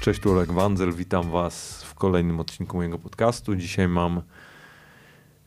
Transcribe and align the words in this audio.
Cześć, 0.00 0.20
tu 0.20 0.32
Olek 0.32 0.52
Wandzel, 0.52 0.92
witam 0.92 1.30
was 1.30 1.82
w 1.82 1.94
kolejnym 1.94 2.40
odcinku 2.40 2.76
mojego 2.76 2.98
podcastu. 2.98 3.56
Dzisiaj 3.56 3.88
mam 3.88 4.22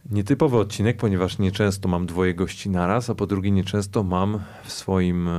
nietypowy 0.10 0.58
odcinek, 0.58 0.98
ponieważ 0.98 1.40
nieczęsto 1.40 1.90
mam 1.90 2.06
dwoje 2.06 2.34
gości 2.34 2.70
naraz, 2.70 3.10
a 3.10 3.16
po 3.16 3.28
drugie 3.28 3.52
nieczęsto 3.52 4.04
mam 4.04 4.40
w 4.64 4.72
swoim 4.72 5.30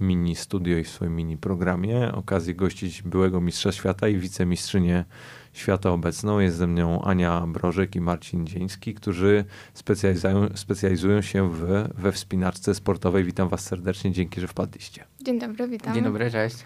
mini 0.00 0.36
studio 0.36 0.78
i 0.78 0.84
w 0.84 0.88
swoim 0.88 1.16
mini 1.16 1.36
programie 1.36 2.12
okazję 2.12 2.54
gościć 2.54 3.02
byłego 3.02 3.40
mistrza 3.40 3.72
świata 3.72 4.08
i 4.08 4.16
wicemistrzynię 4.16 5.04
świata 5.52 5.90
obecną. 5.90 6.38
Jest 6.38 6.56
ze 6.56 6.66
mną 6.66 7.02
Ania 7.02 7.46
Brożek 7.46 7.96
i 7.96 8.00
Marcin 8.00 8.46
Dzieński, 8.46 8.94
którzy 8.94 9.44
specjalizują, 9.74 10.48
specjalizują 10.54 11.22
się 11.22 11.50
w, 11.52 11.88
we 11.94 12.12
wspinaczce 12.12 12.74
sportowej. 12.74 13.24
Witam 13.24 13.48
was 13.48 13.60
serdecznie, 13.60 14.12
dzięki, 14.12 14.40
że 14.40 14.48
wpadliście. 14.48 15.04
Dzień 15.22 15.38
dobry, 15.38 15.68
witam. 15.68 15.94
Dzień 15.94 16.04
dobry, 16.04 16.30
cześć. 16.30 16.56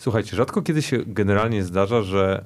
Słuchajcie, 0.00 0.36
rzadko 0.36 0.62
kiedy 0.62 0.82
się 0.82 0.98
generalnie 1.06 1.64
zdarza, 1.64 2.02
że 2.02 2.44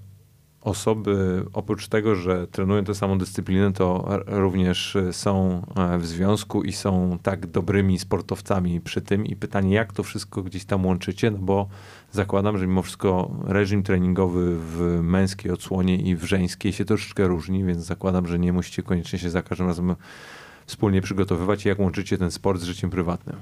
osoby 0.61 1.45
oprócz 1.53 1.89
tego, 1.89 2.15
że 2.15 2.47
trenują 2.47 2.85
tę 2.85 2.95
samą 2.95 3.19
dyscyplinę, 3.19 3.73
to 3.73 4.09
również 4.27 4.97
są 5.13 5.63
e, 5.77 5.99
w 5.99 6.07
związku 6.07 6.63
i 6.63 6.73
są 6.73 7.19
tak 7.23 7.47
dobrymi 7.47 7.99
sportowcami 7.99 8.81
przy 8.81 9.01
tym. 9.03 9.27
I 9.27 9.37
pytanie, 9.37 9.75
jak 9.75 9.93
to 9.93 10.03
wszystko 10.03 10.43
gdzieś 10.43 10.65
tam 10.65 10.87
łączycie? 10.87 11.31
No 11.31 11.39
bo 11.39 11.69
zakładam, 12.13 12.59
że 12.59 12.67
mimo 12.67 12.83
wszystko 12.83 13.31
reżim 13.45 13.83
treningowy 13.83 14.57
w 14.59 14.99
męskiej 15.03 15.53
odsłonie 15.53 15.97
i 15.97 16.17
w 16.17 16.25
żeńskiej 16.25 16.73
się 16.73 16.85
troszeczkę 16.85 17.27
różni, 17.27 17.65
więc 17.65 17.85
zakładam, 17.85 18.27
że 18.27 18.39
nie 18.39 18.53
musicie 18.53 18.83
koniecznie 18.83 19.19
się 19.19 19.31
za 19.31 19.43
każdym 19.43 19.67
razem 19.67 19.97
wspólnie 20.67 21.03
przygotowywać. 21.03 21.65
Jak 21.65 21.79
łączycie 21.79 22.19
ten 22.19 22.31
sport 22.31 22.61
z 22.61 22.65
życiem 22.65 22.91
prywatnym? 22.91 23.37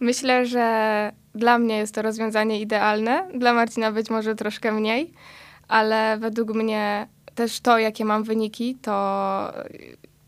Myślę, 0.00 0.46
że 0.46 1.12
dla 1.34 1.58
mnie 1.58 1.76
jest 1.76 1.94
to 1.94 2.02
rozwiązanie 2.02 2.60
idealne, 2.60 3.28
dla 3.34 3.52
Marcina 3.52 3.92
być 3.92 4.10
może 4.10 4.34
troszkę 4.34 4.72
mniej, 4.72 5.12
ale 5.68 6.18
według 6.18 6.54
mnie 6.54 7.08
też 7.34 7.60
to, 7.60 7.78
jakie 7.78 8.04
mam 8.04 8.24
wyniki, 8.24 8.74
to 8.82 9.52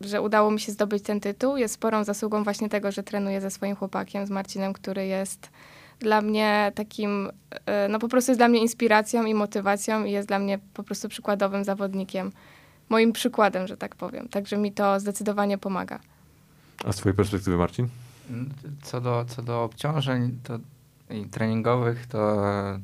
że 0.01 0.21
udało 0.21 0.51
mi 0.51 0.59
się 0.59 0.71
zdobyć 0.71 1.03
ten 1.03 1.19
tytuł, 1.19 1.57
jest 1.57 1.73
sporą 1.73 2.03
zasługą 2.03 2.43
właśnie 2.43 2.69
tego, 2.69 2.91
że 2.91 3.03
trenuję 3.03 3.41
ze 3.41 3.51
swoim 3.51 3.75
chłopakiem, 3.75 4.27
z 4.27 4.29
Marcinem, 4.29 4.73
który 4.73 5.05
jest 5.05 5.49
dla 5.99 6.21
mnie 6.21 6.71
takim, 6.75 7.31
e, 7.65 7.87
no 7.87 7.99
po 7.99 8.07
prostu 8.07 8.31
jest 8.31 8.39
dla 8.39 8.47
mnie 8.47 8.59
inspiracją 8.59 9.25
i 9.25 9.33
motywacją 9.33 10.03
i 10.03 10.11
jest 10.11 10.27
dla 10.27 10.39
mnie 10.39 10.59
po 10.73 10.83
prostu 10.83 11.09
przykładowym 11.09 11.63
zawodnikiem. 11.63 12.31
Moim 12.89 13.11
przykładem, 13.11 13.67
że 13.67 13.77
tak 13.77 13.95
powiem. 13.95 14.27
Także 14.29 14.57
mi 14.57 14.71
to 14.71 14.99
zdecydowanie 14.99 15.57
pomaga. 15.57 15.99
A 16.85 16.91
z 16.91 16.95
twojej 16.95 17.15
perspektywy, 17.15 17.57
Marcin? 17.57 17.87
Co 18.81 19.01
do, 19.01 19.25
co 19.27 19.41
do 19.41 19.63
obciążeń 19.63 20.39
to 20.43 20.59
i 21.09 21.25
treningowych, 21.25 22.07
to, 22.07 22.37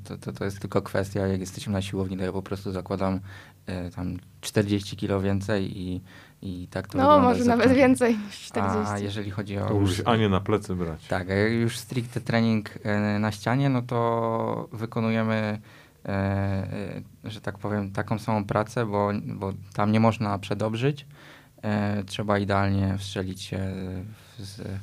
to, 0.03 0.17
to, 0.17 0.33
to 0.33 0.45
jest 0.45 0.59
tylko 0.59 0.81
kwestia, 0.81 1.27
jak 1.27 1.39
jesteśmy 1.39 1.73
na 1.73 1.81
siłowni, 1.81 2.17
to 2.17 2.23
ja 2.23 2.31
po 2.31 2.41
prostu 2.41 2.71
zakładam 2.71 3.19
y, 3.69 3.91
tam 3.95 4.17
40 4.41 4.97
kilo 4.97 5.21
więcej 5.21 5.79
i, 5.79 6.01
i 6.41 6.67
tak 6.71 6.87
to 6.87 6.97
No, 6.97 7.19
może 7.19 7.43
nawet 7.43 7.73
więcej 7.73 8.17
niż 8.17 8.39
40. 8.39 8.93
A 8.93 8.99
jeżeli 8.99 9.31
chodzi 9.31 9.57
o... 9.57 9.65
To 9.65 9.73
już 9.73 10.01
Anię 10.05 10.29
na 10.29 10.41
plecy 10.41 10.75
brać. 10.75 11.07
Tak, 11.07 11.29
a 11.29 11.33
jak 11.33 11.51
już 11.51 11.77
stricte 11.77 12.21
trening 12.21 12.69
e, 12.83 13.19
na 13.19 13.31
ścianie, 13.31 13.69
no 13.69 13.81
to 13.81 14.69
wykonujemy, 14.71 15.61
e, 16.05 17.01
że 17.23 17.41
tak 17.41 17.57
powiem, 17.57 17.91
taką 17.91 18.19
samą 18.19 18.45
pracę, 18.45 18.85
bo, 18.85 19.11
bo 19.25 19.53
tam 19.73 19.91
nie 19.91 19.99
można 19.99 20.39
przedobrzyć. 20.39 21.05
Trzeba 22.05 22.39
idealnie 22.39 22.97
wstrzelić 22.97 23.41
się 23.41 23.57
w, 24.37 24.43
z 24.43 24.79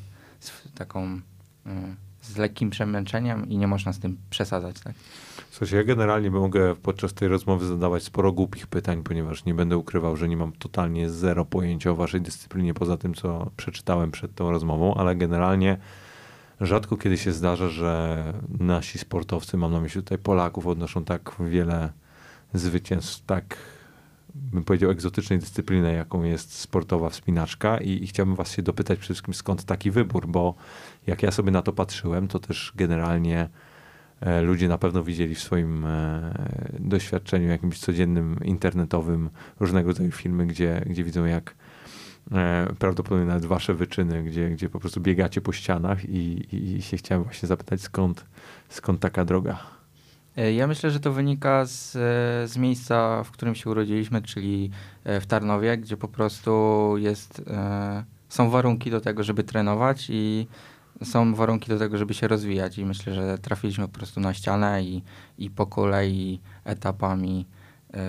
taką, 0.75 1.21
e, 1.67 1.97
z 2.23 2.37
lekkim 2.37 2.71
przemęczeniem 2.71 3.49
i 3.49 3.59
nie 3.59 3.67
można 3.67 3.93
z 3.93 3.99
tym 3.99 4.17
przesadzać, 4.31 4.81
tak? 4.81 4.95
Słuchajcie, 5.51 5.77
ja 5.77 5.85
generalnie 5.85 6.31
mogę 6.31 6.77
podczas 6.77 7.15
tej 7.15 7.29
rozmowy 7.29 7.67
zadawać 7.67 8.03
sporo 8.03 8.33
głupich 8.33 8.67
pytań, 8.67 9.03
ponieważ 9.03 9.45
nie 9.45 9.55
będę 9.55 9.77
ukrywał, 9.77 10.17
że 10.17 10.29
nie 10.29 10.37
mam 10.37 10.53
totalnie 10.53 11.11
zero 11.11 11.45
pojęcia 11.45 11.91
o 11.91 11.95
waszej 11.95 12.21
dyscyplinie, 12.21 12.75
poza 12.75 12.97
tym, 12.97 13.15
co 13.15 13.51
przeczytałem 13.57 14.11
przed 14.11 14.35
tą 14.35 14.51
rozmową, 14.51 14.95
ale 14.95 15.17
generalnie 15.17 15.79
rzadko 16.61 16.97
kiedy 16.97 17.19
się 17.19 17.33
zdarza, 17.33 17.69
że 17.69 18.25
nasi 18.61 18.99
sportowcy, 18.99 19.57
mam 19.57 19.73
na 19.73 19.81
myśli 19.81 20.03
tutaj 20.03 20.19
Polaków, 20.19 20.67
odnoszą 20.67 21.05
tak 21.05 21.33
wiele 21.41 21.93
zwycięstw, 22.55 23.27
tak 23.27 23.57
bym 24.35 24.65
powiedział 24.65 24.91
egzotycznej 24.91 25.39
dyscypliny, 25.39 25.95
jaką 25.95 26.23
jest 26.23 26.53
sportowa 26.53 27.11
wspinaczka 27.11 27.79
i, 27.79 28.05
i 28.05 28.07
chciałbym 28.07 28.35
was 28.35 28.53
się 28.53 28.63
dopytać 28.63 28.99
przede 28.99 29.15
wszystkim, 29.15 29.35
skąd 29.35 29.65
taki 29.65 29.91
wybór, 29.91 30.27
bo 30.29 30.55
jak 31.07 31.23
ja 31.23 31.31
sobie 31.31 31.51
na 31.51 31.63
to 31.63 31.73
patrzyłem, 31.73 32.29
to 32.29 32.39
też 32.39 32.73
generalnie 32.77 33.49
e, 34.21 34.43
ludzie 34.43 34.69
na 34.69 34.79
pewno 34.79 35.05
widzieli 35.05 35.35
w 35.35 35.43
swoim 35.43 35.87
e, 35.87 36.35
doświadczeniu 36.79 37.49
jakimś 37.49 37.79
codziennym, 37.79 38.37
internetowym 38.45 39.31
różnego 39.61 39.89
rodzaju 39.89 40.11
filmy, 40.11 40.47
gdzie, 40.47 40.83
gdzie 40.87 41.05
widzą 41.05 41.25
jak 41.25 41.55
e, 42.33 42.69
prawdopodobnie 42.79 43.27
nawet 43.27 43.45
wasze 43.45 43.75
wyczyny, 43.75 44.23
gdzie, 44.23 44.51
gdzie 44.51 44.69
po 44.69 44.81
prostu 44.81 45.01
biegacie 45.01 45.41
po 45.41 45.53
ścianach 45.53 46.05
i, 46.05 46.47
i, 46.57 46.83
się 46.83 46.97
chciałem 46.97 47.25
właśnie 47.25 47.47
zapytać, 47.47 47.81
skąd, 47.81 48.25
skąd 48.69 49.01
taka 49.01 49.25
droga? 49.25 49.82
E, 50.37 50.53
Ja 50.53 50.67
myślę, 50.67 50.91
że 50.91 51.01
to 51.01 51.13
wynika 51.13 51.65
z, 51.67 51.97
e, 51.97 52.49
z 52.49 52.57
miejsca, 52.57 53.25
w 53.25 53.31
którym 53.31 53.55
się 53.55 53.71
urodziliśmy, 53.71 54.23
czyli 54.23 54.71
e, 55.05 55.21
w 55.21 55.27
Tarnowie, 55.27 55.79
gdzie 55.79 55.97
po 55.97 56.09
prostu 56.09 56.95
jest, 56.99 57.43
są 58.29 58.51
warunki 58.51 58.91
do 58.91 59.01
tego, 59.01 59.23
żeby 59.23 59.45
trenować 59.45 60.07
i 60.11 60.47
są 61.05 61.35
warunki 61.35 61.69
do 61.69 61.79
tego, 61.79 61.99
żeby 61.99 62.15
się 62.15 62.29
rozwijać. 62.29 62.79
I 62.79 62.85
myślę, 62.85 63.15
że 63.15 63.39
trafiliśmy 63.39 63.89
po 63.89 63.95
prostu 63.95 64.21
na 64.21 64.35
ścianę 64.35 64.83
i, 64.85 65.03
i 65.39 65.51
po 65.51 65.67
kolei 65.67 66.41
etapami 66.65 67.47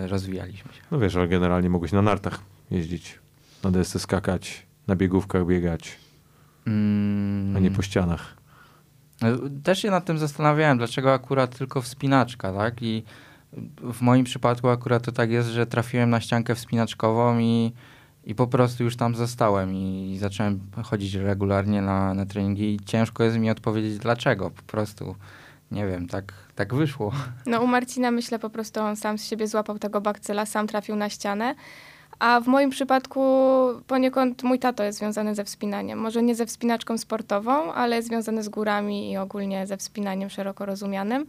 rozwijaliśmy 0.07 0.73
się. 0.73 0.81
No 0.91 1.00
wiesz, 1.00 1.16
ale 1.16 1.28
generalnie 1.28 1.69
mogłeś 1.69 1.91
na 1.91 2.01
nartach 2.01 2.39
jeździć, 2.72 3.19
na 3.63 3.72
desce 3.72 4.00
skakać, 4.00 4.66
na 4.88 4.95
biegówkach 4.95 5.45
biegać, 5.45 6.00
Mm, 6.67 7.57
a 7.57 7.59
nie 7.59 7.72
po 7.72 7.81
ścianach. 7.81 8.38
Też 9.63 9.81
się 9.81 9.91
nad 9.91 10.06
tym 10.06 10.17
zastanawiałem, 10.17 10.78
dlaczego 10.78 11.13
akurat 11.13 11.57
tylko 11.57 11.81
wspinaczka, 11.81 12.53
tak? 12.53 12.81
I 12.81 13.03
w 13.94 14.01
moim 14.01 14.23
przypadku 14.23 14.69
akurat 14.69 15.03
to 15.03 15.11
tak 15.11 15.31
jest, 15.31 15.50
że 15.50 15.66
trafiłem 15.66 16.09
na 16.09 16.19
ściankę 16.19 16.56
wspinaczkową 16.56 17.39
i, 17.39 17.73
i 18.23 18.35
po 18.35 18.47
prostu 18.47 18.83
już 18.83 18.95
tam 18.95 19.16
zostałem 19.16 19.73
i 19.73 20.17
zacząłem 20.19 20.59
chodzić 20.83 21.13
regularnie 21.13 21.81
na, 21.81 22.13
na 22.13 22.25
treningi 22.25 22.75
i 22.75 22.79
ciężko 22.79 23.23
jest 23.23 23.38
mi 23.38 23.50
odpowiedzieć 23.50 23.97
dlaczego, 23.97 24.51
po 24.51 24.62
prostu 24.62 25.16
nie 25.72 25.88
wiem, 25.88 26.07
tak, 26.07 26.33
tak 26.56 26.73
wyszło. 26.73 27.12
No 27.45 27.62
u 27.62 27.67
Marcina 27.67 28.12
myślę 28.12 28.39
po 28.39 28.50
prostu 28.50 28.79
on 28.79 28.95
sam 28.95 29.17
z 29.17 29.25
siebie 29.25 29.47
złapał 29.47 29.79
tego 29.79 30.01
bakcyla, 30.01 30.45
sam 30.45 30.67
trafił 30.67 30.95
na 30.95 31.09
ścianę. 31.09 31.56
A 32.23 32.41
w 32.41 32.47
moim 32.47 32.69
przypadku 32.69 33.22
poniekąd 33.88 34.44
mój 34.44 34.59
tato 34.59 34.84
jest 34.84 35.00
związany 35.00 35.35
ze 35.35 35.44
wspinaniem. 35.44 36.00
Może 36.00 36.23
nie 36.23 36.35
ze 36.35 36.45
wspinaczką 36.45 36.97
sportową, 36.97 37.73
ale 37.73 38.03
związany 38.03 38.44
z 38.44 38.50
górami 38.50 39.11
i 39.11 39.17
ogólnie 39.17 39.67
ze 39.67 39.78
wspinaniem 39.78 40.29
szeroko 40.29 40.66
rozumianym. 40.66 41.25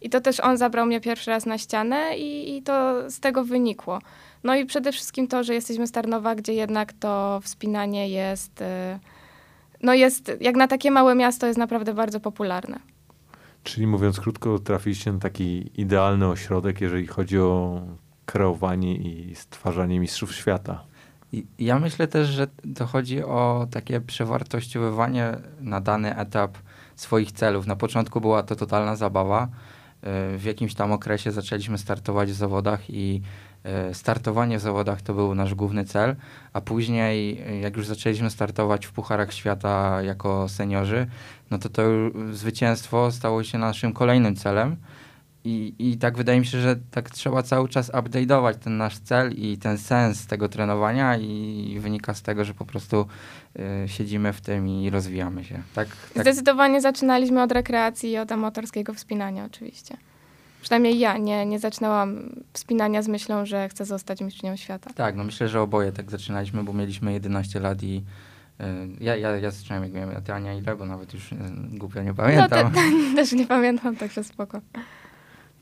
I 0.00 0.10
to 0.10 0.20
też 0.20 0.40
on 0.40 0.56
zabrał 0.56 0.86
mnie 0.86 1.00
pierwszy 1.00 1.30
raz 1.30 1.46
na 1.46 1.58
ścianę 1.58 2.18
i, 2.18 2.56
i 2.56 2.62
to 2.62 2.94
z 3.10 3.20
tego 3.20 3.44
wynikło. 3.44 3.98
No 4.44 4.54
i 4.54 4.66
przede 4.66 4.92
wszystkim 4.92 5.28
to, 5.28 5.44
że 5.44 5.54
jesteśmy 5.54 5.86
z 5.86 5.92
Tarnowa, 5.92 6.34
gdzie 6.34 6.54
jednak 6.54 6.92
to 6.92 7.40
wspinanie 7.42 8.08
jest, 8.08 8.60
y, 8.60 8.64
no 9.82 9.94
jest, 9.94 10.32
jak 10.40 10.56
na 10.56 10.68
takie 10.68 10.90
małe 10.90 11.14
miasto 11.14 11.46
jest 11.46 11.58
naprawdę 11.58 11.94
bardzo 11.94 12.20
popularne. 12.20 12.78
Czyli 13.62 13.86
mówiąc 13.86 14.20
krótko, 14.20 14.58
trafiliście 14.58 15.12
na 15.12 15.18
taki 15.18 15.70
idealny 15.80 16.28
ośrodek, 16.28 16.80
jeżeli 16.80 17.06
chodzi 17.06 17.38
o 17.38 17.80
kreowanie 18.26 18.96
i 18.96 19.34
stwarzanie 19.34 20.00
mistrzów 20.00 20.34
świata. 20.34 20.84
Ja 21.58 21.78
myślę 21.78 22.08
też, 22.08 22.28
że 22.28 22.46
to 22.76 22.86
chodzi 22.86 23.24
o 23.24 23.66
takie 23.70 24.00
przewartościowywanie 24.00 25.36
na 25.60 25.80
dany 25.80 26.16
etap 26.16 26.58
swoich 26.96 27.32
celów. 27.32 27.66
Na 27.66 27.76
początku 27.76 28.20
była 28.20 28.42
to 28.42 28.56
totalna 28.56 28.96
zabawa. 28.96 29.48
Y, 30.34 30.38
W 30.38 30.44
jakimś 30.44 30.74
tam 30.74 30.92
okresie 30.92 31.32
zaczęliśmy 31.32 31.78
startować 31.78 32.30
w 32.30 32.34
zawodach 32.34 32.90
i 32.90 33.22
y, 33.90 33.94
startowanie 33.94 34.58
w 34.58 34.60
zawodach 34.60 35.02
to 35.02 35.14
był 35.14 35.34
nasz 35.34 35.54
główny 35.54 35.84
cel, 35.84 36.16
a 36.52 36.60
później 36.60 37.42
y, 37.50 37.60
jak 37.60 37.76
już 37.76 37.86
zaczęliśmy 37.86 38.30
startować 38.30 38.86
w 38.86 38.92
Pucharach 38.92 39.32
Świata 39.32 40.02
jako 40.02 40.48
seniorzy, 40.48 41.06
no 41.50 41.58
to 41.58 41.68
to 41.68 41.82
zwycięstwo 42.32 43.10
stało 43.10 43.44
się 43.44 43.58
naszym 43.58 43.92
kolejnym 43.92 44.36
celem. 44.36 44.76
I, 45.44 45.74
I 45.78 45.96
tak 45.98 46.16
wydaje 46.16 46.40
mi 46.40 46.46
się, 46.46 46.60
że 46.60 46.76
tak 46.90 47.10
trzeba 47.10 47.42
cały 47.42 47.68
czas 47.68 47.92
update'ować 47.92 48.54
ten 48.54 48.76
nasz 48.76 48.98
cel 48.98 49.32
i 49.32 49.58
ten 49.58 49.78
sens 49.78 50.26
tego 50.26 50.48
trenowania 50.48 51.16
i 51.16 51.78
wynika 51.80 52.14
z 52.14 52.22
tego, 52.22 52.44
że 52.44 52.54
po 52.54 52.64
prostu 52.64 53.06
y, 53.84 53.88
siedzimy 53.88 54.32
w 54.32 54.40
tym 54.40 54.68
i 54.68 54.90
rozwijamy 54.90 55.44
się. 55.44 55.62
Tak, 55.74 55.88
tak, 56.14 56.22
Zdecydowanie 56.22 56.80
zaczynaliśmy 56.80 57.42
od 57.42 57.52
rekreacji 57.52 58.10
i 58.10 58.18
od 58.18 58.32
amatorskiego 58.32 58.94
wspinania 58.94 59.44
oczywiście. 59.44 59.96
Przynajmniej 60.62 60.98
ja 60.98 61.18
nie, 61.18 61.46
nie 61.46 61.58
zaczynałam 61.58 62.18
wspinania 62.52 63.02
z 63.02 63.08
myślą, 63.08 63.46
że 63.46 63.68
chcę 63.68 63.84
zostać 63.84 64.20
mistrzynią 64.20 64.56
świata. 64.56 64.90
tak, 64.94 65.16
no 65.16 65.24
myślę, 65.24 65.48
że 65.48 65.60
oboje 65.60 65.92
tak 65.92 66.10
zaczynaliśmy, 66.10 66.64
bo 66.64 66.72
mieliśmy 66.72 67.12
11 67.12 67.60
lat 67.60 67.82
i 67.82 68.02
y, 68.60 68.64
ja, 69.00 69.16
ja, 69.16 69.36
ja 69.36 69.50
zacząłem 69.50 69.82
jak 69.82 69.92
miałem, 69.92 70.16
a 70.16 70.20
ty 70.20 70.32
Ania 70.32 70.54
ile, 70.54 70.76
bo 70.76 70.86
nawet 70.86 71.14
już 71.14 71.32
y, 71.32 71.36
głupio 71.70 72.02
nie 72.02 72.08
No 72.08 72.14
te, 72.14 72.48
pamiętam. 72.48 72.72
też 73.16 73.32
nie 73.32 73.46
pamiętam, 73.46 73.96
także 73.96 74.24
spoko. 74.24 74.60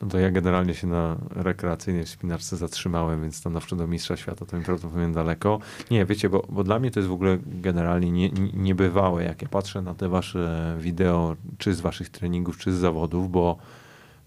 No 0.02 0.08
to 0.08 0.18
ja 0.18 0.30
generalnie 0.30 0.74
się 0.74 0.86
na 0.86 1.16
rekreacyjnej 1.30 2.04
wspinaczce 2.04 2.56
zatrzymałem, 2.56 3.22
więc 3.22 3.36
stanowczo 3.36 3.76
do 3.76 3.86
mistrza 3.86 4.16
świata 4.16 4.46
to 4.46 4.56
mi 4.58 4.64
prawdopodobnie 4.64 5.14
daleko. 5.14 5.58
Nie, 5.90 6.04
wiecie, 6.04 6.28
bo, 6.28 6.46
bo 6.48 6.64
dla 6.64 6.78
mnie 6.78 6.90
to 6.90 7.00
jest 7.00 7.08
w 7.08 7.12
ogóle 7.12 7.38
generalnie 7.46 8.10
nie, 8.10 8.28
nie- 8.30 8.52
niebywałe, 8.52 9.24
jak 9.24 9.42
ja 9.42 9.48
patrzę 9.48 9.82
na 9.82 9.94
te 9.94 10.08
wasze 10.08 10.76
wideo, 10.80 11.36
czy 11.58 11.74
z 11.74 11.80
waszych 11.80 12.08
treningów, 12.10 12.58
czy 12.58 12.72
z 12.72 12.76
zawodów, 12.76 13.30
bo 13.30 13.56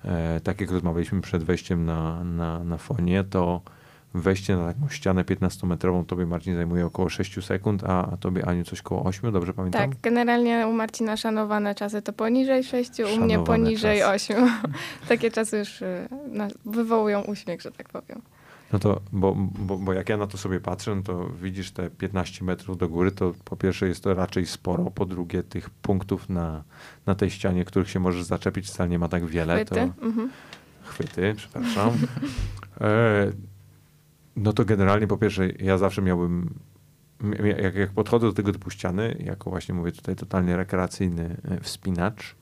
e, 0.06 0.40
tak 0.44 0.62
jak 0.62 0.72
rozmawialiśmy 0.72 1.22
przed 1.22 1.44
wejściem 1.44 1.86
na, 1.86 2.24
na, 2.24 2.64
na 2.64 2.78
fonie, 2.78 3.24
to 3.24 3.62
wejście 4.14 4.56
na 4.58 4.74
taką 4.74 4.90
ścianę 4.90 5.24
15-metrową 5.24 6.06
tobie, 6.06 6.26
Marcin, 6.26 6.56
zajmuje 6.56 6.86
około 6.86 7.10
6 7.10 7.46
sekund, 7.46 7.84
a, 7.84 8.12
a 8.12 8.18
tobie, 8.18 8.46
Aniu, 8.46 8.64
coś 8.64 8.82
koło 8.82 9.04
8, 9.04 9.32
dobrze 9.32 9.54
pamiętam? 9.54 9.90
Tak, 9.90 10.00
generalnie 10.02 10.68
u 10.68 10.74
Marcina 10.74 11.18
szanowane 11.18 11.76
czasy 11.76 12.02
to 12.02 12.14
poniżej 12.14 12.64
6, 12.64 12.90
u 13.00 13.04
mnie 13.04 13.12
Szanowane 13.14 13.44
poniżej 13.46 14.00
czasy. 14.00 14.36
8. 14.36 14.50
Takie 15.10 15.32
czasy 15.32 15.58
już 15.58 15.82
y, 15.82 16.08
wywołują 16.66 17.22
uśmiech, 17.22 17.62
że 17.62 17.72
tak 17.72 17.90
powiem. 17.90 18.22
No 18.74 18.80
to, 18.80 19.02
bo, 19.12 19.36
bo, 19.38 19.78
bo 19.78 19.94
jak 19.94 20.10
ja 20.10 20.18
na 20.18 20.28
to 20.28 20.38
sobie 20.38 20.60
patrzę, 20.60 20.96
no 20.96 21.02
to 21.02 21.30
widzisz 21.42 21.72
te 21.72 21.90
15 21.90 22.46
metrów 22.46 22.78
do 22.78 22.90
góry, 22.90 23.12
to 23.12 23.34
po 23.46 23.56
pierwsze 23.56 23.88
jest 23.88 24.04
to 24.04 24.14
raczej 24.14 24.46
sporo, 24.46 24.92
po 24.92 25.06
drugie 25.06 25.44
tych 25.44 25.70
punktów 25.70 26.30
na, 26.30 26.64
na 27.06 27.16
tej 27.16 27.30
ścianie, 27.30 27.66
których 27.66 27.90
się 27.90 28.00
możesz 28.00 28.24
zaczepić 28.24 28.68
wcale 28.68 28.90
nie 28.90 29.00
ma 29.00 29.08
tak 29.08 29.26
wiele. 29.26 29.56
Chwyty. 29.56 29.76
To, 29.76 30.06
Mhm. 30.06 30.30
chwyty, 30.84 31.34
przepraszam. 31.38 31.92
e, 32.82 33.32
no 34.36 34.54
to 34.54 34.66
generalnie 34.66 35.08
po 35.08 35.18
pierwsze 35.18 35.50
ja 35.50 35.78
zawsze 35.78 36.02
miałbym, 36.02 36.54
jak, 37.62 37.76
jak 37.76 37.92
podchodzę 37.92 38.28
do 38.28 38.34
tego 38.34 38.52
typu 38.52 38.70
ściany, 38.70 39.24
jako 39.26 39.50
właśnie 39.50 39.76
mówię 39.76 39.92
tutaj 39.92 40.16
totalnie 40.16 40.58
rekreacyjny 40.58 41.38
e, 41.44 41.60
wspinacz, 41.60 42.36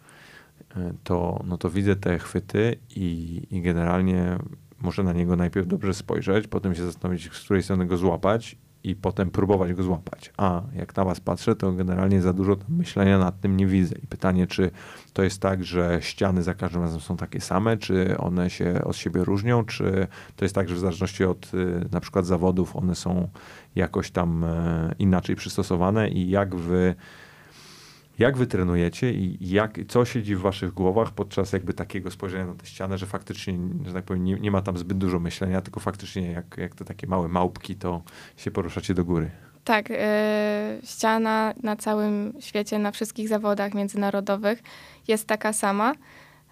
e, 0.77 0.93
to, 1.03 1.43
no 1.47 1.57
to 1.57 1.69
widzę 1.69 1.95
te 1.95 2.19
chwyty 2.19 2.75
i, 2.95 3.41
i 3.51 3.61
generalnie 3.61 4.38
muszę 4.81 5.03
na 5.03 5.13
niego 5.13 5.35
najpierw 5.35 5.67
dobrze 5.67 5.93
spojrzeć, 5.93 6.47
potem 6.47 6.75
się 6.75 6.83
zastanowić, 6.83 7.33
z 7.33 7.39
której 7.39 7.63
strony 7.63 7.85
go 7.85 7.97
złapać 7.97 8.57
i 8.83 8.95
potem 8.95 9.31
próbować 9.31 9.74
go 9.74 9.83
złapać. 9.83 10.33
A 10.38 10.62
jak 10.75 10.95
na 10.95 11.06
was 11.06 11.19
patrzę, 11.19 11.56
to 11.56 11.72
generalnie 11.72 12.22
za 12.22 12.33
dużo 12.33 12.57
myślenia 12.69 13.18
nad 13.18 13.42
tym 13.42 13.57
nie 13.57 13.68
widzę. 13.68 13.95
I 14.04 14.07
pytanie, 14.07 14.48
czy 14.48 14.72
to 15.13 15.24
jest 15.24 15.42
tak, 15.42 15.63
że 15.63 16.00
ściany 16.01 16.44
za 16.44 16.54
każdym 16.54 16.81
razem 16.81 17.00
są 17.00 17.18
takie 17.18 17.42
same, 17.42 17.78
czy 17.78 18.18
one 18.18 18.50
się 18.50 18.81
od 18.83 18.95
siebie 18.95 19.24
różnią, 19.24 19.66
czy 19.66 20.07
to 20.36 20.45
jest 20.45 20.56
tak, 20.56 20.69
że 20.69 20.75
w 20.75 20.80
zależności 20.80 21.24
od 21.24 21.54
y, 21.54 21.86
na 21.92 22.00
przykład 22.00 22.25
zawodów 22.25 22.75
one 22.75 22.95
są 22.95 23.28
jakoś 23.75 24.12
tam 24.12 24.44
e, 24.44 24.95
inaczej 25.00 25.36
przystosowane 25.36 26.10
i 26.10 26.30
jak 26.30 26.56
wy 26.56 26.95
jak 28.19 28.37
wy 28.37 28.47
trenujecie 28.47 29.13
i 29.13 29.37
jak, 29.41 29.79
co 29.87 30.05
siedzi 30.05 30.35
w 30.35 30.41
waszych 30.41 30.73
głowach 30.73 31.11
podczas 31.11 31.53
jakby 31.53 31.73
takiego 31.73 32.11
spojrzenia 32.11 32.45
na 32.45 32.53
tę 32.53 32.65
ścianę, 32.65 32.97
że 32.97 33.05
faktycznie, 33.05 33.57
że 33.85 33.93
tak 33.93 34.05
powiem, 34.05 34.23
nie, 34.23 34.35
nie 34.35 34.51
ma 34.51 34.61
tam 34.61 34.77
zbyt 34.77 34.97
dużo 34.97 35.19
myślenia, 35.19 35.61
tylko 35.61 35.79
faktycznie 35.79 36.31
jak, 36.31 36.57
jak 36.57 36.75
te 36.75 36.85
takie 36.85 37.07
małe 37.07 37.27
małpki, 37.27 37.75
to 37.75 38.01
się 38.37 38.51
poruszacie 38.51 38.93
do 38.93 39.05
góry. 39.05 39.31
Tak, 39.63 39.91
y, 39.91 39.95
ściana 40.83 41.53
na 41.63 41.75
całym 41.75 42.33
świecie, 42.39 42.79
na 42.79 42.91
wszystkich 42.91 43.27
zawodach 43.27 43.73
międzynarodowych 43.73 44.63
jest 45.07 45.27
taka 45.27 45.53
sama, 45.53 45.93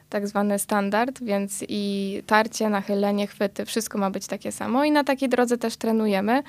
tak 0.09 0.27
zwany 0.27 0.59
standard, 0.59 1.23
więc 1.23 1.63
i 1.67 2.23
tarcie, 2.25 2.69
nachylenie, 2.69 3.27
chwyty, 3.27 3.65
wszystko 3.65 3.97
ma 3.97 4.11
być 4.11 4.27
takie 4.27 4.51
samo 4.51 4.85
i 4.85 4.91
na 4.91 5.03
takiej 5.03 5.29
drodze 5.29 5.57
też 5.57 5.77
trenujemy. 5.77 6.43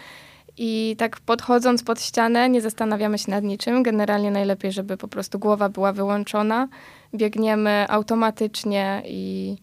I 0.62 0.96
tak 0.98 1.20
podchodząc 1.20 1.82
pod 1.82 2.00
ścianę, 2.00 2.48
nie 2.48 2.60
zastanawiamy 2.60 3.18
się 3.18 3.30
nad 3.30 3.44
niczym. 3.44 3.82
Generalnie 3.82 4.30
najlepiej, 4.30 4.72
żeby 4.72 4.96
po 4.96 5.08
prostu 5.08 5.38
głowa 5.38 5.68
była 5.68 5.92
wyłączona. 5.92 6.68
Biegniemy 7.14 7.86
automatycznie 7.88 9.02
i, 9.04 9.56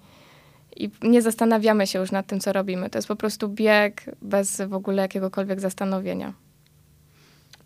i 0.75 0.89
nie 1.01 1.21
zastanawiamy 1.21 1.87
się 1.87 1.99
już 1.99 2.11
nad 2.11 2.27
tym, 2.27 2.39
co 2.39 2.53
robimy. 2.53 2.89
To 2.89 2.97
jest 2.97 3.07
po 3.07 3.15
prostu 3.15 3.49
bieg 3.49 4.05
bez 4.21 4.61
w 4.61 4.73
ogóle 4.73 5.01
jakiegokolwiek 5.01 5.59
zastanowienia. 5.59 6.33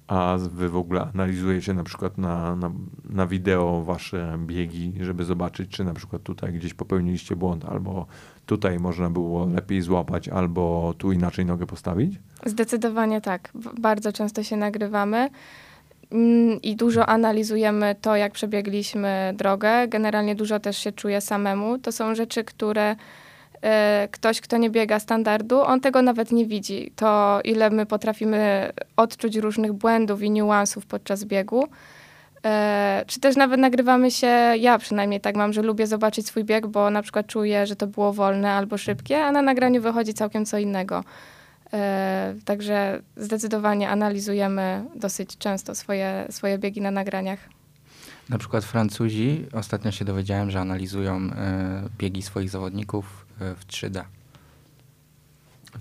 A 0.07 0.37
wy 0.39 0.69
w 0.69 0.75
ogóle 0.75 1.01
analizujecie 1.13 1.73
na 1.73 1.83
przykład 1.83 2.17
na, 2.17 2.55
na, 2.55 2.71
na 3.09 3.27
wideo 3.27 3.81
wasze 3.81 4.37
biegi, 4.45 4.93
żeby 5.01 5.23
zobaczyć, 5.23 5.71
czy 5.71 5.83
na 5.83 5.93
przykład 5.93 6.23
tutaj 6.23 6.53
gdzieś 6.53 6.73
popełniliście 6.73 7.35
błąd, 7.35 7.65
albo 7.65 8.05
tutaj 8.45 8.79
można 8.79 9.09
było 9.09 9.45
lepiej 9.45 9.81
złapać, 9.81 10.29
albo 10.29 10.93
tu 10.97 11.11
inaczej 11.11 11.45
nogę 11.45 11.65
postawić? 11.65 12.19
Zdecydowanie 12.45 13.21
tak. 13.21 13.51
Bardzo 13.81 14.13
często 14.13 14.43
się 14.43 14.57
nagrywamy 14.57 15.29
mm, 16.11 16.61
i 16.61 16.75
dużo 16.75 17.05
analizujemy 17.05 17.95
to, 18.01 18.15
jak 18.15 18.31
przebiegliśmy 18.31 19.33
drogę. 19.37 19.87
Generalnie 19.87 20.35
dużo 20.35 20.59
też 20.59 20.77
się 20.77 20.91
czuje 20.91 21.21
samemu. 21.21 21.77
To 21.77 21.91
są 21.91 22.15
rzeczy, 22.15 22.43
które 22.43 22.95
ktoś, 24.11 24.41
kto 24.41 24.57
nie 24.57 24.69
biega 24.69 24.99
standardu, 24.99 25.61
on 25.61 25.81
tego 25.81 26.01
nawet 26.01 26.31
nie 26.31 26.45
widzi. 26.45 26.91
To, 26.95 27.39
ile 27.43 27.69
my 27.69 27.85
potrafimy 27.85 28.71
odczuć 28.97 29.35
różnych 29.35 29.73
błędów 29.73 30.23
i 30.23 30.31
niuansów 30.31 30.85
podczas 30.85 31.25
biegu. 31.25 31.67
E, 32.45 33.03
czy 33.07 33.19
też 33.19 33.35
nawet 33.35 33.59
nagrywamy 33.59 34.11
się, 34.11 34.27
ja 34.59 34.77
przynajmniej 34.77 35.21
tak 35.21 35.35
mam, 35.35 35.53
że 35.53 35.61
lubię 35.61 35.87
zobaczyć 35.87 36.27
swój 36.27 36.43
bieg, 36.43 36.67
bo 36.67 36.89
na 36.89 37.01
przykład 37.01 37.27
czuję, 37.27 37.67
że 37.67 37.75
to 37.75 37.87
było 37.87 38.13
wolne 38.13 38.51
albo 38.51 38.77
szybkie, 38.77 39.25
a 39.25 39.31
na 39.31 39.41
nagraniu 39.41 39.81
wychodzi 39.81 40.13
całkiem 40.13 40.45
co 40.45 40.57
innego. 40.57 41.03
E, 41.73 42.35
Także 42.45 43.01
zdecydowanie 43.17 43.89
analizujemy 43.89 44.85
dosyć 44.95 45.37
często 45.37 45.75
swoje, 45.75 46.25
swoje 46.29 46.57
biegi 46.57 46.81
na 46.81 46.91
nagraniach. 46.91 47.39
Na 48.29 48.37
przykład 48.37 48.63
Francuzi, 48.63 49.45
ostatnio 49.53 49.91
się 49.91 50.05
dowiedziałem, 50.05 50.51
że 50.51 50.59
analizują 50.59 51.29
biegi 51.97 52.21
swoich 52.21 52.49
zawodników 52.49 53.25
w 53.55 53.65
3D. 53.67 54.03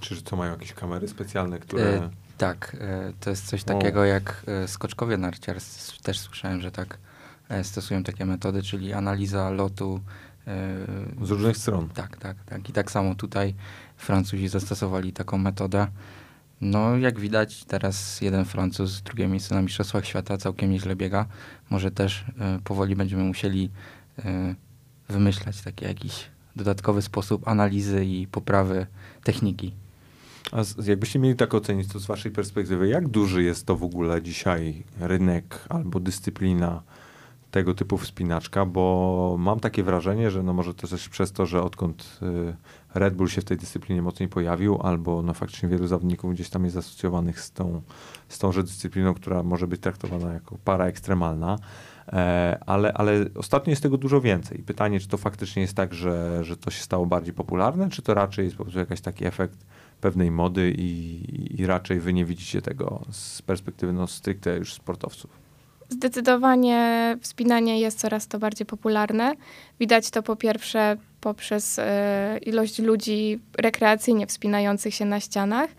Czy 0.00 0.22
co 0.22 0.36
mają 0.36 0.52
jakieś 0.52 0.72
kamery 0.72 1.08
specjalne, 1.08 1.58
które... 1.58 1.84
E, 1.84 2.10
tak, 2.38 2.76
e, 2.80 3.12
to 3.20 3.30
jest 3.30 3.46
coś 3.46 3.62
O. 3.62 3.64
takiego 3.64 4.04
jak 4.04 4.42
e, 4.46 4.68
skoczkowie 4.68 5.16
narciarscy. 5.16 6.02
Też 6.02 6.18
słyszałem, 6.20 6.60
że 6.60 6.70
tak 6.70 6.98
e, 7.48 7.64
stosują 7.64 8.02
takie 8.02 8.24
metody, 8.24 8.62
czyli 8.62 8.92
analiza 8.92 9.50
lotu. 9.50 10.00
e, 10.46 11.26
Z 11.26 11.30
różnych 11.30 11.56
stron. 11.56 11.88
Tak, 11.88 12.16
tak, 12.16 12.36
tak. 12.44 12.68
I 12.68 12.72
tak 12.72 12.90
samo 12.90 13.14
tutaj 13.14 13.54
Francuzi 13.96 14.48
zastosowali 14.48 15.12
taką 15.12 15.38
metodę. 15.38 15.86
No, 16.60 16.96
jak 16.96 17.20
widać, 17.20 17.64
teraz 17.64 18.20
jeden 18.20 18.44
Francuz, 18.44 19.02
drugie 19.02 19.28
miejsce 19.28 19.54
na 19.54 19.62
Mistrzostwach 19.62 20.06
Świata, 20.06 20.36
całkiem 20.38 20.70
nieźle 20.70 20.96
biega. 20.96 21.26
Może 21.70 21.90
też 21.90 22.24
e, 22.40 22.58
powoli 22.64 22.96
będziemy 22.96 23.24
musieli 23.24 23.70
e, 24.18 24.54
wymyślać 25.08 25.62
taki 25.62 25.84
jakiś 25.84 26.30
dodatkowy 26.64 27.02
sposób 27.02 27.48
analizy 27.48 28.04
i 28.04 28.26
poprawy 28.26 28.86
techniki. 29.24 29.72
A 30.52 30.62
jakbyście 30.86 31.18
mieli 31.18 31.36
tak 31.36 31.54
ocenić, 31.54 31.92
to 31.92 31.98
z 31.98 32.06
waszej 32.06 32.32
perspektywy, 32.32 32.88
jak 32.88 33.08
duży 33.08 33.42
jest 33.42 33.66
to 33.66 33.76
w 33.76 33.82
ogóle 33.82 34.22
dzisiaj 34.22 34.82
rynek 35.00 35.66
albo 35.68 36.00
dyscyplina 36.00 36.82
tego 37.50 37.74
typu 37.74 37.98
wspinaczka, 37.98 38.66
bo 38.66 39.36
mam 39.38 39.60
takie 39.60 39.82
wrażenie, 39.82 40.30
że 40.30 40.42
no 40.42 40.52
może 40.52 40.74
to 40.74 40.88
też 40.88 41.08
przez 41.08 41.32
to, 41.32 41.46
że 41.46 41.62
odkąd 41.62 42.18
y, 42.22 42.54
Red 42.94 43.14
Bull 43.14 43.28
się 43.28 43.40
w 43.40 43.44
tej 43.44 43.56
dyscyplinie 43.56 44.02
mocniej 44.02 44.28
pojawił, 44.28 44.78
albo 44.82 45.22
no 45.22 45.34
faktycznie 45.34 45.68
wielu 45.68 45.86
zawodników 45.86 46.32
gdzieś 46.32 46.50
tam 46.50 46.64
jest 46.64 46.76
asocjowanych 46.76 47.40
z 47.40 47.50
tą, 47.50 47.82
z 48.28 48.38
tąże 48.38 48.62
dyscypliną, 48.62 49.14
która 49.14 49.42
może 49.42 49.66
być 49.66 49.80
traktowana 49.80 50.32
jako 50.32 50.58
para 50.64 50.86
ekstremalna, 50.86 51.58
ale, 52.66 52.92
ale 52.92 53.24
ostatnio 53.34 53.70
jest 53.70 53.82
tego 53.82 53.98
dużo 53.98 54.20
więcej. 54.20 54.58
Pytanie, 54.58 55.00
czy 55.00 55.08
to 55.08 55.16
faktycznie 55.16 55.62
jest 55.62 55.74
tak, 55.74 55.94
że, 55.94 56.44
że 56.44 56.56
to 56.56 56.70
się 56.70 56.82
stało 56.82 57.06
bardziej 57.06 57.34
popularne, 57.34 57.90
czy 57.90 58.02
to 58.02 58.14
raczej 58.14 58.44
jest 58.44 58.56
po 58.56 58.64
prostu 58.64 58.78
jakiś 58.78 59.00
taki 59.00 59.26
efekt 59.26 59.58
pewnej 60.00 60.30
mody 60.30 60.74
i, 60.78 61.60
i 61.60 61.66
raczej 61.66 62.00
wy 62.00 62.12
nie 62.12 62.24
widzicie 62.24 62.62
tego 62.62 63.00
z 63.10 63.42
perspektywy 63.42 63.92
no, 63.92 64.06
stricte 64.06 64.56
już 64.56 64.74
sportowców. 64.74 65.30
Zdecydowanie 65.88 67.16
wspinanie 67.20 67.80
jest 67.80 67.98
coraz 67.98 68.26
to 68.26 68.38
bardziej 68.38 68.66
popularne. 68.66 69.34
Widać 69.80 70.10
to 70.10 70.22
po 70.22 70.36
pierwsze 70.36 70.96
poprzez 71.20 71.78
e, 71.78 72.38
ilość 72.46 72.78
ludzi 72.78 73.38
rekreacyjnie 73.58 74.26
wspinających 74.26 74.94
się 74.94 75.04
na 75.04 75.20
ścianach, 75.20 75.70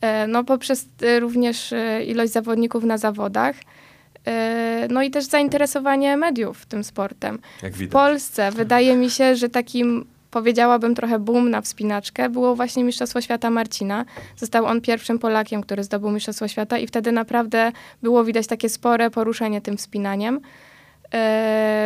e, 0.00 0.26
no 0.26 0.44
poprzez 0.44 0.88
e, 1.02 1.20
również 1.20 1.72
e, 1.72 2.04
ilość 2.04 2.32
zawodników 2.32 2.84
na 2.84 2.98
zawodach, 2.98 3.56
e, 3.56 3.83
no 4.90 5.02
i 5.02 5.10
też 5.10 5.24
zainteresowanie 5.24 6.16
mediów 6.16 6.66
tym 6.66 6.84
sportem. 6.84 7.38
Jak 7.62 7.72
W 7.72 7.76
widać. 7.76 7.92
Polsce 7.92 8.50
wydaje 8.50 8.96
mi 8.96 9.10
się, 9.10 9.36
że 9.36 9.48
takim 9.48 10.04
powiedziałabym 10.30 10.94
trochę 10.94 11.18
boom 11.18 11.50
na 11.50 11.60
wspinaczkę 11.60 12.30
było 12.30 12.56
właśnie 12.56 12.84
Mistrzostwo 12.84 13.20
Świata 13.20 13.50
Marcina. 13.50 14.04
Został 14.36 14.64
on 14.64 14.80
pierwszym 14.80 15.18
Polakiem, 15.18 15.62
który 15.62 15.84
zdobył 15.84 16.10
Mistrzostwo 16.10 16.48
Świata 16.48 16.78
i 16.78 16.86
wtedy 16.86 17.12
naprawdę 17.12 17.72
było 18.02 18.24
widać 18.24 18.46
takie 18.46 18.68
spore 18.68 19.10
poruszenie 19.10 19.60
tym 19.60 19.76
wspinaniem. 19.76 20.40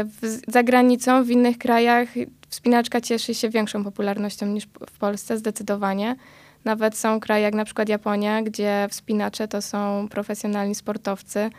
W, 0.05 0.41
za 0.49 0.63
granicą, 0.63 1.25
w 1.25 1.31
innych 1.31 1.59
krajach 1.59 2.09
wspinaczka 2.49 3.01
cieszy 3.01 3.35
się 3.35 3.49
większą 3.49 3.85
popularnością 3.85 4.47
niż 4.47 4.67
w 4.91 4.99
Polsce, 4.99 5.39
zdecydowanie. 5.39 6.17
Nawet 6.65 6.97
są 6.97 7.21
kraje 7.21 7.43
jak 7.45 7.55
na 7.55 7.65
przykład 7.65 7.89
Japonia, 7.89 8.43
gdzie 8.43 8.87
wspinacze 8.91 9.49
to 9.49 9.63
są 9.63 10.09
profesjonalni 10.11 10.75
sportowcy, 10.75 11.51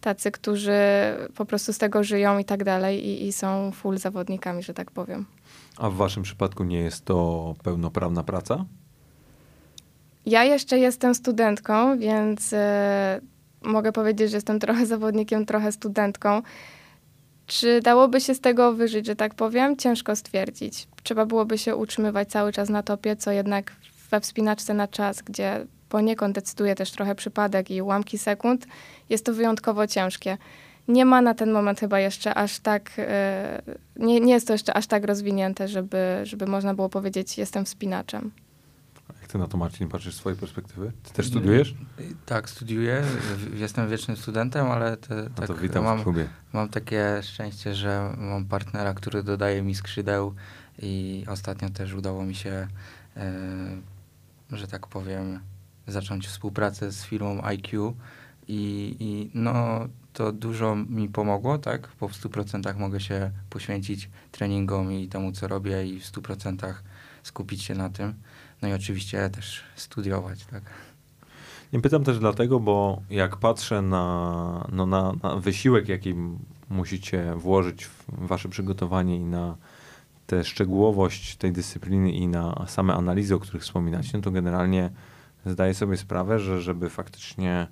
tacy, 0.00 0.30
którzy 0.30 0.80
po 1.34 1.44
prostu 1.44 1.72
z 1.72 1.78
tego 1.78 2.04
żyją 2.04 2.38
i 2.38 2.44
tak 2.44 2.64
dalej 2.64 3.06
i, 3.06 3.26
i 3.26 3.32
są 3.32 3.72
full 3.72 3.98
zawodnikami, 3.98 4.62
że 4.62 4.74
tak 4.74 4.90
powiem. 4.90 5.26
A 5.78 5.90
w 5.90 5.94
waszym 5.94 6.22
przypadku 6.22 6.64
nie 6.64 6.78
jest 6.78 7.04
to 7.04 7.54
pełnoprawna 7.62 8.22
praca? 8.22 8.64
Ja 10.26 10.44
jeszcze 10.44 10.78
jestem 10.78 11.14
studentką, 11.14 11.98
więc 11.98 12.52
e, 12.52 13.20
mogę 13.62 13.92
powiedzieć, 13.92 14.30
że 14.30 14.36
jestem 14.36 14.58
trochę 14.60 14.86
zawodnikiem, 14.96 15.46
trochę 15.46 15.72
studentką. 15.72 16.42
Czy 17.46 17.80
dałoby 17.80 18.20
się 18.20 18.34
z 18.34 18.40
tego 18.40 18.72
wyżyć, 18.72 19.06
że 19.06 19.16
tak 19.16 19.34
powiem? 19.34 19.76
Ciężko 19.76 20.16
stwierdzić. 20.16 20.88
Trzeba 21.02 21.26
byłoby 21.26 21.58
się 21.58 21.76
utrzymywać 21.76 22.28
cały 22.28 22.52
czas 22.52 22.68
na 22.68 22.82
topie, 22.82 23.16
co 23.16 23.30
jednak 23.30 23.72
we 24.10 24.20
wspinaczce 24.20 24.74
na 24.74 24.88
czas, 24.88 25.22
gdzie 25.22 25.66
poniekąd 25.88 26.34
decyduje 26.34 26.74
też 26.74 26.90
trochę 26.90 27.14
przypadek 27.14 27.70
i 27.70 27.82
ułamki 27.82 28.18
sekund, 28.18 28.66
jest 29.10 29.24
to 29.24 29.32
wyjątkowo 29.34 29.86
ciężkie. 29.86 30.38
Nie 30.88 31.04
ma 31.04 31.22
na 31.22 31.34
ten 31.34 31.52
moment 31.52 31.80
chyba 31.80 32.00
jeszcze 32.00 32.34
aż 32.34 32.58
tak, 32.58 32.90
e, 32.98 33.62
nie, 33.96 34.20
nie 34.20 34.32
jest 34.32 34.46
to 34.46 34.52
jeszcze 34.52 34.76
aż 34.76 34.86
tak 34.86 35.04
rozwinięte, 35.04 35.68
żeby, 35.68 36.20
żeby 36.22 36.46
można 36.46 36.74
było 36.74 36.88
powiedzieć, 36.88 37.38
jestem 37.38 37.64
wspinaczem. 37.64 38.30
Jak 39.20 39.30
ty 39.32 39.38
na 39.38 39.46
to, 39.46 39.56
Marcin, 39.56 39.88
patrzysz 39.88 40.14
z 40.14 40.16
swojej 40.18 40.38
perspektywy? 40.38 40.92
Ty 41.02 41.12
też 41.12 41.26
studiujesz? 41.26 41.74
Tak, 42.26 42.50
studiuję. 42.50 43.02
Jestem 43.54 43.88
wiecznym 43.88 44.16
studentem, 44.16 44.66
ale 44.66 44.96
te, 44.96 45.14
No 45.14 45.30
tak, 45.34 45.46
to 45.46 45.54
witam 45.54 45.84
mam, 45.84 45.98
w 45.98 46.02
klubie. 46.02 46.28
mam 46.52 46.68
takie 46.68 47.20
szczęście, 47.22 47.74
że 47.74 48.14
mam 48.18 48.44
partnera, 48.44 48.94
który 48.94 49.22
dodaje 49.22 49.62
mi 49.62 49.74
skrzydeł 49.74 50.34
i 50.82 51.24
ostatnio 51.28 51.70
też 51.70 51.94
udało 51.94 52.24
mi 52.24 52.34
się, 52.34 52.68
e, 53.16 53.32
że 54.52 54.66
tak 54.68 54.86
powiem, 54.86 55.40
zacząć 55.88 56.26
współpracę 56.26 56.92
z 56.92 57.04
firmą 57.04 57.42
IQ 57.42 57.94
i, 58.48 58.96
i 59.00 59.30
no, 59.34 59.88
to 60.12 60.32
dużo 60.32 60.76
mi 60.76 61.08
pomogło, 61.08 61.58
tak? 61.58 61.88
Bo 62.00 62.08
w 62.08 62.12
100% 62.12 62.78
mogę 62.78 63.00
się 63.00 63.30
poświęcić 63.50 64.10
treningom 64.32 64.92
i 64.92 65.08
temu, 65.08 65.32
co 65.32 65.48
robię 65.48 65.86
i 65.86 66.00
w 66.00 66.04
100% 66.04 66.74
skupić 67.22 67.62
się 67.62 67.74
na 67.74 67.90
tym. 67.90 68.14
No 68.62 68.68
i 68.68 68.72
oczywiście 68.72 69.30
też 69.30 69.62
studiować, 69.76 70.44
tak? 70.44 70.62
Nie 71.72 71.80
pytam 71.80 72.04
też 72.04 72.18
dlatego, 72.18 72.60
bo 72.60 73.02
jak 73.10 73.36
patrzę 73.36 73.82
na, 73.82 74.66
no 74.72 74.86
na, 74.86 75.12
na 75.22 75.36
wysiłek, 75.36 75.88
jaki 75.88 76.14
musicie 76.70 77.34
włożyć 77.36 77.84
w 77.84 78.04
wasze 78.08 78.48
przygotowanie 78.48 79.16
i 79.16 79.24
na 79.24 79.56
tę 80.26 80.44
szczegółowość 80.44 81.36
tej 81.36 81.52
dyscypliny 81.52 82.12
i 82.12 82.28
na 82.28 82.64
same 82.68 82.94
analizy, 82.94 83.34
o 83.34 83.38
których 83.38 83.62
wspominacie, 83.62 84.10
no 84.14 84.20
to 84.20 84.30
generalnie 84.30 84.90
zdaję 85.46 85.74
sobie 85.74 85.96
sprawę, 85.96 86.38
że 86.38 86.60
żeby 86.60 86.90
faktycznie 86.90 87.66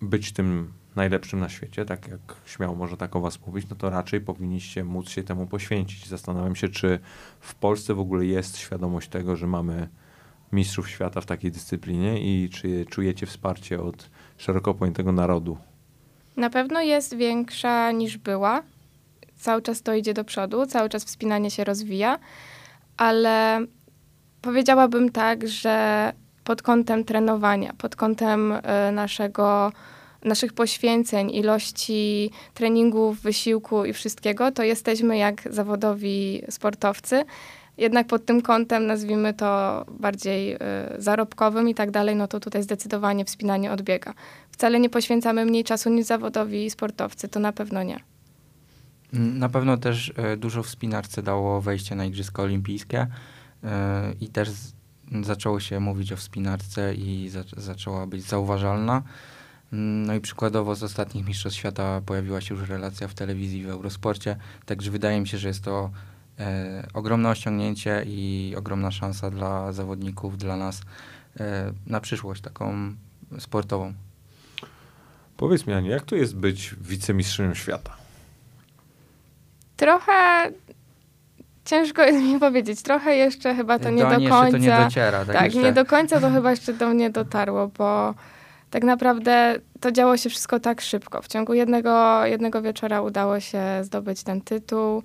być 0.00 0.32
tym 0.32 0.72
najlepszym 0.96 1.40
na 1.40 1.48
świecie, 1.48 1.84
tak 1.84 2.08
jak 2.08 2.20
śmiało 2.46 2.74
można 2.74 2.96
tak 2.96 3.16
o 3.16 3.20
was 3.20 3.46
mówić, 3.46 3.66
no 3.70 3.76
to 3.76 3.90
raczej 3.90 4.20
powinniście 4.20 4.84
móc 4.84 5.08
się 5.08 5.22
temu 5.22 5.46
poświęcić. 5.46 6.06
Zastanawiam 6.06 6.56
się, 6.56 6.68
czy 6.68 6.98
w 7.40 7.54
Polsce 7.54 7.94
w 7.94 8.00
ogóle 8.00 8.26
jest 8.26 8.58
świadomość 8.58 9.08
tego, 9.08 9.36
że 9.36 9.46
mamy 9.46 9.88
mistrzów 10.52 10.88
świata 10.88 11.20
w 11.20 11.26
takiej 11.26 11.52
dyscyplinie 11.52 12.20
i 12.20 12.48
czy 12.48 12.86
czujecie 12.86 13.26
wsparcie 13.26 13.80
od 13.80 14.10
szeroko 14.36 14.74
pojętego 14.74 15.12
narodu? 15.12 15.58
Na 16.36 16.50
pewno 16.50 16.80
jest 16.80 17.16
większa 17.16 17.92
niż 17.92 18.18
była. 18.18 18.62
Cały 19.36 19.62
czas 19.62 19.82
to 19.82 19.94
idzie 19.94 20.14
do 20.14 20.24
przodu, 20.24 20.66
cały 20.66 20.88
czas 20.88 21.04
wspinanie 21.04 21.50
się 21.50 21.64
rozwija, 21.64 22.18
ale 22.96 23.66
powiedziałabym 24.42 25.12
tak, 25.12 25.48
że 25.48 26.12
pod 26.50 26.62
kątem 26.62 27.04
trenowania, 27.04 27.72
pod 27.78 27.96
kątem 27.96 28.52
e, 28.52 28.92
naszego, 28.92 29.72
naszych 30.24 30.52
poświęceń, 30.52 31.30
ilości 31.30 32.30
treningów, 32.54 33.20
wysiłku 33.20 33.84
i 33.84 33.92
wszystkiego, 33.92 34.52
to 34.52 34.62
jesteśmy 34.62 35.18
jak 35.18 35.42
zawodowi 35.50 36.42
sportowcy. 36.50 37.24
Jednak 37.78 38.06
pod 38.06 38.24
tym 38.24 38.42
kątem, 38.42 38.86
nazwijmy 38.86 39.34
to 39.34 39.84
bardziej 39.90 40.52
e, 40.52 40.58
zarobkowym 40.98 41.68
i 41.68 41.74
tak 41.74 41.90
dalej, 41.90 42.16
no 42.16 42.28
to 42.28 42.40
tutaj 42.40 42.62
zdecydowanie 42.62 43.24
wspinanie 43.24 43.72
odbiega. 43.72 44.14
Wcale 44.50 44.80
nie 44.80 44.90
poświęcamy 44.90 45.44
mniej 45.44 45.64
czasu 45.64 45.90
niż 45.90 46.06
zawodowi 46.06 46.70
sportowcy, 46.70 47.28
to 47.28 47.40
na 47.40 47.52
pewno 47.52 47.82
nie. 47.82 48.00
Mm, 49.14 49.38
Na 49.38 49.48
pewno 49.48 49.76
też 49.76 50.12
e, 50.16 50.36
dużo 50.36 50.62
wspinarce 50.62 51.22
dało 51.22 51.60
wejście 51.60 51.94
na 51.94 52.04
Igrzyska 52.04 52.42
Olimpijskie 52.42 53.06
i 54.20 54.28
też 54.28 54.48
zaczęło 55.22 55.60
się 55.60 55.80
mówić 55.80 56.12
o 56.12 56.16
wspinarce 56.16 56.94
i 56.94 57.28
za, 57.28 57.44
zaczęła 57.56 58.06
być 58.06 58.22
zauważalna. 58.22 59.02
No 59.72 60.14
i 60.14 60.20
przykładowo 60.20 60.74
z 60.74 60.82
ostatnich 60.82 61.26
Mistrzostw 61.26 61.58
Świata 61.58 62.00
pojawiła 62.06 62.40
się 62.40 62.54
już 62.54 62.68
relacja 62.68 63.08
w 63.08 63.14
telewizji 63.14 63.62
w 63.62 63.68
Eurosporcie, 63.68 64.36
także 64.66 64.90
wydaje 64.90 65.20
mi 65.20 65.28
się, 65.28 65.38
że 65.38 65.48
jest 65.48 65.64
to 65.64 65.90
e, 66.38 66.88
ogromne 66.94 67.28
osiągnięcie 67.28 68.04
i 68.06 68.54
ogromna 68.58 68.90
szansa 68.90 69.30
dla 69.30 69.72
zawodników, 69.72 70.38
dla 70.38 70.56
nas 70.56 70.82
e, 71.40 71.72
na 71.86 72.00
przyszłość 72.00 72.42
taką 72.42 72.94
sportową. 73.38 73.94
Powiedz 75.36 75.66
mi, 75.66 75.72
Aniu, 75.74 75.90
jak 75.90 76.04
to 76.04 76.16
jest 76.16 76.36
być 76.36 76.74
wicemistrzynią 76.80 77.54
świata? 77.54 77.96
Trochę 79.76 80.50
ciężko 81.70 82.02
jest 82.02 82.18
mi 82.18 82.38
powiedzieć, 82.40 82.82
trochę 82.82 83.16
jeszcze 83.16 83.54
chyba 83.54 83.78
to 83.78 83.90
nie 83.90 84.02
do 84.02 84.08
Ani 84.08 84.24
jeszcze 84.24 84.38
końca. 84.38 84.52
to 84.52 84.58
nie 84.58 84.84
dociera. 84.84 85.24
Tak, 85.24 85.36
tak, 85.36 85.54
nie 85.54 85.72
do 85.72 85.84
końca 85.84 86.20
to 86.20 86.30
chyba 86.30 86.50
jeszcze 86.50 86.72
do 86.72 86.88
mnie 86.88 87.10
dotarło, 87.10 87.70
bo 87.78 88.14
tak 88.70 88.84
naprawdę 88.84 89.54
to 89.80 89.92
działo 89.92 90.16
się 90.16 90.30
wszystko 90.30 90.60
tak 90.60 90.80
szybko. 90.80 91.22
W 91.22 91.28
ciągu 91.28 91.54
jednego, 91.54 92.26
jednego 92.26 92.62
wieczora 92.62 93.02
udało 93.02 93.40
się 93.40 93.62
zdobyć 93.82 94.22
ten 94.22 94.40
tytuł. 94.40 95.02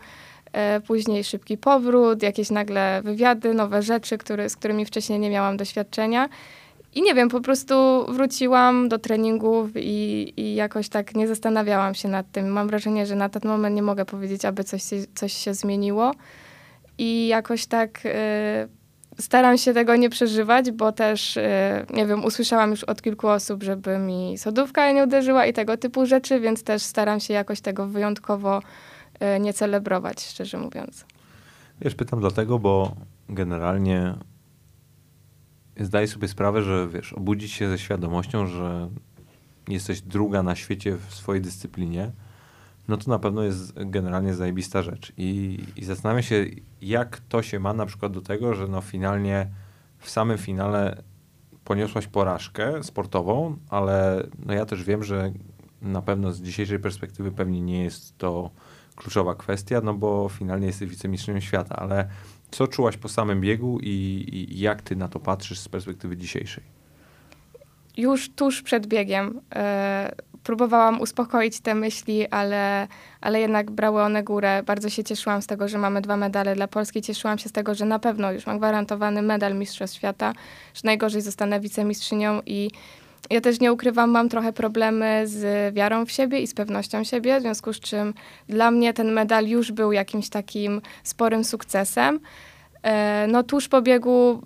E, 0.53 0.81
później 0.81 1.23
szybki 1.23 1.57
powrót, 1.57 2.23
jakieś 2.23 2.49
nagle 2.49 3.01
wywiady, 3.03 3.53
nowe 3.53 3.81
rzeczy, 3.81 4.17
który, 4.17 4.49
z 4.49 4.55
którymi 4.55 4.85
wcześniej 4.85 5.19
nie 5.19 5.29
miałam 5.29 5.57
doświadczenia. 5.57 6.29
I 6.95 7.01
nie 7.01 7.13
wiem, 7.13 7.29
po 7.29 7.41
prostu 7.41 8.05
wróciłam 8.09 8.89
do 8.89 8.99
treningów 8.99 9.69
i, 9.75 10.33
i 10.37 10.55
jakoś 10.55 10.89
tak 10.89 11.15
nie 11.15 11.27
zastanawiałam 11.27 11.95
się 11.95 12.07
nad 12.07 12.31
tym. 12.31 12.47
Mam 12.47 12.67
wrażenie, 12.67 13.05
że 13.05 13.15
na 13.15 13.29
ten 13.29 13.41
moment 13.45 13.75
nie 13.75 13.81
mogę 13.81 14.05
powiedzieć, 14.05 14.45
aby 14.45 14.63
coś 14.63 14.83
coś 15.15 15.33
się 15.33 15.53
zmieniło. 15.53 16.11
I 16.97 17.27
jakoś 17.27 17.65
tak 17.65 18.05
y, 18.05 19.21
staram 19.21 19.57
się 19.57 19.73
tego 19.73 19.95
nie 19.95 20.09
przeżywać, 20.09 20.71
bo 20.71 20.91
też, 20.91 21.37
y, 21.37 21.41
nie 21.93 22.05
wiem, 22.05 22.25
usłyszałam 22.25 22.71
już 22.71 22.83
od 22.83 23.01
kilku 23.01 23.27
osób, 23.27 23.63
żeby 23.63 23.97
mi 23.97 24.37
sodówka 24.37 24.91
nie 24.91 25.03
uderzyła 25.03 25.45
i 25.45 25.53
tego 25.53 25.77
typu 25.77 26.05
rzeczy, 26.05 26.39
więc 26.39 26.63
też 26.63 26.81
staram 26.81 27.19
się 27.19 27.33
jakoś 27.33 27.61
tego 27.61 27.87
wyjątkowo 27.87 28.59
y, 29.35 29.39
nie 29.39 29.53
celebrować, 29.53 30.25
szczerze 30.25 30.57
mówiąc. 30.57 31.05
Wiesz, 31.81 31.95
pytam 31.95 32.19
dlatego, 32.19 32.59
bo 32.59 32.95
generalnie 33.29 34.15
zdaję 35.79 36.07
sobie 36.07 36.27
sprawę, 36.27 36.61
że 36.61 36.87
wiesz, 36.87 37.13
obudzić 37.13 37.51
się 37.51 37.69
ze 37.69 37.79
świadomością, 37.79 38.47
że 38.47 38.89
jesteś 39.67 40.01
druga 40.01 40.43
na 40.43 40.55
świecie 40.55 40.97
w 41.09 41.15
swojej 41.15 41.41
dyscyplinie, 41.41 42.11
no 42.87 42.97
to 42.97 43.11
na 43.11 43.19
pewno 43.19 43.43
jest 43.43 43.73
generalnie 43.85 44.33
zajebista 44.33 44.81
rzecz. 44.81 45.13
I, 45.17 45.59
i 45.75 45.85
zastanawiam 45.85 46.23
się, 46.23 46.45
jak 46.81 47.19
to 47.29 47.41
się 47.41 47.59
ma 47.59 47.73
na 47.73 47.85
przykład 47.85 48.11
do 48.11 48.21
tego, 48.21 48.53
że 48.53 48.67
no 48.67 48.81
finalnie, 48.81 49.49
w 49.99 50.09
samym 50.09 50.37
finale 50.37 51.03
poniosłaś 51.63 52.07
porażkę 52.07 52.83
sportową, 52.83 53.57
ale 53.69 54.27
no 54.45 54.53
ja 54.53 54.65
też 54.65 54.83
wiem, 54.83 55.03
że 55.03 55.31
na 55.81 56.01
pewno 56.01 56.31
z 56.31 56.41
dzisiejszej 56.41 56.79
perspektywy 56.79 57.31
pewnie 57.31 57.61
nie 57.61 57.83
jest 57.83 58.17
to 58.17 58.51
kluczowa 58.95 59.35
kwestia, 59.35 59.81
no 59.81 59.93
bo 59.93 60.29
finalnie 60.29 60.67
jesteś 60.67 60.89
wicemistrzynią 60.89 61.39
świata, 61.39 61.75
ale 61.75 62.09
co 62.51 62.67
czułaś 62.67 62.97
po 62.97 63.09
samym 63.09 63.41
biegu 63.41 63.79
i, 63.81 64.25
i 64.51 64.59
jak 64.59 64.81
ty 64.81 64.95
na 64.95 65.07
to 65.07 65.19
patrzysz 65.19 65.59
z 65.59 65.69
perspektywy 65.69 66.17
dzisiejszej? 66.17 66.63
Już 67.97 68.29
tuż 68.29 68.61
przed 68.61 68.87
biegiem 68.87 69.41
e, 69.55 70.11
próbowałam 70.43 71.01
uspokoić 71.01 71.59
te 71.59 71.75
myśli, 71.75 72.27
ale, 72.27 72.87
ale 73.21 73.39
jednak 73.39 73.71
brały 73.71 74.01
one 74.01 74.23
górę. 74.23 74.63
Bardzo 74.65 74.89
się 74.89 75.03
cieszyłam 75.03 75.41
z 75.41 75.47
tego, 75.47 75.67
że 75.67 75.77
mamy 75.77 76.01
dwa 76.01 76.17
medale 76.17 76.55
dla 76.55 76.67
Polski. 76.67 77.01
Cieszyłam 77.01 77.37
się 77.37 77.49
z 77.49 77.51
tego, 77.51 77.75
że 77.75 77.85
na 77.85 77.99
pewno 77.99 78.31
już 78.31 78.47
mam 78.47 78.57
gwarantowany 78.57 79.21
medal 79.21 79.55
Mistrzostw 79.55 79.97
Świata, 79.97 80.33
że 80.73 80.81
najgorzej 80.83 81.21
zostanę 81.21 81.59
wicemistrzynią 81.59 82.41
i 82.45 82.71
ja 83.29 83.41
też 83.41 83.59
nie 83.59 83.73
ukrywam, 83.73 84.09
mam 84.09 84.29
trochę 84.29 84.53
problemy 84.53 85.23
z 85.25 85.75
wiarą 85.75 86.05
w 86.05 86.11
siebie 86.11 86.39
i 86.39 86.47
z 86.47 86.53
pewnością 86.53 87.03
siebie, 87.03 87.39
w 87.39 87.41
związku 87.41 87.73
z 87.73 87.79
czym 87.79 88.13
dla 88.49 88.71
mnie 88.71 88.93
ten 88.93 89.11
medal 89.11 89.47
już 89.47 89.71
był 89.71 89.91
jakimś 89.91 90.29
takim 90.29 90.81
sporym 91.03 91.43
sukcesem. 91.43 92.19
E, 92.83 93.27
No 93.27 93.43
tuż 93.43 93.67
po 93.67 93.81
biegu 93.81 94.41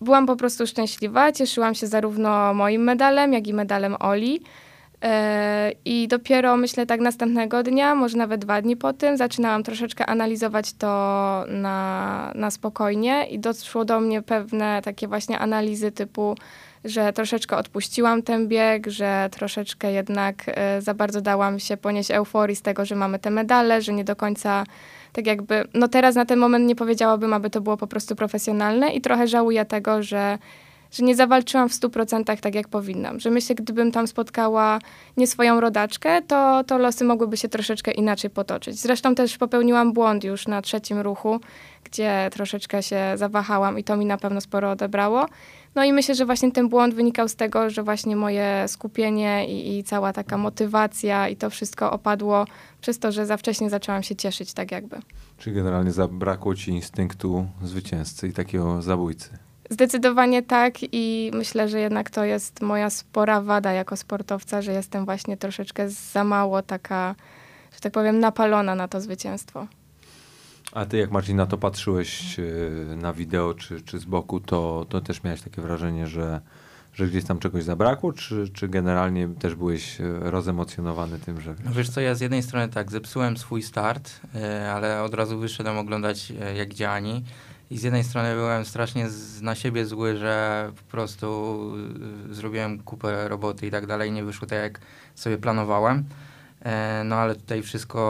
byłam 0.00 0.26
po 0.26 0.36
prostu 0.36 0.66
szczęśliwa. 0.66 1.32
Cieszyłam 1.32 1.74
się 1.74 1.86
zarówno 1.86 2.54
moim 2.54 2.82
medalem, 2.82 3.32
jak 3.32 3.46
i 3.46 3.54
medalem 3.54 3.96
Oli. 4.00 4.40
E, 5.04 5.72
I 5.84 6.08
dopiero 6.08 6.56
myślę 6.56 6.86
tak 6.86 7.00
następnego 7.00 7.62
dnia, 7.62 7.94
może 7.94 8.18
nawet 8.18 8.40
dwa 8.40 8.62
dni 8.62 8.76
po 8.76 8.92
tym, 8.92 9.16
zaczynałam 9.16 9.62
troszeczkę 9.62 10.06
analizować 10.06 10.72
to 10.72 10.86
na, 11.48 12.32
na 12.34 12.50
spokojnie 12.50 13.26
i 13.26 13.38
doszło 13.38 13.84
do 13.84 14.00
mnie 14.00 14.22
pewne 14.22 14.82
takie 14.82 15.08
właśnie 15.08 15.38
analizy 15.38 15.92
typu, 15.92 16.36
że 16.84 17.12
troszeczkę 17.12 17.56
odpuściłam 17.56 18.22
ten 18.22 18.48
bieg, 18.48 18.86
że 18.86 19.28
troszeczkę 19.32 19.92
jednak 19.92 20.44
e, 20.46 20.82
za 20.82 20.94
bardzo 20.94 21.20
dałam 21.20 21.58
się 21.58 21.76
ponieść 21.76 22.10
euforii 22.10 22.56
z 22.56 22.62
tego, 22.62 22.84
że 22.84 22.96
mamy 22.96 23.18
te 23.18 23.30
medale, 23.30 23.82
że 23.82 23.92
nie 23.92 24.04
do 24.04 24.16
końca 24.16 24.64
tak 25.14 25.26
jakby, 25.26 25.64
no 25.74 25.88
teraz 25.88 26.14
na 26.14 26.24
ten 26.24 26.38
moment 26.38 26.66
nie 26.66 26.76
powiedziałabym, 26.76 27.32
aby 27.32 27.50
to 27.50 27.60
było 27.60 27.76
po 27.76 27.86
prostu 27.86 28.16
profesjonalne 28.16 28.90
i 28.90 29.00
trochę 29.00 29.28
żałuję 29.28 29.64
tego, 29.64 30.02
że 30.02 30.38
że 30.94 31.04
nie 31.04 31.16
zawalczyłam 31.16 31.68
w 31.68 31.72
100% 31.72 32.40
tak, 32.40 32.54
jak 32.54 32.68
powinnam. 32.68 33.20
Że 33.20 33.30
myślę, 33.30 33.54
gdybym 33.54 33.92
tam 33.92 34.06
spotkała 34.06 34.78
nie 35.16 35.26
swoją 35.26 35.60
rodaczkę, 35.60 36.22
to, 36.22 36.64
to 36.64 36.78
losy 36.78 37.04
mogłyby 37.04 37.36
się 37.36 37.48
troszeczkę 37.48 37.92
inaczej 37.92 38.30
potoczyć. 38.30 38.80
Zresztą 38.80 39.14
też 39.14 39.38
popełniłam 39.38 39.92
błąd 39.92 40.24
już 40.24 40.48
na 40.48 40.62
trzecim 40.62 41.00
ruchu, 41.00 41.40
gdzie 41.84 42.28
troszeczkę 42.32 42.82
się 42.82 43.00
zawahałam 43.16 43.78
i 43.78 43.84
to 43.84 43.96
mi 43.96 44.06
na 44.06 44.16
pewno 44.16 44.40
sporo 44.40 44.70
odebrało. 44.70 45.26
No 45.74 45.84
i 45.84 45.92
myślę, 45.92 46.14
że 46.14 46.26
właśnie 46.26 46.52
ten 46.52 46.68
błąd 46.68 46.94
wynikał 46.94 47.28
z 47.28 47.36
tego, 47.36 47.70
że 47.70 47.82
właśnie 47.82 48.16
moje 48.16 48.64
skupienie 48.68 49.46
i, 49.48 49.78
i 49.78 49.84
cała 49.84 50.12
taka 50.12 50.38
motywacja 50.38 51.28
i 51.28 51.36
to 51.36 51.50
wszystko 51.50 51.92
opadło 51.92 52.46
przez 52.80 52.98
to, 52.98 53.12
że 53.12 53.26
za 53.26 53.36
wcześnie 53.36 53.70
zaczęłam 53.70 54.02
się 54.02 54.16
cieszyć 54.16 54.52
tak 54.52 54.72
jakby. 54.72 54.96
Czyli 55.38 55.56
generalnie 55.56 55.92
zabrakło 55.92 56.54
ci 56.54 56.70
instynktu 56.70 57.46
zwycięzcy 57.62 58.28
i 58.28 58.32
takiego 58.32 58.82
zabójcy. 58.82 59.43
Zdecydowanie 59.74 60.42
tak 60.42 60.74
i 60.92 61.30
myślę, 61.34 61.68
że 61.68 61.80
jednak 61.80 62.10
to 62.10 62.24
jest 62.24 62.62
moja 62.62 62.90
spora 62.90 63.40
wada 63.40 63.72
jako 63.72 63.96
sportowca, 63.96 64.62
że 64.62 64.72
jestem 64.72 65.04
właśnie 65.04 65.36
troszeczkę 65.36 65.90
za 65.90 66.24
mało 66.24 66.62
taka, 66.62 67.14
że 67.72 67.80
tak 67.80 67.92
powiem, 67.92 68.20
napalona 68.20 68.74
na 68.74 68.88
to 68.88 69.00
zwycięstwo. 69.00 69.66
A 70.72 70.86
ty 70.86 70.96
jak 70.96 71.10
Marcin 71.10 71.36
na 71.36 71.46
to 71.46 71.58
patrzyłeś 71.58 72.38
e, 72.38 72.96
na 72.96 73.12
wideo 73.12 73.54
czy, 73.54 73.80
czy 73.80 73.98
z 73.98 74.04
boku, 74.04 74.40
to, 74.40 74.86
to 74.88 75.00
też 75.00 75.22
miałeś 75.22 75.42
takie 75.42 75.62
wrażenie, 75.62 76.06
że, 76.06 76.40
że 76.92 77.06
gdzieś 77.06 77.24
tam 77.24 77.38
czegoś 77.38 77.64
zabrakło, 77.64 78.12
czy, 78.12 78.48
czy 78.48 78.68
generalnie 78.68 79.28
też 79.28 79.54
byłeś 79.54 80.00
e, 80.00 80.04
rozemocjonowany 80.20 81.18
tym, 81.18 81.40
że... 81.40 81.54
No 81.64 81.72
wiesz 81.72 81.88
co, 81.88 82.00
ja 82.00 82.14
z 82.14 82.20
jednej 82.20 82.42
strony 82.42 82.68
tak, 82.68 82.90
zepsułem 82.90 83.36
swój 83.36 83.62
start, 83.62 84.20
e, 84.34 84.72
ale 84.72 85.02
od 85.02 85.14
razu 85.14 85.38
wyszedłem 85.38 85.78
oglądać 85.78 86.32
jak 86.56 86.74
dziani 86.74 87.24
i 87.74 87.78
z 87.78 87.82
jednej 87.82 88.04
strony 88.04 88.34
byłem 88.34 88.64
strasznie 88.64 89.10
z, 89.10 89.42
na 89.42 89.54
siebie 89.54 89.86
zły, 89.86 90.16
że 90.16 90.70
po 90.76 90.90
prostu 90.90 91.26
y, 92.30 92.34
zrobiłem 92.34 92.78
kupę 92.78 93.28
roboty 93.28 93.66
i 93.66 93.70
tak 93.70 93.86
dalej, 93.86 94.12
nie 94.12 94.24
wyszło 94.24 94.46
tak 94.46 94.58
jak 94.58 94.80
sobie 95.14 95.38
planowałem. 95.38 96.04
E, 96.62 97.02
no 97.04 97.16
ale 97.16 97.34
tutaj 97.34 97.62
wszystko, 97.62 98.00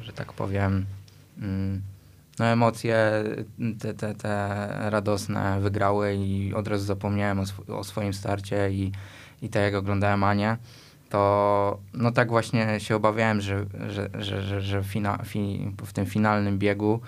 że 0.00 0.12
tak 0.12 0.32
powiem, 0.32 0.86
mm, 1.38 1.82
no 2.38 2.44
emocje 2.44 3.24
te, 3.80 3.94
te, 3.94 4.14
te 4.14 4.68
radosne 4.90 5.60
wygrały 5.60 6.14
i 6.14 6.54
od 6.54 6.68
razu 6.68 6.84
zapomniałem 6.84 7.40
o, 7.40 7.42
sw 7.42 7.76
o 7.78 7.84
swoim 7.84 8.14
starcie 8.14 8.70
i, 8.70 8.92
i 9.42 9.48
tak 9.48 9.62
jak 9.62 9.74
oglądałem 9.74 10.24
Anię, 10.24 10.56
to 11.10 11.78
no 11.94 12.12
tak 12.12 12.28
właśnie 12.28 12.80
się 12.80 12.96
obawiałem, 12.96 13.40
że, 13.40 13.66
że, 13.88 14.08
że, 14.18 14.42
że, 14.42 14.60
że 14.60 14.84
fina, 14.84 15.18
fi, 15.24 15.72
w 15.86 15.92
tym 15.92 16.06
finalnym 16.06 16.58
biegu 16.58 17.00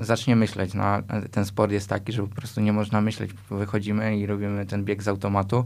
zacznie 0.00 0.36
myśleć. 0.36 0.74
No, 0.74 0.84
ten 1.30 1.44
sport 1.44 1.72
jest 1.72 1.88
taki, 1.88 2.12
że 2.12 2.22
po 2.22 2.34
prostu 2.34 2.60
nie 2.60 2.72
można 2.72 3.00
myśleć. 3.00 3.30
Wychodzimy 3.50 4.18
i 4.18 4.26
robimy 4.26 4.66
ten 4.66 4.84
bieg 4.84 5.02
z 5.02 5.08
automatu. 5.08 5.64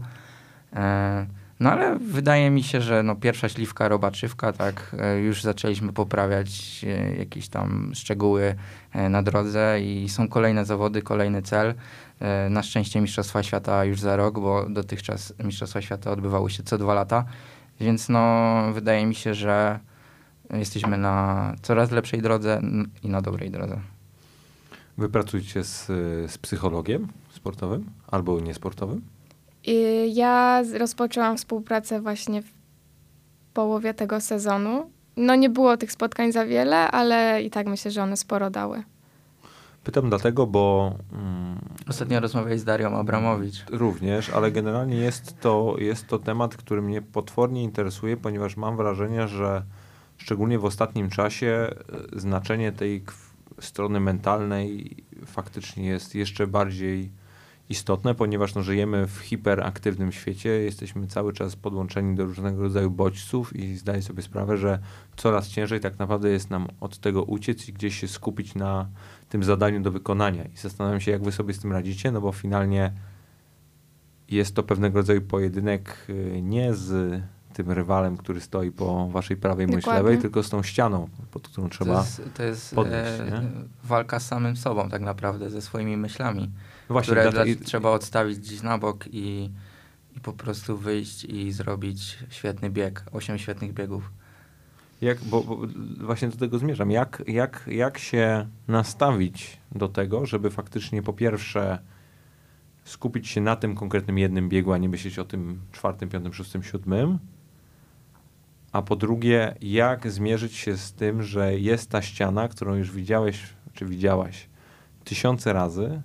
E, 0.73 1.25
no 1.59 1.71
ale 1.71 1.99
wydaje 1.99 2.49
mi 2.49 2.63
się, 2.63 2.81
że 2.81 3.03
no, 3.03 3.15
pierwsza 3.15 3.49
śliwka, 3.49 3.87
robaczywka, 3.87 4.53
tak, 4.53 4.95
e, 4.99 5.19
już 5.19 5.43
zaczęliśmy 5.43 5.93
poprawiać 5.93 6.85
e, 6.87 7.15
jakieś 7.15 7.49
tam 7.49 7.91
szczegóły 7.95 8.55
e, 8.93 9.09
na 9.09 9.23
drodze 9.23 9.81
i 9.81 10.09
są 10.09 10.27
kolejne 10.27 10.65
zawody, 10.65 11.01
kolejny 11.01 11.41
cel. 11.41 11.73
E, 12.19 12.49
na 12.49 12.63
szczęście 12.63 13.01
Mistrzostwa 13.01 13.43
Świata 13.43 13.85
już 13.85 13.99
za 13.99 14.15
rok, 14.15 14.39
bo 14.39 14.69
dotychczas 14.69 15.33
Mistrzostwa 15.43 15.81
Świata 15.81 16.11
odbywały 16.11 16.49
się 16.49 16.63
co 16.63 16.77
dwa 16.77 16.93
lata. 16.93 17.25
Więc 17.79 18.09
no, 18.09 18.61
wydaje 18.73 19.05
mi 19.05 19.15
się, 19.15 19.33
że 19.33 19.79
jesteśmy 20.49 20.97
na 20.97 21.55
coraz 21.61 21.91
lepszej 21.91 22.21
drodze 22.21 22.61
i 23.03 23.09
na 23.09 23.21
dobrej 23.21 23.51
drodze. 23.51 23.79
Wy 24.97 25.09
pracujecie 25.09 25.63
z, 25.63 25.85
z 26.31 26.37
psychologiem 26.37 27.07
sportowym 27.29 27.85
albo 28.07 28.39
niesportowym? 28.39 29.01
I 29.63 30.09
ja 30.15 30.63
rozpoczęłam 30.77 31.37
współpracę 31.37 32.01
właśnie 32.01 32.41
w 32.41 32.51
połowie 33.53 33.93
tego 33.93 34.21
sezonu. 34.21 34.89
No 35.17 35.35
nie 35.35 35.49
było 35.49 35.77
tych 35.77 35.91
spotkań 35.91 36.31
za 36.31 36.45
wiele, 36.45 36.91
ale 36.91 37.43
i 37.43 37.49
tak 37.49 37.67
myślę, 37.67 37.91
że 37.91 38.03
one 38.03 38.17
sporo 38.17 38.49
dały. 38.49 38.83
Pytam 39.83 40.09
dlatego, 40.09 40.47
bo... 40.47 40.95
Mm, 41.13 41.59
Ostatnio 41.89 42.19
rozmawiałeś 42.19 42.59
z 42.59 42.63
Darią 42.63 42.97
Abramowicz. 42.97 43.65
Również, 43.69 44.29
ale 44.29 44.51
generalnie 44.51 44.97
jest 44.97 45.39
to, 45.39 45.75
jest 45.77 46.07
to 46.07 46.19
temat, 46.19 46.55
który 46.57 46.81
mnie 46.81 47.01
potwornie 47.01 47.63
interesuje, 47.63 48.17
ponieważ 48.17 48.57
mam 48.57 48.77
wrażenie, 48.77 49.27
że 49.27 49.63
szczególnie 50.19 50.59
w 50.59 50.65
ostatnim 50.65 51.09
czasie 51.09 51.47
e, 52.15 52.19
znaczenie 52.19 52.71
tej 52.71 53.03
strony 53.59 53.99
mentalnej 53.99 54.97
faktycznie 55.25 55.85
jest 55.85 56.15
jeszcze 56.15 56.47
bardziej 56.47 57.11
istotne, 57.69 58.15
ponieważ 58.15 58.55
no, 58.55 58.63
żyjemy 58.63 59.07
w 59.07 59.17
hiperaktywnym 59.17 60.11
świecie, 60.11 60.49
jesteśmy 60.49 61.07
cały 61.07 61.33
czas 61.33 61.55
podłączeni 61.55 62.15
do 62.15 62.25
różnego 62.25 62.61
rodzaju 62.61 62.91
bodźców 62.91 63.55
i 63.55 63.75
zdaję 63.75 64.01
sobie 64.01 64.23
sprawę, 64.23 64.57
że 64.57 64.79
coraz 65.15 65.47
ciężej 65.47 65.79
tak 65.79 65.99
naprawdę 65.99 66.29
jest 66.29 66.49
nam 66.49 66.67
od 66.79 66.97
tego 66.97 67.23
uciec 67.23 67.69
i 67.69 67.73
gdzieś 67.73 67.99
się 67.99 68.07
skupić 68.07 68.55
na 68.55 68.89
tym 69.29 69.43
zadaniu 69.43 69.81
do 69.81 69.91
wykonania. 69.91 70.43
I 70.43 70.57
zastanawiam 70.57 70.99
się, 70.99 71.11
jak 71.11 71.23
wy 71.23 71.31
sobie 71.31 71.53
z 71.53 71.59
tym 71.59 71.71
radzicie, 71.71 72.11
no 72.11 72.21
bo 72.21 72.31
finalnie 72.31 72.93
jest 74.29 74.55
to 74.55 74.63
pewnego 74.63 74.99
rodzaju 74.99 75.21
pojedynek 75.21 76.05
y, 76.09 76.41
nie 76.41 76.73
z 76.73 77.21
tym 77.53 77.71
rywalem, 77.71 78.17
który 78.17 78.41
stoi 78.41 78.71
po 78.71 79.07
waszej 79.07 79.37
prawej 79.37 79.67
bądź 79.67 79.87
lewej, 79.87 80.17
tylko 80.17 80.43
z 80.43 80.49
tą 80.49 80.63
ścianą, 80.63 81.09
pod 81.31 81.47
którą 81.47 81.69
trzeba 81.69 81.93
to 81.93 81.99
jest, 81.99 82.21
to 82.33 82.43
jest 82.43 82.75
podnieść. 82.75 83.19
E, 83.19 83.51
walka 83.83 84.19
z 84.19 84.27
samym 84.27 84.57
sobą 84.57 84.89
tak 84.89 85.01
naprawdę, 85.01 85.49
ze 85.49 85.61
swoimi 85.61 85.97
myślami, 85.97 86.41
no 86.89 86.93
Właśnie, 86.93 87.11
które 87.11 87.31
dla, 87.31 87.45
i... 87.45 87.55
trzeba 87.55 87.89
odstawić 87.89 88.39
gdzieś 88.39 88.61
na 88.61 88.77
bok 88.77 89.05
i, 89.11 89.49
i 90.17 90.19
po 90.19 90.33
prostu 90.33 90.77
wyjść 90.77 91.25
i 91.25 91.51
zrobić 91.51 92.17
świetny 92.29 92.69
bieg, 92.69 93.03
osiem 93.11 93.37
świetnych 93.37 93.73
biegów. 93.73 94.11
Jak, 95.01 95.23
bo, 95.23 95.43
bo, 95.43 95.59
właśnie 95.99 96.27
do 96.27 96.37
tego 96.37 96.57
zmierzam. 96.57 96.91
Jak, 96.91 97.23
jak, 97.27 97.63
jak 97.67 97.97
się 97.97 98.47
nastawić 98.67 99.57
do 99.71 99.87
tego, 99.87 100.25
żeby 100.25 100.51
faktycznie 100.51 101.03
po 101.03 101.13
pierwsze 101.13 101.79
skupić 102.83 103.27
się 103.27 103.41
na 103.41 103.55
tym 103.55 103.75
konkretnym 103.75 104.17
jednym 104.17 104.49
biegu, 104.49 104.73
a 104.73 104.77
nie 104.77 104.89
myśleć 104.89 105.19
o 105.19 105.25
tym 105.25 105.59
czwartym, 105.71 106.09
piątym, 106.09 106.33
szóstym, 106.33 106.63
siódmym, 106.63 107.19
a 108.71 108.81
po 108.81 108.95
drugie, 108.95 109.55
jak 109.61 110.11
zmierzyć 110.11 110.55
się 110.55 110.77
z 110.77 110.93
tym, 110.93 111.23
że 111.23 111.59
jest 111.59 111.89
ta 111.89 112.01
ściana, 112.01 112.47
którą 112.47 112.75
już 112.75 112.91
widziałeś, 112.91 113.41
czy 113.73 113.85
widziałaś 113.85 114.49
tysiące 115.03 115.53
razy 115.53 116.01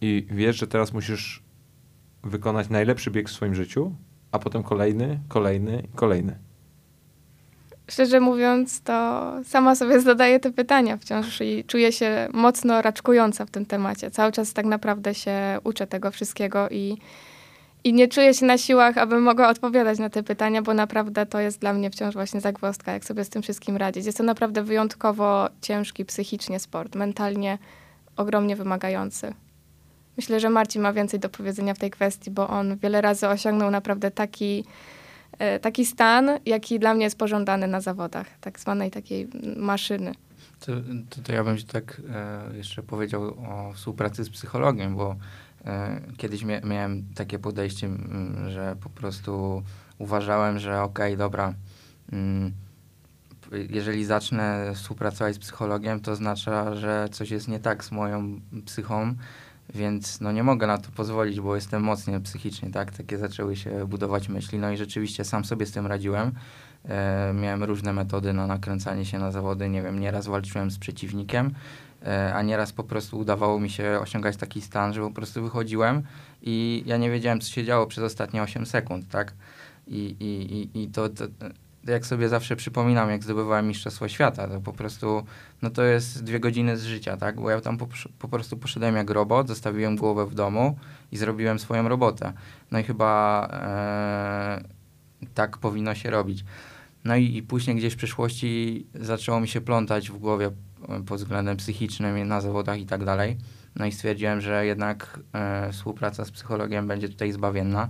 i 0.00 0.26
wiesz, 0.30 0.56
że 0.56 0.66
teraz 0.66 0.92
musisz 0.92 1.42
wykonać 2.24 2.68
najlepszy 2.68 3.10
bieg 3.10 3.28
w 3.28 3.32
swoim 3.32 3.54
życiu, 3.54 3.94
a 4.32 4.38
potem 4.38 4.62
kolejny, 4.62 5.20
kolejny, 5.28 5.82
kolejny. 5.94 6.38
Szczerze 7.88 8.20
mówiąc, 8.20 8.82
to 8.82 9.32
sama 9.44 9.74
sobie 9.74 10.00
zadaję 10.00 10.40
te 10.40 10.50
pytania 10.50 10.96
wciąż 10.96 11.40
i 11.40 11.64
czuję 11.64 11.92
się 11.92 12.28
mocno 12.32 12.82
raczkująca 12.82 13.46
w 13.46 13.50
tym 13.50 13.66
temacie. 13.66 14.10
Cały 14.10 14.32
czas 14.32 14.52
tak 14.52 14.66
naprawdę 14.66 15.14
się 15.14 15.58
uczę 15.64 15.86
tego 15.86 16.10
wszystkiego 16.10 16.68
i 16.68 16.98
i 17.84 17.92
nie 17.92 18.08
czuję 18.08 18.34
się 18.34 18.46
na 18.46 18.58
siłach, 18.58 18.98
abym 18.98 19.22
mogła 19.22 19.48
odpowiadać 19.48 19.98
na 19.98 20.10
te 20.10 20.22
pytania, 20.22 20.62
bo 20.62 20.74
naprawdę 20.74 21.26
to 21.26 21.40
jest 21.40 21.60
dla 21.60 21.72
mnie 21.72 21.90
wciąż 21.90 22.14
właśnie 22.14 22.40
zagwozdka, 22.40 22.92
jak 22.92 23.04
sobie 23.04 23.24
z 23.24 23.28
tym 23.28 23.42
wszystkim 23.42 23.76
radzić. 23.76 24.06
Jest 24.06 24.18
to 24.18 24.24
naprawdę 24.24 24.62
wyjątkowo 24.62 25.48
ciężki 25.60 26.04
psychicznie 26.04 26.60
sport, 26.60 26.94
mentalnie 26.94 27.58
ogromnie 28.16 28.56
wymagający. 28.56 29.34
Myślę, 30.16 30.40
że 30.40 30.50
Marcin 30.50 30.82
ma 30.82 30.92
więcej 30.92 31.20
do 31.20 31.28
powiedzenia 31.28 31.74
w 31.74 31.78
tej 31.78 31.90
kwestii, 31.90 32.30
bo 32.30 32.48
on 32.48 32.76
wiele 32.76 33.00
razy 33.00 33.28
osiągnął 33.28 33.70
naprawdę 33.70 34.10
taki, 34.10 34.64
e, 35.38 35.58
taki 35.58 35.86
stan, 35.86 36.30
jaki 36.46 36.78
dla 36.78 36.94
mnie 36.94 37.04
jest 37.04 37.18
pożądany 37.18 37.66
na 37.66 37.80
zawodach, 37.80 38.26
tak 38.40 38.60
zwanej 38.60 38.90
takiej 38.90 39.28
maszyny. 39.56 40.14
To, 40.60 40.72
to, 41.10 41.22
to 41.22 41.32
ja 41.32 41.44
bym 41.44 41.58
się 41.58 41.66
tak 41.66 42.00
e, 42.14 42.56
jeszcze 42.56 42.82
powiedział 42.82 43.22
o 43.22 43.72
współpracy 43.72 44.24
z 44.24 44.30
psychologiem, 44.30 44.96
bo 44.96 45.16
kiedyś 46.16 46.44
miałem 46.64 47.04
takie 47.14 47.38
podejście, 47.38 47.90
że 48.48 48.76
po 48.80 48.90
prostu 48.90 49.62
uważałem, 49.98 50.58
że 50.58 50.82
okej, 50.82 51.14
okay, 51.14 51.16
dobra, 51.16 51.54
jeżeli 53.68 54.04
zacznę 54.04 54.72
współpracować 54.74 55.34
z 55.34 55.38
psychologiem, 55.38 56.00
to 56.00 56.12
oznacza, 56.12 56.74
że 56.76 57.08
coś 57.12 57.30
jest 57.30 57.48
nie 57.48 57.60
tak 57.60 57.84
z 57.84 57.92
moją 57.92 58.40
psychą, 58.64 59.14
więc 59.74 60.20
no 60.20 60.32
nie 60.32 60.42
mogę 60.42 60.66
na 60.66 60.78
to 60.78 60.90
pozwolić, 60.90 61.40
bo 61.40 61.54
jestem 61.54 61.82
mocny 61.82 62.20
psychicznie, 62.20 62.70
tak? 62.70 62.92
Takie 62.92 63.18
zaczęły 63.18 63.56
się 63.56 63.86
budować 63.86 64.28
myśli, 64.28 64.58
no 64.58 64.70
i 64.72 64.76
rzeczywiście 64.76 65.24
sam 65.24 65.44
sobie 65.44 65.66
z 65.66 65.72
tym 65.72 65.86
radziłem. 65.86 66.32
E, 66.88 67.32
miałem 67.34 67.64
różne 67.64 67.92
metody 67.92 68.32
na 68.32 68.46
nakręcanie 68.46 69.04
się 69.04 69.18
na 69.18 69.30
zawody, 69.32 69.68
nie 69.68 69.82
wiem, 69.82 70.00
nieraz 70.00 70.26
walczyłem 70.26 70.70
z 70.70 70.78
przeciwnikiem, 70.78 71.46
e, 71.46 71.50
a 72.34 72.42
nieraz 72.42 72.72
po 72.72 72.84
prostu 72.84 73.18
udawało 73.18 73.60
mi 73.60 73.70
się 73.70 73.98
osiągać 74.00 74.36
taki 74.36 74.60
stan, 74.60 74.94
że 74.94 75.00
po 75.00 75.10
prostu 75.10 75.42
wychodziłem 75.42 76.02
i 76.42 76.82
ja 76.86 76.96
nie 76.96 77.10
wiedziałem, 77.10 77.40
co 77.40 77.50
się 77.50 77.64
działo 77.64 77.86
przez 77.86 78.04
ostatnie 78.04 78.42
8 78.42 78.66
sekund, 78.66 79.08
tak? 79.08 79.34
I, 79.86 80.16
i, 80.20 80.54
i, 80.54 80.82
i 80.82 80.88
to, 80.88 81.08
to 81.08 81.24
jak 81.86 82.06
sobie 82.06 82.28
zawsze 82.28 82.56
przypominam, 82.56 83.10
jak 83.10 83.24
zdobywałem 83.24 83.68
Mistrzostwo 83.68 84.08
Świata, 84.08 84.48
to 84.48 84.60
po 84.60 84.72
prostu, 84.72 85.24
no 85.62 85.70
to 85.70 85.82
jest 85.82 86.24
dwie 86.24 86.40
godziny 86.40 86.76
z 86.76 86.84
życia, 86.84 87.16
tak? 87.16 87.40
Bo 87.40 87.50
ja 87.50 87.60
tam 87.60 87.78
po, 87.78 87.88
po 88.18 88.28
prostu 88.28 88.56
poszedłem 88.56 88.96
jak 88.96 89.10
robot, 89.10 89.48
zostawiłem 89.48 89.96
głowę 89.96 90.26
w 90.26 90.34
domu 90.34 90.78
i 91.12 91.16
zrobiłem 91.16 91.58
swoją 91.58 91.88
robotę. 91.88 92.32
No 92.70 92.78
i 92.78 92.82
chyba 92.82 93.48
e, 93.52 94.64
tak 95.34 95.58
powinno 95.58 95.94
się 95.94 96.10
robić. 96.10 96.44
No 97.04 97.16
i, 97.16 97.36
i 97.36 97.42
później 97.42 97.76
gdzieś 97.76 97.94
w 97.94 97.96
przyszłości 97.96 98.86
zaczęło 98.94 99.40
mi 99.40 99.48
się 99.48 99.60
plątać 99.60 100.10
w 100.10 100.18
głowie 100.18 100.46
e, 100.46 100.50
pod 101.06 101.18
względem 101.18 101.56
psychicznym 101.56 102.28
na 102.28 102.40
zawodach 102.40 102.80
i 102.80 102.86
tak 102.86 103.04
dalej. 103.04 103.36
No 103.76 103.86
i 103.86 103.92
stwierdziłem, 103.92 104.40
że 104.40 104.66
jednak 104.66 105.20
e, 105.32 105.72
współpraca 105.72 106.24
z 106.24 106.30
psychologiem 106.30 106.86
będzie 106.86 107.08
tutaj 107.08 107.32
zbawienna. 107.32 107.88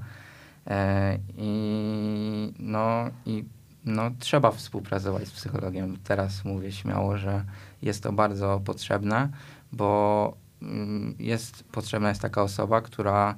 E, 0.67 1.19
I 1.39 2.53
no 2.59 3.11
i 3.27 3.45
no, 3.85 4.11
trzeba 4.19 4.51
współpracować 4.51 5.29
z 5.29 5.31
psychologiem. 5.31 5.97
Teraz 6.05 6.45
mówię 6.45 6.73
śmiało, 6.73 7.17
że 7.17 7.45
jest 7.83 8.03
to 8.03 8.13
bardzo 8.13 8.61
potrzebne, 8.65 9.29
bo 9.73 10.37
mm, 10.63 11.15
jest 11.19 11.65
potrzebna 11.65 12.09
jest 12.09 12.23
taka 12.23 12.43
osoba, 12.43 12.81
która 12.81 13.35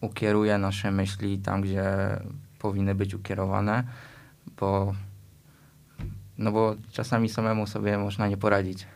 ukieruje 0.00 0.58
nasze 0.58 0.90
myśli 0.90 1.38
tam, 1.38 1.60
gdzie 1.60 1.84
powinny 2.58 2.94
być 2.94 3.14
ukierowane, 3.14 3.84
bo 4.60 4.94
no 6.38 6.52
bo 6.52 6.76
czasami 6.92 7.28
samemu 7.28 7.66
sobie 7.66 7.98
można 7.98 8.28
nie 8.28 8.36
poradzić. 8.36 8.86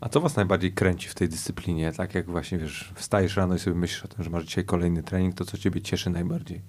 A 0.00 0.08
co 0.08 0.20
was 0.20 0.36
najbardziej 0.36 0.72
kręci 0.72 1.08
w 1.08 1.14
tej 1.14 1.28
dyscyplinie? 1.28 1.92
Tak 1.92 2.14
jak 2.14 2.26
właśnie, 2.26 2.58
wiesz, 2.58 2.92
wstajesz 2.94 3.36
rano 3.36 3.54
i 3.54 3.58
sobie 3.58 3.76
myślisz 3.76 4.04
o 4.04 4.08
tym, 4.08 4.24
że 4.24 4.30
masz 4.30 4.44
dzisiaj 4.44 4.64
kolejny 4.64 5.02
trening, 5.02 5.34
to 5.34 5.44
co 5.44 5.58
ciebie 5.58 5.82
cieszy 5.82 6.10
najbardziej? 6.10 6.60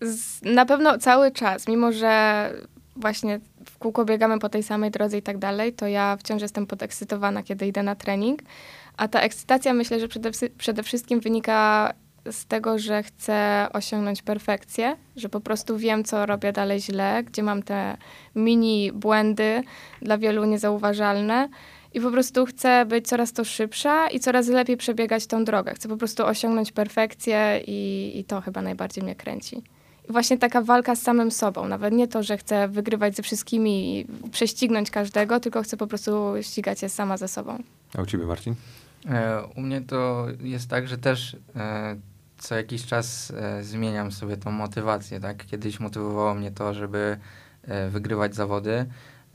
Z, 0.00 0.42
na 0.42 0.66
pewno 0.66 0.98
cały 0.98 1.30
czas, 1.30 1.68
mimo 1.68 1.92
że 1.92 2.52
właśnie 2.96 3.40
w 3.66 3.78
kółko 3.78 4.04
biegamy 4.04 4.38
po 4.38 4.48
tej 4.48 4.62
samej 4.62 4.90
drodze 4.90 5.18
i 5.18 5.22
tak 5.22 5.38
dalej, 5.38 5.72
to 5.72 5.86
ja 5.86 6.16
wciąż 6.16 6.42
jestem 6.42 6.66
podekscytowana, 6.66 7.42
kiedy 7.42 7.66
idę 7.66 7.82
na 7.82 7.94
trening. 7.94 8.42
A 8.96 9.08
ta 9.08 9.20
ekscytacja 9.20 9.72
myślę, 9.72 10.00
że 10.00 10.08
przede, 10.08 10.30
przede 10.58 10.82
wszystkim 10.82 11.20
wynika 11.20 11.92
z 12.30 12.46
tego, 12.46 12.78
że 12.78 13.02
chcę 13.02 13.66
osiągnąć 13.72 14.22
perfekcję, 14.22 14.96
że 15.16 15.28
po 15.28 15.40
prostu 15.40 15.78
wiem, 15.78 16.04
co 16.04 16.26
robię 16.26 16.52
dalej 16.52 16.80
źle, 16.80 17.22
gdzie 17.24 17.42
mam 17.42 17.62
te 17.62 17.96
mini 18.34 18.92
błędy, 18.92 19.62
dla 20.02 20.18
wielu 20.18 20.44
niezauważalne. 20.44 21.48
I 21.96 22.00
po 22.00 22.10
prostu 22.10 22.46
chcę 22.46 22.86
być 22.86 23.08
coraz 23.08 23.32
to 23.32 23.44
szybsza 23.44 24.08
i 24.08 24.20
coraz 24.20 24.48
lepiej 24.48 24.76
przebiegać 24.76 25.26
tą 25.26 25.44
drogę. 25.44 25.74
Chcę 25.74 25.88
po 25.88 25.96
prostu 25.96 26.26
osiągnąć 26.26 26.72
perfekcję 26.72 27.60
i, 27.66 28.12
i 28.14 28.24
to 28.24 28.40
chyba 28.40 28.62
najbardziej 28.62 29.04
mnie 29.04 29.14
kręci. 29.14 29.62
I 30.08 30.12
właśnie 30.12 30.38
taka 30.38 30.62
walka 30.62 30.96
z 30.96 31.02
samym 31.02 31.30
sobą. 31.30 31.68
Nawet 31.68 31.94
nie 31.94 32.08
to, 32.08 32.22
że 32.22 32.38
chcę 32.38 32.68
wygrywać 32.68 33.16
ze 33.16 33.22
wszystkimi 33.22 33.98
i 33.98 34.06
prześcignąć 34.30 34.90
każdego, 34.90 35.40
tylko 35.40 35.62
chcę 35.62 35.76
po 35.76 35.86
prostu 35.86 36.34
ścigać 36.40 36.80
się 36.80 36.88
sama 36.88 37.16
ze 37.16 37.28
sobą. 37.28 37.62
A 37.98 38.02
u 38.02 38.06
ciebie, 38.06 38.26
Marcin? 38.26 38.54
E, 39.08 39.42
u 39.56 39.60
mnie 39.60 39.80
to 39.80 40.26
jest 40.40 40.70
tak, 40.70 40.88
że 40.88 40.98
też 40.98 41.36
e, 41.56 41.96
co 42.38 42.54
jakiś 42.54 42.86
czas 42.86 43.32
e, 43.36 43.64
zmieniam 43.64 44.12
sobie 44.12 44.36
tą 44.36 44.50
motywację, 44.50 45.20
tak? 45.20 45.46
Kiedyś 45.46 45.80
motywowało 45.80 46.34
mnie 46.34 46.50
to, 46.50 46.74
żeby 46.74 47.18
e, 47.62 47.90
wygrywać 47.90 48.34
zawody. 48.34 48.86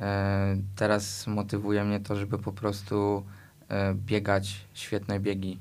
E, 0.02 0.58
teraz 0.76 1.28
motywuje 1.28 1.84
mnie 1.84 2.00
to, 2.00 2.16
żeby 2.16 2.38
po 2.38 2.52
prostu 2.52 3.24
e, 3.70 3.94
biegać 3.94 4.66
świetne 4.74 5.20
biegi 5.20 5.60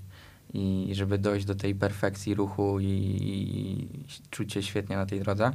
i 0.55 0.91
żeby 0.93 1.19
dojść 1.19 1.47
do 1.47 1.55
tej 1.55 1.75
perfekcji 1.75 2.35
ruchu 2.35 2.81
i, 2.81 2.87
i 2.87 3.89
czuć 4.31 4.53
się 4.53 4.63
świetnie 4.63 4.97
na 4.97 5.07
tej 5.07 5.21
drodze. 5.21 5.53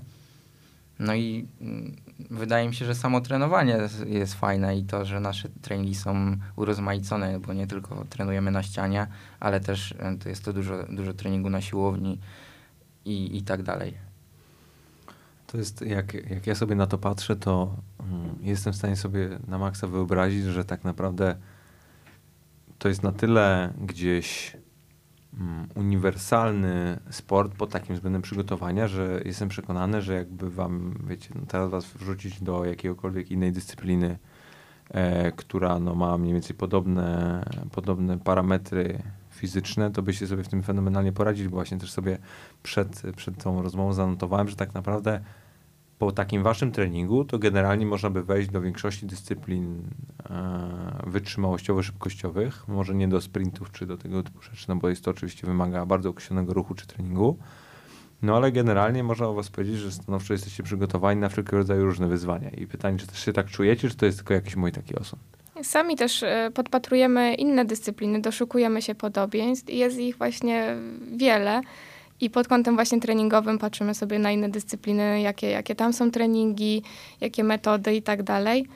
No 0.99 1.15
i 1.15 1.47
mm, 1.61 1.95
wydaje 2.29 2.67
mi 2.67 2.75
się, 2.75 2.85
że 2.85 2.95
samo 2.95 3.21
trenowanie 3.21 3.77
jest 4.07 4.33
fajne 4.33 4.77
i 4.77 4.83
to, 4.83 5.05
że 5.05 5.19
nasze 5.19 5.49
treningi 5.61 5.95
są 5.95 6.37
urozmaicone, 6.55 7.39
bo 7.39 7.53
nie 7.53 7.67
tylko 7.67 8.05
trenujemy 8.09 8.51
na 8.51 8.63
ścianie, 8.63 9.07
ale 9.39 9.59
też 9.59 9.91
e, 9.99 10.17
to 10.17 10.29
jest 10.29 10.45
to 10.45 10.53
dużo, 10.53 10.83
dużo 10.83 11.13
treningu 11.13 11.49
na 11.49 11.61
siłowni 11.61 12.19
i, 13.05 13.37
i 13.37 13.41
tak 13.41 13.63
dalej. 13.63 14.04
To 15.55 15.59
jest, 15.59 15.81
jak, 15.81 16.13
jak 16.13 16.47
ja 16.47 16.55
sobie 16.55 16.75
na 16.75 16.87
to 16.87 16.97
patrzę, 16.97 17.35
to 17.35 17.75
mm, 17.99 18.35
jestem 18.41 18.73
w 18.73 18.75
stanie 18.75 18.95
sobie 18.95 19.39
na 19.47 19.57
maksa 19.57 19.87
wyobrazić, 19.87 20.43
że 20.43 20.65
tak 20.65 20.83
naprawdę 20.83 21.35
to 22.79 22.89
jest 22.89 23.03
na 23.03 23.11
tyle 23.11 23.73
gdzieś 23.81 24.57
Mm, 25.39 25.67
uniwersalny 25.75 26.99
sport 27.09 27.55
pod 27.55 27.69
takim 27.69 27.95
względem 27.95 28.21
przygotowania, 28.21 28.87
że 28.87 29.21
jestem 29.25 29.49
przekonany, 29.49 30.01
że 30.01 30.13
jakby 30.13 30.49
wam, 30.49 30.99
wiecie, 31.07 31.29
no 31.35 31.41
teraz 31.47 31.69
was 31.69 31.85
wrzucić 31.85 32.43
do 32.43 32.65
jakiegokolwiek 32.65 33.31
innej 33.31 33.51
dyscypliny, 33.51 34.17
e, 34.89 35.31
która 35.31 35.79
no, 35.79 35.95
ma 35.95 36.17
mniej 36.17 36.33
więcej 36.33 36.55
podobne, 36.55 37.43
podobne 37.71 38.19
parametry 38.19 39.01
fizyczne, 39.29 39.91
to 39.91 40.01
byście 40.01 40.27
sobie 40.27 40.43
w 40.43 40.47
tym 40.47 40.63
fenomenalnie 40.63 41.11
poradzili, 41.11 41.49
bo 41.49 41.55
właśnie 41.55 41.77
też 41.77 41.91
sobie 41.91 42.17
przed, 42.63 43.01
przed 43.15 43.43
tą 43.43 43.61
rozmową 43.61 43.93
zanotowałem, 43.93 44.47
że 44.49 44.55
tak 44.55 44.73
naprawdę 44.73 45.21
po 45.99 46.11
takim 46.11 46.43
waszym 46.43 46.71
treningu, 46.71 47.25
to 47.25 47.39
generalnie 47.39 47.85
można 47.85 48.09
by 48.09 48.23
wejść 48.23 48.49
do 48.49 48.61
większości 48.61 49.05
dyscyplin 49.05 49.81
e, 50.29 51.03
wytrzymałościowo-szybkościowych, 51.07 52.67
może 52.67 52.95
nie 52.95 53.07
do 53.07 53.21
sprintów 53.21 53.71
czy 53.71 53.85
do 53.85 53.97
tego 53.97 54.23
typu 54.23 54.41
rzeczy, 54.41 54.65
no 54.67 54.75
bo 54.75 54.89
jest 54.89 55.03
to 55.03 55.11
oczywiście 55.11 55.47
wymaga 55.47 55.85
bardzo 55.85 56.09
określonego 56.09 56.53
ruchu 56.53 56.75
czy 56.75 56.87
treningu. 56.87 57.37
No 58.21 58.35
ale 58.35 58.51
generalnie 58.51 59.03
można 59.03 59.27
o 59.27 59.33
was 59.33 59.49
powiedzieć, 59.49 59.75
że 59.77 59.91
stanowczo 59.91 60.33
jesteście 60.33 60.63
przygotowani 60.63 61.21
na 61.21 61.29
wszelkiego 61.29 61.57
rodzaju 61.57 61.85
różne 61.85 62.07
wyzwania. 62.07 62.49
I 62.49 62.67
pytanie, 62.67 62.97
czy 62.97 63.07
też 63.07 63.25
się 63.25 63.33
tak 63.33 63.47
czujecie, 63.47 63.89
czy 63.89 63.95
to 63.95 64.05
jest 64.05 64.17
tylko 64.17 64.33
jakiś 64.33 64.55
mój 64.55 64.71
taki 64.71 64.95
osąd? 64.95 65.21
Sami 65.63 65.95
też 65.95 66.23
e, 66.23 66.51
podpatrujemy 66.53 67.33
inne 67.33 67.65
dyscypliny, 67.65 68.21
doszukujemy 68.21 68.81
się 68.81 68.95
podobieństw 68.95 69.69
i 69.69 69.77
jest 69.77 69.99
ich 69.99 70.17
właśnie 70.17 70.75
wiele. 71.17 71.61
I 72.21 72.29
pod 72.29 72.47
kątem 72.47 72.75
właśnie 72.75 73.01
treningowym 73.01 73.57
patrzymy 73.57 73.95
sobie 73.95 74.19
na 74.19 74.31
inne 74.31 74.49
dyscypliny, 74.49 75.21
jakie, 75.21 75.49
jakie 75.49 75.75
tam 75.75 75.93
są 75.93 76.11
treningi, 76.11 76.83
jakie 77.21 77.43
metody 77.43 77.95
i 77.95 78.01
tak 78.01 78.23
dalej. 78.23 78.67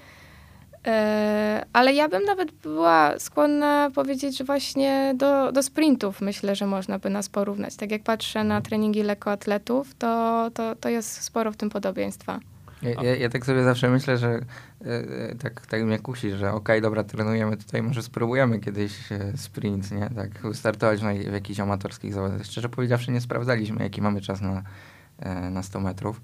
E, 0.88 1.65
ale 1.73 1.93
ja 1.93 2.10
bym 2.10 2.23
nawet 2.23 2.52
była 2.52 3.19
skłonna 3.19 3.91
powiedzieć, 3.95 4.38
że 4.38 4.43
właśnie 4.43 5.13
do, 5.15 5.52
do 5.52 5.63
sprintów 5.63 6.21
myślę, 6.21 6.56
że 6.56 6.65
można 6.65 6.99
by 6.99 7.10
nas 7.10 7.30
porównać. 7.30 7.75
Tak 7.75 7.91
jak 7.91 8.04
patrzę 8.04 8.43
na 8.43 8.62
treningi 8.62 9.04
lekkoatletów, 9.04 9.95
to, 9.95 10.52
to, 10.54 10.75
to 10.75 10.89
jest 10.89 11.21
sporo 11.21 11.52
w 11.52 11.58
tym 11.58 11.69
podobieństwa. 11.69 12.39
Ja, 12.81 13.03
ja, 13.03 13.15
ja, 13.15 13.29
tak 13.29 13.45
sobie 13.45 13.63
zawsze 13.63 13.89
myślę, 13.89 14.17
że 14.17 14.39
e, 14.85 15.35
tak, 15.35 15.67
tak 15.67 15.83
mnie 15.83 15.99
kusi, 15.99 16.31
że 16.31 16.47
okej, 16.47 16.57
okay, 16.57 16.81
dobra, 16.81 17.03
trenujemy 17.03 17.57
tutaj, 17.57 17.83
może 17.83 18.03
spróbujemy 18.03 18.59
kiedyś 18.59 19.11
e, 19.11 19.37
sprint, 19.37 19.91
nie? 19.91 20.09
Tak, 20.15 20.29
startować 20.53 21.01
na, 21.01 21.13
w 21.13 21.33
jakichś 21.33 21.59
amatorskich 21.59 22.13
zawodach. 22.13 22.45
Szczerze 22.45 22.69
powiedziawszy, 22.69 23.11
nie 23.11 23.21
sprawdzaliśmy, 23.21 23.83
jaki 23.83 24.01
mamy 24.01 24.21
czas 24.21 24.41
na, 24.41 24.63
e, 25.19 25.49
na 25.49 25.63
100 25.63 25.79
metrów. 25.79 26.21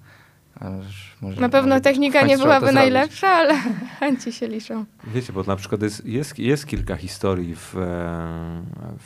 Może, 1.22 1.42
na 1.42 1.50
pewno 1.50 1.80
technika 1.80 2.22
nie 2.22 2.38
byłaby 2.38 2.72
najlepsza, 2.72 3.28
ale 3.28 3.54
chęci 4.00 4.34
się 4.34 4.48
liczą. 4.48 4.86
Wiecie, 5.08 5.34
bo 5.34 5.44
na 5.44 5.56
przykład 5.56 5.82
jest, 5.82 6.06
jest, 6.06 6.40
jest 6.40 6.68
kilka 6.68 6.96
historii 6.96 7.56
w, 7.56 7.76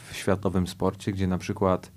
w 0.10 0.16
światowym 0.16 0.68
sporcie, 0.68 1.12
gdzie 1.12 1.28
na 1.28 1.38
przykład 1.38 1.92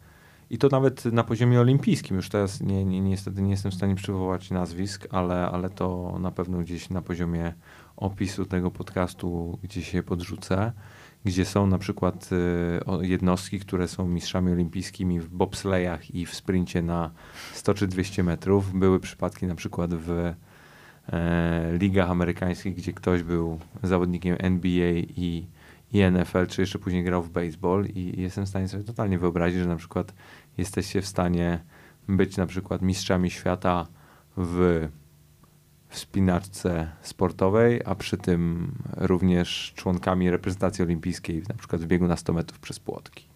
i 0.53 0.59
to 0.59 0.69
nawet 0.69 1.05
na 1.05 1.25
poziomie 1.25 1.61
olimpijskim. 1.61 2.17
Już 2.17 2.29
teraz 2.29 2.61
nie, 2.61 2.85
nie, 2.85 3.01
niestety 3.01 3.43
nie 3.43 3.51
jestem 3.51 3.73
w 3.73 3.75
stanie 3.75 3.95
przywołać 3.95 4.51
nazwisk, 4.51 5.07
ale, 5.11 5.47
ale 5.47 5.71
to 5.71 6.19
na 6.21 6.31
pewno 6.31 6.59
gdzieś 6.59 6.91
na 6.91 7.03
poziomie 7.03 7.55
opisu 7.97 8.45
tego 8.45 8.71
podcastu 8.71 9.59
gdzieś 9.63 9.91
się 9.91 10.03
podrzucę, 10.03 10.73
gdzie 11.25 11.45
są 11.45 11.67
na 11.67 11.79
przykład 11.79 12.31
y, 13.03 13.07
jednostki, 13.07 13.61
które 13.61 13.89
są 13.89 14.09
mistrzami 14.09 14.53
olimpijskimi 14.53 15.21
w 15.21 15.29
bobslejach 15.29 16.15
i 16.15 16.27
w 16.27 16.35
sprincie 16.35 16.83
na 16.83 17.11
100 17.53 17.75
czy 17.75 17.87
200 17.87 18.23
metrów. 18.23 18.73
Były 18.73 19.01
przypadki 19.01 19.47
na 19.47 19.55
przykład 19.55 19.95
w 19.95 20.35
e, 21.13 21.79
ligach 21.79 22.11
amerykańskich, 22.11 22.75
gdzie 22.75 22.93
ktoś 22.93 23.23
był 23.23 23.59
zawodnikiem 23.83 24.37
NBA 24.41 24.93
i 24.93 25.47
i 25.93 26.11
NFL, 26.11 26.47
czy 26.47 26.61
jeszcze 26.61 26.79
później 26.79 27.05
grał 27.05 27.23
w 27.23 27.31
baseball 27.31 27.87
i 27.87 28.23
jestem 28.23 28.47
w 28.47 28.49
stanie 28.49 28.69
sobie 28.69 28.85
totalnie 28.85 29.19
wyobrazić, 29.19 29.59
że 29.59 29.67
na 29.67 29.77
przykład 29.77 30.15
jesteście 30.59 31.03
w 31.03 31.07
stanie 31.07 31.65
być 32.09 32.37
na 32.37 32.47
przykład 32.47 32.83
mistrzami 32.83 33.31
świata 33.31 33.87
w 34.37 34.89
wspinaczce 35.89 36.91
sportowej, 37.03 37.81
a 37.85 37.95
przy 37.95 38.17
tym 38.17 38.73
również 38.97 39.73
członkami 39.77 40.31
reprezentacji 40.31 40.85
olimpijskiej, 40.85 41.43
na 41.49 41.55
przykład 41.55 41.83
w 41.83 41.87
biegu 41.87 42.09
na 42.09 42.17
100 42.17 42.33
metrów 42.33 42.59
przez 42.59 42.81
płotki. 42.81 43.33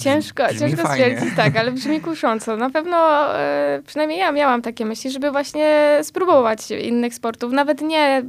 Ciężko, 0.00 0.44
Brzmi 0.46 0.58
ciężko 0.58 0.82
fajnie. 0.82 1.04
stwierdzić, 1.04 1.36
tak, 1.36 1.56
ale 1.56 1.72
brzmi 1.72 2.00
kusząco. 2.00 2.56
Na 2.56 2.70
pewno, 2.70 2.96
e, 3.38 3.82
przynajmniej 3.86 4.18
ja 4.18 4.32
miałam 4.32 4.62
takie 4.62 4.84
myśli, 4.84 5.10
żeby 5.10 5.30
właśnie 5.30 5.98
spróbować 6.02 6.70
innych 6.70 7.14
sportów, 7.14 7.52
nawet 7.52 7.80
nie, 7.80 8.22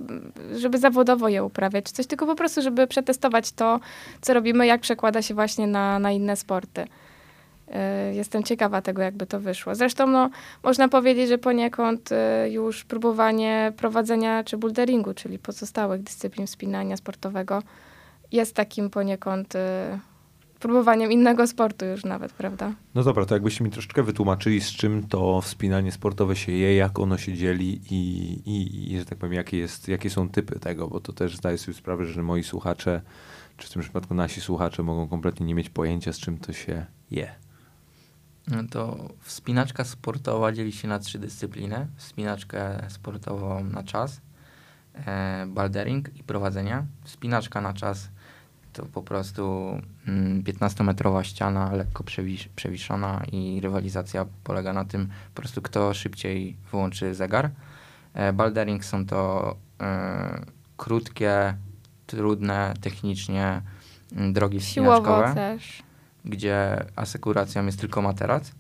żeby 0.55 0.77
zawodowo 0.77 1.29
je 1.29 1.43
uprawiać, 1.43 1.85
czy 1.85 1.93
coś, 1.93 2.07
tylko 2.07 2.25
po 2.25 2.35
prostu, 2.35 2.61
żeby 2.61 2.87
przetestować 2.87 3.51
to, 3.51 3.79
co 4.21 4.33
robimy, 4.33 4.67
jak 4.67 4.81
przekłada 4.81 5.21
się 5.21 5.33
właśnie 5.33 5.67
na, 5.67 5.99
na 5.99 6.11
inne 6.11 6.35
sporty. 6.35 6.87
E, 7.71 8.15
Jestem 8.15 8.43
ciekawa 8.43 8.81
tego, 8.81 9.01
jakby 9.01 9.25
to 9.25 9.39
wyszło. 9.39 9.75
Zresztą 9.75 10.07
no, 10.07 10.29
można 10.63 10.89
powiedzieć, 10.89 11.29
że 11.29 11.37
poniekąd 11.37 12.11
e, 12.11 12.49
już 12.49 12.83
próbowanie 12.83 13.73
prowadzenia 13.77 14.43
czy 14.43 14.57
boulderingu, 14.57 15.13
czyli 15.13 15.39
pozostałych 15.39 16.03
dyscyplin 16.03 16.47
wspinania 16.47 16.97
sportowego, 16.97 17.63
jest 18.31 18.55
takim 18.55 18.89
poniekąd 18.89 19.55
e, 19.55 19.99
próbowaniem 20.59 21.11
innego 21.11 21.47
sportu 21.47 21.85
już 21.85 22.03
nawet, 22.05 22.33
prawda? 22.33 22.73
No 22.95 23.03
dobra, 23.03 23.25
to 23.25 23.35
jakbyście 23.35 23.63
mi 23.63 23.69
troszeczkę 23.69 24.03
wytłumaczyli, 24.03 24.61
z 24.61 24.71
czym 24.71 25.07
to 25.07 25.41
wspinanie 25.41 25.91
sportowe 25.91 26.35
się 26.35 26.51
je, 26.51 26.75
jak 26.75 26.99
ono 26.99 27.17
się 27.17 27.33
dzieli 27.33 27.81
i, 27.91 28.31
i, 28.45 28.91
i 28.93 28.99
że 28.99 29.05
tak 29.05 29.17
powiem, 29.17 29.33
jakie, 29.33 29.57
jest, 29.57 29.87
jakie 29.87 30.09
są 30.09 30.29
typy 30.29 30.59
tego, 30.59 30.87
bo 30.87 30.99
to 30.99 31.13
też 31.13 31.37
zdaję 31.37 31.57
sobie 31.57 31.77
sprawę, 31.77 32.05
że 32.05 32.23
moi 32.23 32.43
słuchacze, 32.43 33.01
czy 33.57 33.67
w 33.67 33.71
tym 33.71 33.81
przypadku 33.81 34.13
nasi 34.13 34.41
słuchacze 34.41 34.83
mogą 34.83 35.07
kompletnie 35.07 35.45
nie 35.45 35.55
mieć 35.55 35.69
pojęcia, 35.69 36.13
z 36.13 36.19
czym 36.19 36.37
to 36.37 36.53
się 36.53 36.85
je. 37.11 37.46
To 38.71 39.09
wspinaczka 39.21 39.83
sportowa 39.83 40.51
dzieli 40.51 40.71
się 40.71 40.87
na 40.87 40.99
trzy 40.99 41.19
dyscypliny. 41.19 41.87
Wspinaczkę 41.95 42.85
sportową 42.89 43.63
na 43.63 43.83
czas, 43.83 44.21
e, 45.05 45.45
bouldering 45.47 46.15
i 46.15 46.23
prowadzenie. 46.23 46.85
Wspinaczka 47.03 47.61
na 47.61 47.73
czas 47.73 48.09
to 48.73 48.85
po 48.85 49.01
prostu 49.01 49.73
mm, 50.07 50.43
15-metrowa 50.43 51.23
ściana, 51.23 51.71
lekko 51.73 52.03
przewisz, 52.03 52.49
przewiszona 52.55 53.23
i 53.31 53.59
rywalizacja 53.61 54.25
polega 54.43 54.73
na 54.73 54.85
tym 54.85 55.07
po 55.35 55.41
prostu 55.41 55.61
kto 55.61 55.93
szybciej 55.93 56.57
wyłączy 56.71 57.15
zegar. 57.15 57.49
E, 58.13 58.33
bouldering 58.33 58.85
są 58.85 59.05
to 59.05 59.55
e, 59.81 60.45
krótkie, 60.77 61.53
trudne 62.07 62.73
technicznie 62.81 63.61
mm, 64.15 64.33
drogi 64.33 64.61
Siłowo 64.61 65.01
wspinaczkowe 65.01 65.35
też. 65.35 65.86
Gdzie 66.29 66.85
asekuracją 66.95 67.65
jest 67.65 67.79
tylko 67.79 68.01
materac. 68.01 68.51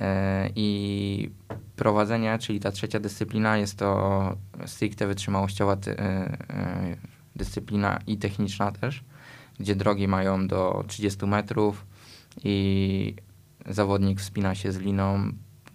E, 0.00 0.50
I 0.56 1.30
prowadzenie, 1.76 2.38
czyli 2.38 2.60
ta 2.60 2.72
trzecia 2.72 3.00
dyscyplina, 3.00 3.56
jest 3.56 3.78
to 3.78 4.36
stricte 4.66 5.06
wytrzymałościowa 5.06 5.76
e, 5.86 5.98
e, 5.98 6.96
dyscyplina 7.36 7.98
i 8.06 8.18
techniczna 8.18 8.72
też, 8.72 9.04
gdzie 9.60 9.76
drogi 9.76 10.08
mają 10.08 10.46
do 10.46 10.84
30 10.88 11.26
metrów 11.26 11.86
i 12.44 13.16
zawodnik 13.66 14.20
wspina 14.20 14.54
się 14.54 14.72
z 14.72 14.78
liną, 14.78 15.32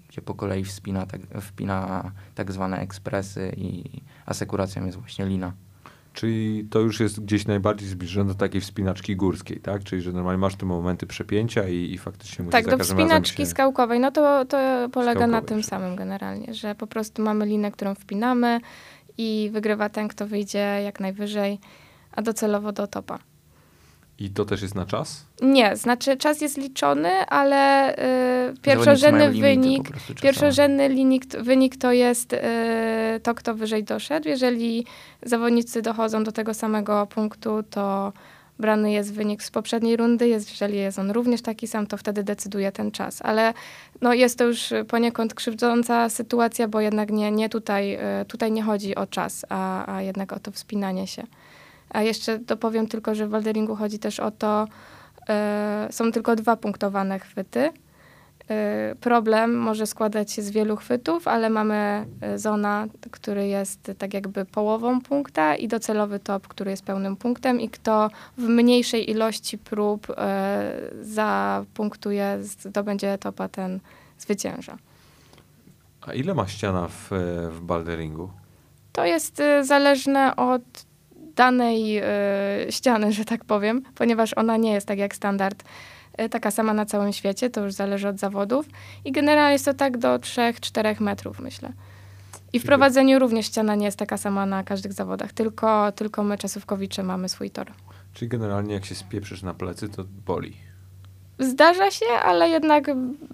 gdzie 0.09 0.21
po 0.21 0.33
kolei 0.35 0.63
wspina 0.63 1.05
tak, 1.05 1.21
wpina 1.41 2.11
tak 2.35 2.51
zwane 2.51 2.79
ekspresy 2.79 3.53
i 3.57 3.83
asekuracją 4.25 4.85
jest 4.85 4.97
właśnie 4.97 5.25
lina. 5.25 5.53
Czyli 6.13 6.65
to 6.69 6.79
już 6.79 6.99
jest 6.99 7.19
gdzieś 7.19 7.47
najbardziej 7.47 7.89
zbliżone 7.89 8.27
do 8.27 8.35
takiej 8.35 8.61
wspinaczki 8.61 9.15
górskiej, 9.15 9.59
tak? 9.59 9.83
Czyli, 9.83 10.01
że 10.01 10.11
normalnie 10.11 10.37
masz 10.37 10.55
te 10.55 10.65
momenty 10.65 11.07
przepięcia 11.07 11.67
i, 11.67 11.75
i 11.75 11.97
faktycznie 11.97 12.45
musisz 12.45 12.65
Tak, 12.65 12.77
do 12.77 12.83
wspinaczki 12.83 13.37
się... 13.37 13.45
skałkowej, 13.45 13.99
no 13.99 14.11
to, 14.11 14.45
to 14.45 14.57
polega 14.91 15.27
na 15.27 15.27
Skałkowej, 15.27 15.47
tym 15.47 15.59
przepraszam. 15.59 15.81
samym 15.81 15.95
generalnie, 15.95 16.53
że 16.53 16.75
po 16.75 16.87
prostu 16.87 17.21
mamy 17.21 17.45
linę, 17.45 17.71
którą 17.71 17.95
wpinamy 17.95 18.59
i 19.17 19.49
wygrywa 19.53 19.89
ten, 19.89 20.07
kto 20.07 20.27
wyjdzie 20.27 20.59
jak 20.59 20.99
najwyżej, 20.99 21.59
a 22.11 22.21
docelowo 22.21 22.71
do 22.71 22.87
topa. 22.87 23.19
I 24.19 24.29
to 24.29 24.45
też 24.45 24.61
jest 24.61 24.75
na 24.75 24.85
czas? 24.85 25.25
Nie, 25.41 25.75
znaczy 25.75 26.17
czas 26.17 26.41
jest 26.41 26.57
liczony, 26.57 27.09
ale 27.09 27.93
y, 28.49 28.57
pierwszorzędny 28.61 29.31
wynik, 29.31 29.89
pierwszorzędny 30.21 30.89
linik, 30.89 31.25
wynik 31.25 31.77
to 31.77 31.91
jest 31.91 32.33
y, 32.33 32.39
to, 33.23 33.35
kto 33.35 33.55
wyżej 33.55 33.83
doszedł. 33.83 34.29
Jeżeli 34.29 34.85
zawodnicy 35.23 35.81
dochodzą 35.81 36.23
do 36.23 36.31
tego 36.31 36.53
samego 36.53 37.07
punktu, 37.07 37.63
to 37.69 38.13
brany 38.59 38.91
jest 38.91 39.13
wynik 39.13 39.43
z 39.43 39.51
poprzedniej 39.51 39.97
rundy. 39.97 40.27
Jest, 40.27 40.49
jeżeli 40.49 40.77
jest 40.77 40.99
on 40.99 41.11
również 41.11 41.41
taki 41.41 41.67
sam, 41.67 41.87
to 41.87 41.97
wtedy 41.97 42.23
decyduje 42.23 42.71
ten 42.71 42.91
czas. 42.91 43.21
Ale 43.21 43.53
no, 44.01 44.13
jest 44.13 44.37
to 44.37 44.43
już 44.43 44.73
poniekąd 44.87 45.33
krzywdząca 45.33 46.09
sytuacja, 46.09 46.67
bo 46.67 46.81
jednak 46.81 47.11
nie, 47.11 47.31
nie 47.31 47.49
tutaj, 47.49 47.95
y, 48.21 48.25
tutaj 48.25 48.51
nie 48.51 48.63
chodzi 48.63 48.95
o 48.95 49.07
czas, 49.07 49.45
a, 49.49 49.95
a 49.95 50.01
jednak 50.01 50.33
o 50.33 50.39
to 50.39 50.51
wspinanie 50.51 51.07
się. 51.07 51.23
A 51.93 52.01
jeszcze 52.01 52.39
dopowiem 52.39 52.87
tylko, 52.87 53.15
że 53.15 53.27
w 53.27 53.29
Walderingu 53.29 53.75
chodzi 53.75 53.99
też 53.99 54.19
o 54.19 54.31
to, 54.31 54.67
e, 55.29 55.87
są 55.91 56.11
tylko 56.11 56.35
dwa 56.35 56.55
punktowane 56.55 57.19
chwyty. 57.19 57.69
E, 58.49 58.95
problem 58.95 59.57
może 59.57 59.87
składać 59.87 60.31
się 60.31 60.41
z 60.41 60.51
wielu 60.51 60.75
chwytów, 60.75 61.27
ale 61.27 61.49
mamy 61.49 62.05
e, 62.21 62.37
zona, 62.37 62.87
który 63.11 63.47
jest 63.47 63.91
tak 63.97 64.13
jakby 64.13 64.45
połową 64.45 65.01
punkta 65.01 65.55
i 65.55 65.67
docelowy 65.67 66.19
top, 66.19 66.47
który 66.47 66.71
jest 66.71 66.85
pełnym 66.85 67.15
punktem 67.15 67.61
i 67.61 67.69
kto 67.69 68.09
w 68.37 68.43
mniejszej 68.43 69.11
ilości 69.11 69.57
prób 69.57 70.07
e, 70.09 70.71
zapunktuje, 71.01 72.37
zdobędzie 72.41 73.17
topa, 73.17 73.47
ten 73.47 73.79
zwycięża. 74.17 74.77
A 76.01 76.13
ile 76.13 76.33
ma 76.33 76.47
ściana 76.47 76.87
w, 76.87 77.09
w 77.51 77.61
boulderingu? 77.61 78.29
To 78.93 79.05
jest 79.05 79.39
y, 79.39 79.63
zależne 79.63 80.35
od 80.35 80.61
danej 81.35 81.99
y, 81.99 82.71
ściany, 82.71 83.11
że 83.11 83.25
tak 83.25 83.45
powiem, 83.45 83.81
ponieważ 83.95 84.33
ona 84.33 84.57
nie 84.57 84.71
jest 84.71 84.87
tak 84.87 84.97
jak 84.97 85.15
standard 85.15 85.63
y, 86.21 86.29
taka 86.29 86.51
sama 86.51 86.73
na 86.73 86.85
całym 86.85 87.13
świecie, 87.13 87.49
to 87.49 87.63
już 87.63 87.73
zależy 87.73 88.07
od 88.07 88.19
zawodów. 88.19 88.65
I 89.05 89.11
generalnie 89.11 89.53
jest 89.53 89.65
to 89.65 89.73
tak 89.73 89.97
do 89.97 90.15
3-4 90.15 91.01
metrów, 91.01 91.39
myślę. 91.39 91.73
I 92.53 92.59
w 92.59 92.65
prowadzeniu 92.65 93.19
również 93.19 93.45
ściana 93.45 93.75
nie 93.75 93.85
jest 93.85 93.97
taka 93.97 94.17
sama 94.17 94.45
na 94.45 94.63
każdych 94.63 94.93
zawodach, 94.93 95.33
tylko, 95.33 95.91
tylko 95.91 96.23
my 96.23 96.37
czasówkowicze 96.37 97.03
mamy 97.03 97.29
swój 97.29 97.49
tor. 97.49 97.71
Czyli 98.13 98.29
generalnie 98.29 98.73
jak 98.73 98.85
się 98.85 98.95
spieprzysz 98.95 99.43
na 99.43 99.53
plecy, 99.53 99.89
to 99.89 100.03
boli. 100.25 100.72
Zdarza 101.39 101.91
się, 101.91 102.05
ale 102.23 102.49
jednak 102.49 102.91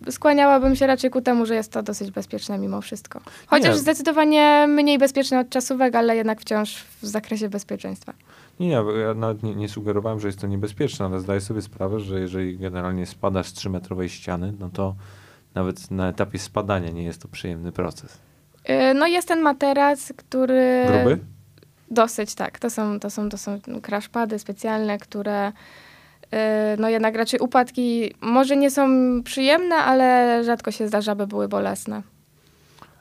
skłaniałabym 0.09 0.75
się 0.75 0.87
raczej 0.87 1.09
ku 1.09 1.21
temu, 1.21 1.45
że 1.45 1.55
jest 1.55 1.71
to 1.71 1.83
dosyć 1.83 2.11
bezpieczne 2.11 2.57
mimo 2.57 2.81
wszystko. 2.81 3.21
Chociaż 3.47 3.75
Nie. 3.75 3.81
zdecydowanie 3.81 4.65
mniej 4.69 4.97
bezpieczne 4.97 5.39
od 5.39 5.49
czasówek, 5.49 5.95
ale 5.95 6.15
jednak 6.15 6.41
wciąż 6.41 6.83
w 7.01 7.05
zakresie 7.07 7.49
bezpieczeństwa. 7.49 8.13
Nie, 8.59 8.69
ja 9.01 9.13
nawet 9.15 9.43
nie, 9.43 9.55
nie 9.55 9.69
sugerowałem, 9.69 10.19
że 10.19 10.27
jest 10.27 10.41
to 10.41 10.47
niebezpieczne, 10.47 11.05
ale 11.05 11.19
zdaję 11.19 11.41
sobie 11.41 11.61
sprawę, 11.61 11.99
że 11.99 12.19
jeżeli 12.19 12.57
generalnie 12.57 13.05
spadasz 13.05 13.47
z 13.47 13.53
3-metrowej 13.53 14.07
ściany, 14.07 14.53
no 14.59 14.69
to 14.73 14.95
nawet 15.55 15.91
na 15.91 16.09
etapie 16.09 16.39
spadania 16.39 16.89
nie 16.89 17.03
jest 17.03 17.21
to 17.21 17.27
przyjemny 17.27 17.71
proces. 17.71 18.17
Yy, 18.69 18.93
No 18.93 19.07
jest 19.07 19.27
ten 19.27 19.41
materac, 19.41 20.13
który... 20.17 20.85
Gruby? 20.87 21.19
Dosyć, 21.91 22.35
tak. 22.35 22.59
To 22.59 22.69
są, 22.69 22.99
to 22.99 23.09
są, 23.09 23.29
to 23.29 23.37
są 23.37 23.59
crashpady 23.87 24.39
specjalne, 24.39 24.97
które 24.97 25.51
no 26.77 26.89
jednak 26.89 27.15
raczej 27.15 27.39
upadki 27.39 28.13
może 28.21 28.57
nie 28.57 28.71
są 28.71 28.89
przyjemne, 29.23 29.75
ale 29.75 30.43
rzadko 30.43 30.71
się 30.71 30.87
zdarza, 30.87 31.15
by 31.15 31.27
były 31.27 31.47
bolesne. 31.47 32.03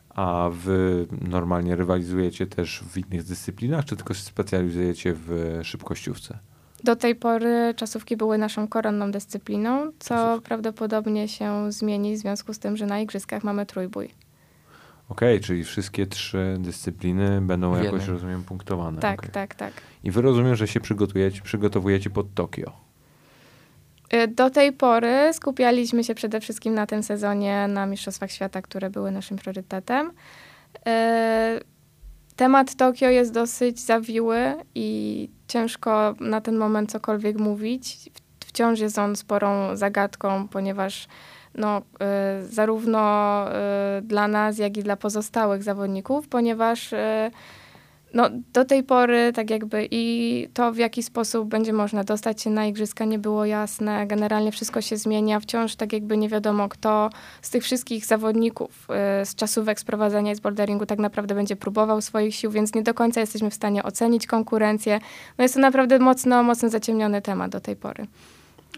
A 0.08 0.50
wy 0.52 1.06
normalnie 1.28 1.76
rywalizujecie 1.76 2.46
też 2.46 2.82
w 2.90 2.98
innych 2.98 3.24
dyscyplinach, 3.24 3.84
czy 3.84 3.96
tylko 3.96 4.14
się 4.14 4.22
specjalizujecie 4.22 5.14
w 5.16 5.60
szybkościówce? 5.62 6.38
Do 6.84 6.96
tej 6.96 7.14
pory 7.14 7.74
czasówki 7.76 8.16
były 8.16 8.38
naszą 8.38 8.68
koronną 8.68 9.10
dyscypliną, 9.10 9.92
co 9.98 10.40
prawdopodobnie 10.44 11.28
się 11.28 11.72
zmieni 11.72 12.14
w 12.14 12.18
związku 12.18 12.54
z 12.54 12.58
tym, 12.58 12.76
że 12.76 12.86
na 12.86 13.00
igrzyskach 13.00 13.44
mamy 13.44 13.66
trójbój. 13.66 14.08
Okej, 15.08 15.40
czyli 15.40 15.64
wszystkie 15.64 16.06
trzy 16.06 16.56
dyscypliny 16.58 17.40
będą 17.40 17.82
jakoś, 17.82 18.06
rozumiem, 18.06 18.44
punktowane. 18.44 19.00
Tak, 19.00 19.18
Okej. 19.18 19.30
tak, 19.30 19.54
tak. 19.54 19.72
I 20.04 20.10
wy 20.10 20.22
rozumiem, 20.22 20.56
że 20.56 20.68
się 20.68 20.80
przygotujecie, 20.80 21.40
przygotowujecie 21.42 22.10
pod 22.10 22.34
Tokio. 22.34 22.87
Y, 24.14 24.28
Do 24.28 24.50
tej 24.50 24.72
pory 24.72 25.30
skupialiśmy 25.32 26.04
się 26.04 26.14
przede 26.14 26.40
wszystkim 26.40 26.74
na 26.74 26.86
tym 26.86 27.02
sezonie 27.02 27.68
na 27.68 27.86
Mistrzostwach 27.86 28.30
Świata, 28.30 28.62
które 28.62 28.90
były 28.90 29.10
naszym 29.10 29.36
priorytetem. 29.36 30.08
Y, 30.08 31.78
Temat 32.36 32.74
Tokio 32.74 33.08
jest 33.08 33.32
dosyć 33.32 33.80
zawiły 33.80 34.54
i 34.74 35.28
ciężko 35.48 36.14
na 36.20 36.40
ten 36.40 36.56
moment 36.56 36.90
cokolwiek 36.90 37.38
mówić. 37.38 38.10
Wciąż 38.46 38.80
jest 38.80 38.98
on 38.98 39.16
sporą 39.16 39.76
zagadką, 39.76 40.48
ponieważ 40.48 41.08
no, 41.54 41.78
y, 41.78 42.46
zarówno 42.46 43.44
dla 44.02 44.28
nas, 44.28 44.58
jak 44.58 44.76
i 44.76 44.82
dla 44.82 44.96
pozostałych 44.96 45.62
zawodników, 45.62 46.28
ponieważ 46.28 46.94
no, 48.14 48.30
do 48.52 48.64
tej 48.64 48.82
pory 48.82 49.32
tak 49.34 49.50
jakby 49.50 49.88
i 49.90 50.48
to, 50.54 50.72
w 50.72 50.76
jaki 50.76 51.02
sposób 51.02 51.48
będzie 51.48 51.72
można 51.72 52.04
dostać 52.04 52.42
się 52.42 52.50
na 52.50 52.66
igrzyska 52.66 53.04
nie 53.04 53.18
było 53.18 53.44
jasne. 53.44 54.06
Generalnie 54.06 54.52
wszystko 54.52 54.80
się 54.80 54.96
zmienia. 54.96 55.40
Wciąż 55.40 55.76
tak 55.76 55.92
jakby 55.92 56.16
nie 56.16 56.28
wiadomo, 56.28 56.68
kto 56.68 57.10
z 57.42 57.50
tych 57.50 57.62
wszystkich 57.62 58.06
zawodników 58.06 58.88
y, 59.22 59.26
z 59.26 59.34
czasówek 59.34 59.80
sprowadzania 59.80 60.32
i 60.32 60.36
z 60.36 60.40
boulderingu 60.40 60.86
tak 60.86 60.98
naprawdę 60.98 61.34
będzie 61.34 61.56
próbował 61.56 62.00
swoich 62.00 62.34
sił, 62.34 62.50
więc 62.50 62.74
nie 62.74 62.82
do 62.82 62.94
końca 62.94 63.20
jesteśmy 63.20 63.50
w 63.50 63.54
stanie 63.54 63.82
ocenić 63.82 64.26
konkurencję. 64.26 65.00
No 65.38 65.42
jest 65.42 65.54
to 65.54 65.60
naprawdę 65.60 65.98
mocno, 65.98 66.42
mocno 66.42 66.68
zaciemniony 66.68 67.22
temat 67.22 67.50
do 67.50 67.60
tej 67.60 67.76
pory. 67.76 68.06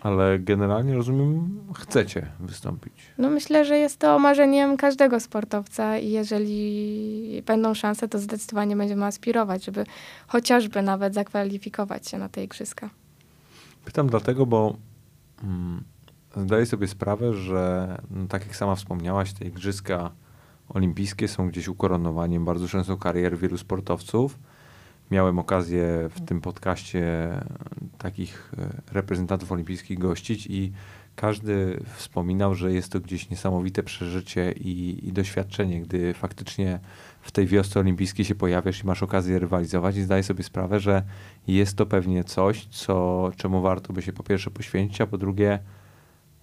Ale 0.00 0.38
generalnie 0.38 0.94
rozumiem, 0.94 1.60
chcecie 1.74 2.26
wystąpić. 2.40 2.92
No 3.18 3.30
myślę, 3.30 3.64
że 3.64 3.78
jest 3.78 3.98
to 3.98 4.18
marzeniem 4.18 4.76
każdego 4.76 5.20
sportowca 5.20 5.98
i 5.98 6.10
jeżeli 6.10 7.42
będą 7.46 7.74
szanse, 7.74 8.08
to 8.08 8.18
zdecydowanie 8.18 8.76
będziemy 8.76 9.04
aspirować, 9.04 9.64
żeby 9.64 9.84
chociażby 10.26 10.82
nawet 10.82 11.14
zakwalifikować 11.14 12.08
się 12.08 12.18
na 12.18 12.28
te 12.28 12.44
igrzyska. 12.44 12.90
Pytam 13.84 14.06
dlatego, 14.06 14.46
bo 14.46 14.76
mm, 15.44 15.84
zdaję 16.36 16.66
sobie 16.66 16.88
sprawę, 16.88 17.34
że 17.34 17.88
no, 18.10 18.26
tak 18.26 18.46
jak 18.46 18.56
sama 18.56 18.74
wspomniałaś, 18.74 19.32
te 19.32 19.44
igrzyska 19.44 20.10
olimpijskie 20.68 21.28
są 21.28 21.48
gdzieś 21.48 21.68
ukoronowaniem 21.68 22.44
bardzo 22.44 22.68
często 22.68 22.96
karier 22.96 23.38
wielu 23.38 23.58
sportowców. 23.58 24.38
Miałem 25.10 25.38
okazję 25.38 26.08
w 26.10 26.20
tym 26.20 26.40
podcaście 26.40 27.28
takich 27.98 28.52
e, 28.58 28.92
reprezentantów 28.92 29.52
olimpijskich 29.52 29.98
gościć 29.98 30.46
i 30.46 30.72
każdy 31.16 31.82
wspominał, 31.94 32.54
że 32.54 32.72
jest 32.72 32.92
to 32.92 33.00
gdzieś 33.00 33.30
niesamowite 33.30 33.82
przeżycie 33.82 34.52
i, 34.52 35.08
i 35.08 35.12
doświadczenie, 35.12 35.82
gdy 35.82 36.14
faktycznie 36.14 36.80
w 37.20 37.30
tej 37.30 37.46
wiosce 37.46 37.80
olimpijskiej 37.80 38.24
się 38.24 38.34
pojawiasz 38.34 38.82
i 38.82 38.86
masz 38.86 39.02
okazję 39.02 39.38
rywalizować 39.38 39.96
i 39.96 40.02
zdaję 40.02 40.22
sobie 40.22 40.44
sprawę, 40.44 40.80
że 40.80 41.02
jest 41.46 41.76
to 41.76 41.86
pewnie 41.86 42.24
coś, 42.24 42.66
co, 42.66 43.30
czemu 43.36 43.62
warto 43.62 43.92
by 43.92 44.02
się 44.02 44.12
po 44.12 44.22
pierwsze 44.22 44.50
poświęcić, 44.50 45.00
a 45.00 45.06
po 45.06 45.18
drugie 45.18 45.58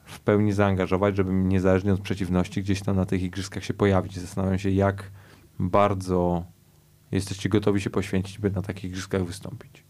w 0.06 0.20
pełni 0.20 0.54
zaangażować, 0.54 1.16
żeby 1.16 1.34
niezależnie 1.34 1.94
od 1.94 2.02
przeciwności 2.02 2.64
gdzieś 2.64 2.82
tam 2.82 2.96
na 2.96 3.06
tych 3.06 3.24
igrzyskach 3.24 3.64
się 3.64 3.74
pojawić. 3.74 4.20
Zastanawiam 4.20 4.60
się, 4.60 4.70
jak 4.70 5.12
bardzo 5.60 6.44
jesteście 7.12 7.50
gotowi 7.50 7.82
się 7.82 7.90
poświęcić, 7.90 8.40
by 8.40 8.52
na 8.52 8.62
takich 8.62 8.84
igrzyskach 8.84 9.26
wystąpić. 9.26 9.84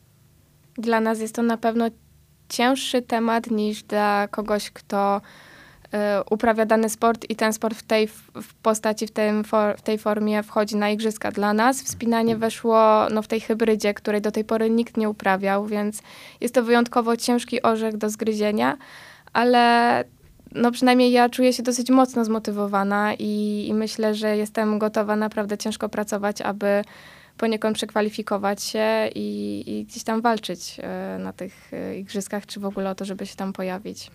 Dla 0.77 0.99
nas 0.99 1.19
jest 1.19 1.35
to 1.35 1.41
na 1.41 1.57
pewno 1.57 1.89
cięższy 2.49 3.01
temat 3.01 3.51
niż 3.51 3.83
dla 3.83 4.27
kogoś, 4.27 4.71
kto 4.71 5.21
y, 5.85 5.97
uprawia 6.29 6.65
dany 6.65 6.89
sport 6.89 7.25
i 7.29 7.35
ten 7.35 7.53
sport 7.53 7.77
w 7.77 7.83
tej 7.83 8.07
w 8.07 8.53
postaci, 8.61 9.07
w, 9.07 9.11
tym 9.11 9.43
for, 9.43 9.77
w 9.77 9.81
tej 9.81 9.97
formie 9.97 10.43
wchodzi 10.43 10.75
na 10.75 10.89
igrzyska. 10.89 11.31
Dla 11.31 11.53
nas 11.53 11.81
wspinanie 11.81 12.35
weszło 12.35 13.07
no, 13.11 13.21
w 13.21 13.27
tej 13.27 13.39
hybrydzie, 13.39 13.93
której 13.93 14.21
do 14.21 14.31
tej 14.31 14.43
pory 14.43 14.69
nikt 14.69 14.97
nie 14.97 15.09
uprawiał, 15.09 15.65
więc 15.65 16.01
jest 16.41 16.53
to 16.53 16.63
wyjątkowo 16.63 17.17
ciężki 17.17 17.61
orzech 17.61 17.97
do 17.97 18.09
zgryzienia, 18.09 18.77
ale 19.33 20.03
no 20.51 20.71
przynajmniej 20.71 21.11
ja 21.11 21.29
czuję 21.29 21.53
się 21.53 21.63
dosyć 21.63 21.89
mocno 21.89 22.25
zmotywowana 22.25 23.13
i, 23.13 23.65
i 23.69 23.73
myślę, 23.73 24.15
że 24.15 24.37
jestem 24.37 24.79
gotowa 24.79 25.15
naprawdę 25.15 25.57
ciężko 25.57 25.89
pracować, 25.89 26.41
aby 26.41 26.81
poniekąd 27.37 27.77
przekwalifikować 27.77 28.63
się 28.63 29.09
i, 29.15 29.63
i 29.67 29.85
gdzieś 29.85 30.03
tam 30.03 30.21
walczyć 30.21 30.77
e, 30.79 31.17
na 31.19 31.33
tych 31.33 31.73
e, 31.73 31.97
igrzyskach, 31.97 32.45
czy 32.45 32.59
w 32.59 32.65
ogóle 32.65 32.89
o 32.89 32.95
to, 32.95 33.05
żeby 33.05 33.25
się 33.25 33.35
tam 33.35 33.53
pojawić. 33.53 34.11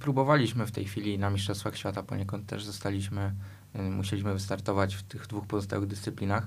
Próbowaliśmy 0.00 0.66
w 0.66 0.70
tej 0.70 0.84
chwili 0.84 1.18
na 1.18 1.30
Mistrzostwach 1.30 1.76
Świata, 1.76 2.02
poniekąd 2.02 2.46
też 2.46 2.64
zostaliśmy, 2.64 3.32
y, 3.76 3.82
musieliśmy 3.82 4.32
wystartować 4.32 4.94
w 4.94 5.02
tych 5.02 5.26
dwóch 5.26 5.46
pozostałych 5.46 5.86
dyscyplinach. 5.86 6.46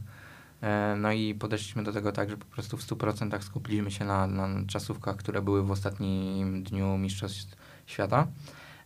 E, 0.62 0.96
no 0.98 1.12
i 1.12 1.36
podeszliśmy 1.36 1.84
do 1.84 1.94
tego 1.94 2.12
tak, 2.12 2.30
że 2.30 2.38
po 2.38 2.46
prostu 2.46 2.78
w 2.78 2.82
100% 2.82 3.42
skupiliśmy 3.42 3.92
się 3.92 4.06
na, 4.06 4.28
na 4.28 4.48
czasówkach, 4.68 5.16
które 5.16 5.42
były 5.42 5.64
w 5.64 5.72
ostatnim 5.72 6.64
dniu 6.64 6.98
Mistrzostw 6.98 7.56
Świata. 7.86 8.28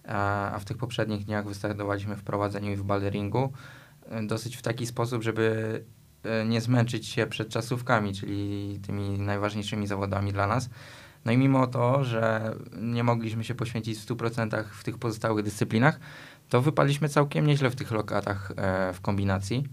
A 0.08 0.58
w 0.60 0.66
tych 0.66 0.78
poprzednich 0.78 1.26
dniach 1.26 1.48
wystartowaliśmy 1.48 2.16
w 2.16 2.24
prowadzeniu 2.24 2.72
i 2.72 2.76
w 2.76 2.84
balleringu 2.84 3.54
dosyć 4.24 4.58
w 4.58 4.62
taki 4.62 4.86
sposób, 4.86 5.24
żeby 5.24 5.82
E, 6.26 6.46
nie 6.46 6.62
zmęczyć 6.62 7.08
się 7.08 7.28
przed 7.28 7.50
czasówkami, 7.50 8.14
czyli 8.14 8.80
tymi 8.88 9.20
najważniejszymi 9.20 9.88
zawodami 9.88 10.34
dla 10.34 10.48
nas. 10.48 10.70
No 11.26 11.32
i 11.32 11.38
mimo 11.38 11.68
to, 11.68 12.04
że 12.04 12.54
nie 12.82 13.04
mogliśmy 13.04 13.44
się 13.44 13.56
poświęcić 13.56 14.00
w 14.00 14.06
100% 14.06 14.64
w 14.64 14.84
tych 14.84 14.98
pozostałych 14.98 15.46
dyscyplinach, 15.46 16.00
to 16.50 16.62
wypaliśmy 16.62 17.10
całkiem 17.10 17.48
nieźle 17.48 17.70
w 17.70 17.76
tych 17.76 17.92
lokatach 17.92 18.52
e, 18.56 18.94
w 18.94 19.02
kombinacji. 19.02 19.64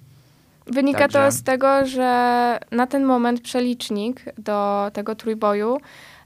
Wynika 0.67 0.99
Także... 0.99 1.19
to 1.19 1.33
z 1.33 1.43
tego, 1.43 1.87
że 1.87 2.59
na 2.71 2.87
ten 2.87 3.05
moment 3.05 3.41
przelicznik 3.41 4.25
do 4.39 4.91
tego 4.93 5.15
trójboju 5.15 5.79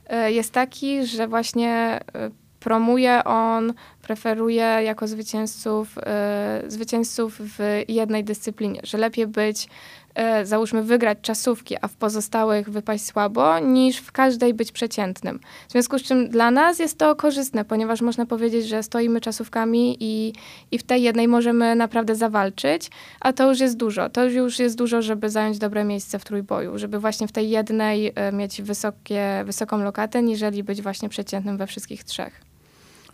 e, 0.07 0.33
jest 0.33 0.53
taki, 0.53 1.07
że 1.07 1.29
właśnie 1.29 2.01
e, 2.15 2.31
promuje 2.61 3.25
on, 3.25 3.73
preferuje 4.03 4.79
jako 4.85 5.07
zwycięzców, 5.07 5.99
e, 5.99 6.63
zwycięzców 6.67 7.39
w 7.41 7.83
jednej 7.89 8.25
dyscyplinie, 8.25 8.81
że 8.85 8.99
lepiej 8.99 9.27
być 9.27 9.69
E, 10.17 10.47
załóżmy 10.47 10.83
wygrać 10.83 11.19
czasówki, 11.23 11.77
a 11.81 11.89
w 11.89 11.95
pozostałych 11.95 12.71
wypaść 12.71 13.05
słabo, 13.05 13.59
niż 13.59 13.99
w 13.99 14.13
każdej 14.13 14.55
być 14.55 14.73
przeciętnym. 14.73 15.41
W 15.69 15.73
związku 15.73 15.99
z 15.99 16.03
czym 16.03 16.29
dla 16.29 16.51
nas 16.51 16.79
jest 16.79 16.99
to 16.99 17.17
korzystne, 17.17 17.65
ponieważ 17.65 18.01
można 18.01 18.27
powiedzieć, 18.27 18.67
że 18.69 18.83
stoimy 18.83 19.21
czasówkami 19.21 19.97
i, 20.01 20.33
i 20.71 20.79
w 20.79 20.83
tej 20.83 21.03
jednej 21.03 21.29
możemy 21.29 21.75
naprawdę 21.75 22.15
zawalczyć, 22.15 22.91
a 23.21 23.33
to 23.33 23.49
już 23.49 23.61
jest 23.61 23.77
dużo. 23.77 24.11
To 24.11 24.25
już 24.25 24.59
jest 24.59 24.79
dużo, 24.79 25.03
żeby 25.03 25.31
zająć 25.31 25.59
dobre 25.59 25.85
miejsce 25.85 26.19
w 26.19 26.25
trójboju, 26.25 26.79
żeby 26.79 26.99
właśnie 26.99 27.29
w 27.29 27.33
tej 27.33 27.51
jednej 27.51 28.13
e, 28.15 28.33
mieć 28.33 28.63
wysokie, 28.63 29.43
wysoką 29.45 29.79
lokatę, 29.79 30.23
niżeli 30.23 30.65
być 30.65 30.83
właśnie 30.83 31.09
przeciętnym 31.09 31.57
we 31.57 31.67
wszystkich 31.67 32.05
trzech. 32.05 32.46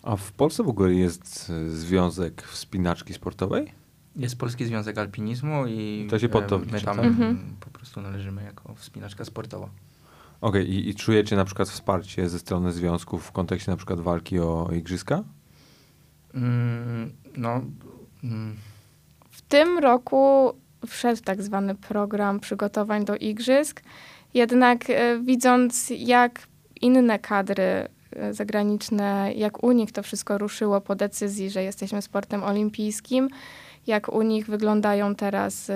A 0.03 0.17
w 0.17 0.33
Polsce 0.33 0.63
w 0.63 0.69
ogóle 0.69 0.95
jest 0.95 1.51
e, 1.51 1.71
związek 1.71 2.43
wspinaczki 2.43 3.15
sportowej? 3.15 3.73
Jest 4.17 4.39
Polski 4.39 4.65
Związek 4.65 4.99
Alpinizmu 4.99 5.67
i 5.67 6.07
to 6.11 6.19
się 6.19 6.29
pod 6.29 6.49
to 6.49 6.59
my 6.59 6.81
tam 6.81 7.01
mhm. 7.01 7.57
po 7.61 7.71
prostu 7.71 8.01
należymy 8.01 8.45
jako 8.45 8.75
wspinaczka 8.75 9.25
sportowa. 9.25 9.69
Okej, 10.41 10.63
okay. 10.63 10.75
I, 10.75 10.89
i 10.89 10.95
czujecie 10.95 11.37
na 11.37 11.45
przykład 11.45 11.69
wsparcie 11.69 12.29
ze 12.29 12.39
strony 12.39 12.73
związków 12.73 13.25
w 13.25 13.33
kontekście 13.33 13.71
na 13.71 13.77
przykład 13.77 14.01
walki 14.01 14.39
o 14.39 14.69
igrzyska? 14.73 15.25
Mm, 16.35 17.13
no. 17.37 17.63
Mm. 18.25 18.57
W 19.31 19.43
tym 19.43 19.79
roku 19.79 20.53
wszedł 20.87 21.23
tak 21.23 21.43
zwany 21.43 21.75
program 21.75 22.41
przygotowań 22.41 23.05
do 23.05 23.17
igrzysk. 23.17 23.83
Jednak 24.35 24.91
e, 24.91 25.21
widząc, 25.21 25.93
jak 25.97 26.47
inne 26.81 27.19
kadry 27.19 27.63
e, 27.63 27.89
zagraniczne, 28.31 29.33
jak 29.37 29.65
u 29.65 29.73
nich 29.73 29.93
to 29.93 30.03
wszystko 30.03 30.39
ruszyło 30.39 30.81
po 30.81 30.95
decyzji, 30.95 31.51
że 31.51 31.63
jesteśmy 31.63 32.03
sportem 32.03 32.45
olimpijskim, 32.45 33.29
jak 33.87 34.13
u 34.13 34.23
nich 34.23 34.47
wyglądają 34.47 35.15
teraz, 35.15 35.71
y, 35.71 35.75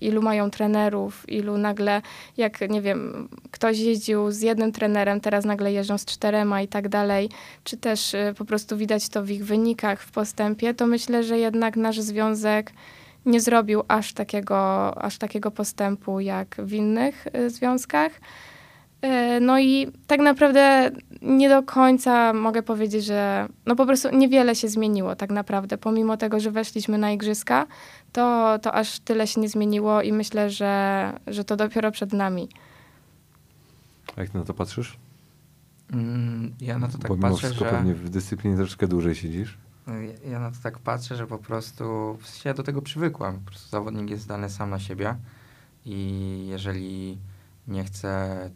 ilu 0.00 0.22
mają 0.22 0.50
trenerów, 0.50 1.28
ilu 1.28 1.58
nagle, 1.58 2.02
jak 2.36 2.70
nie 2.70 2.82
wiem, 2.82 3.28
ktoś 3.50 3.78
jeździł 3.78 4.30
z 4.30 4.40
jednym 4.40 4.72
trenerem, 4.72 5.20
teraz 5.20 5.44
nagle 5.44 5.72
jeżdżą 5.72 5.98
z 5.98 6.04
czterema 6.04 6.62
i 6.62 6.68
tak 6.68 6.88
dalej, 6.88 7.28
czy 7.64 7.76
też 7.76 8.14
y, 8.14 8.34
po 8.38 8.44
prostu 8.44 8.76
widać 8.76 9.08
to 9.08 9.22
w 9.22 9.30
ich 9.30 9.44
wynikach, 9.44 10.02
w 10.02 10.10
postępie, 10.10 10.74
to 10.74 10.86
myślę, 10.86 11.22
że 11.22 11.38
jednak 11.38 11.76
nasz 11.76 12.00
związek 12.00 12.72
nie 13.26 13.40
zrobił 13.40 13.82
aż 13.88 14.12
takiego, 14.12 14.58
aż 15.02 15.18
takiego 15.18 15.50
postępu 15.50 16.20
jak 16.20 16.56
w 16.58 16.72
innych 16.72 17.26
związkach. 17.48 18.12
E, 19.02 19.40
no 19.40 19.58
i 19.58 19.92
tak 20.06 20.20
naprawdę 20.20 20.90
nie 21.22 21.48
do 21.48 21.62
końca 21.62 22.32
mogę 22.32 22.62
powiedzieć, 22.62 23.04
że 23.04 23.48
no 23.66 23.76
po 23.76 23.86
prostu 23.86 24.16
niewiele 24.16 24.54
się 24.54 24.68
zmieniło 24.68 25.16
tak 25.16 25.30
naprawdę. 25.30 25.78
Pomimo 25.78 26.16
tego, 26.16 26.40
że 26.40 26.50
weszliśmy 26.50 26.98
na 26.98 27.12
igrzyska, 27.12 27.66
to, 28.12 28.58
to 28.62 28.74
aż 28.74 29.00
tyle 29.00 29.26
się 29.26 29.40
nie 29.40 29.48
zmieniło 29.48 30.02
i 30.02 30.12
myślę, 30.12 30.50
że, 30.50 31.12
że 31.26 31.44
to 31.44 31.56
dopiero 31.56 31.90
przed 31.90 32.12
nami. 32.12 32.48
A 34.16 34.20
jak 34.20 34.30
ty 34.30 34.38
na 34.38 34.44
to 34.44 34.54
patrzysz? 34.54 34.96
Mm, 35.92 36.54
ja 36.60 36.78
na 36.78 36.88
to 36.88 36.98
tak 36.98 37.08
Bo 37.08 37.16
mimo 37.16 37.28
patrzę, 37.28 37.46
wszystko 37.46 37.64
że... 37.64 37.70
pewnie 37.70 37.94
w 37.94 38.10
dyscyplinie 38.10 38.56
troszkę 38.56 38.88
dłużej 38.88 39.14
siedzisz. 39.14 39.58
Ja, 39.86 40.30
ja 40.30 40.38
na 40.38 40.50
to 40.50 40.56
tak 40.62 40.78
patrzę, 40.78 41.16
że 41.16 41.26
po 41.26 41.38
prostu 41.38 42.18
ja 42.44 42.54
do 42.54 42.62
tego 42.62 42.82
przywykłam. 42.82 43.38
Po 43.38 43.50
prostu 43.50 43.68
zawodnik 43.68 44.10
jest 44.10 44.22
zdany 44.22 44.50
sam 44.50 44.70
na 44.70 44.78
siebie 44.78 45.16
i 45.86 46.46
jeżeli 46.50 47.18
nie 47.68 47.84
chce 47.84 48.50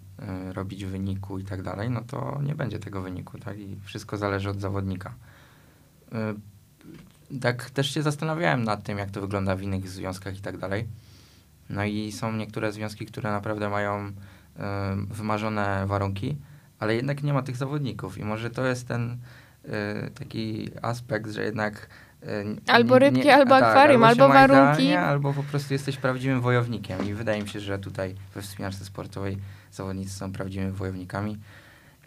y, 0.49 0.53
robić 0.53 0.85
wyniku 0.85 1.39
i 1.39 1.45
tak 1.45 1.63
dalej, 1.63 1.91
no 1.91 2.01
to 2.01 2.41
nie 2.43 2.55
będzie 2.55 2.79
tego 2.79 3.03
wyniku, 3.03 3.39
tak? 3.39 3.59
I 3.59 3.77
wszystko 3.85 4.17
zależy 4.17 4.51
od 4.51 4.61
zawodnika. 4.61 5.15
Y, 7.33 7.41
tak 7.41 7.71
też 7.71 7.95
się 7.95 8.03
zastanawiałem 8.03 8.65
nad 8.65 8.83
tym, 8.83 8.99
jak 8.99 9.11
to 9.11 9.21
wygląda 9.21 9.57
w 9.57 9.63
innych 9.63 9.89
związkach 9.89 10.39
i 10.39 10.41
tak 10.41 10.59
dalej. 10.59 10.87
No 11.71 11.85
i 11.85 12.13
są 12.13 12.33
niektóre 12.33 12.73
związki, 12.73 13.07
które 13.07 13.31
naprawdę 13.31 13.69
mają 13.69 14.09
y, 14.09 14.13
wymarzone 15.11 15.87
warunki, 15.87 16.37
ale 16.79 16.95
jednak 16.95 17.23
nie 17.23 17.33
ma 17.33 17.43
tych 17.43 17.57
zawodników. 17.57 18.19
I 18.19 18.25
może 18.25 18.51
to 18.51 18.67
jest 18.67 18.89
ten 18.89 19.19
taki 20.15 20.69
aspekt, 20.83 21.31
że 21.31 21.45
jednak 21.45 21.89
Albo 22.67 22.99
rybki, 22.99 23.25
nie, 23.25 23.35
albo 23.35 23.51
tak, 23.51 23.63
akwarium, 23.63 24.05
albo, 24.05 24.25
albo 24.25 24.35
warunki. 24.35 24.93
albo 24.95 25.33
po 25.33 25.43
prostu 25.43 25.73
jesteś 25.75 25.97
prawdziwym 25.97 26.41
wojownikiem. 26.41 27.09
I 27.09 27.15
wydaje 27.15 27.43
mi 27.43 27.49
się, 27.49 27.61
że 27.61 27.79
tutaj 27.79 28.15
we 28.35 28.43
wspinaczce 28.43 28.85
sportowej 28.85 29.39
zawodnicy 29.73 30.11
są 30.11 30.33
prawdziwymi 30.33 30.73
wojownikami. 30.73 31.39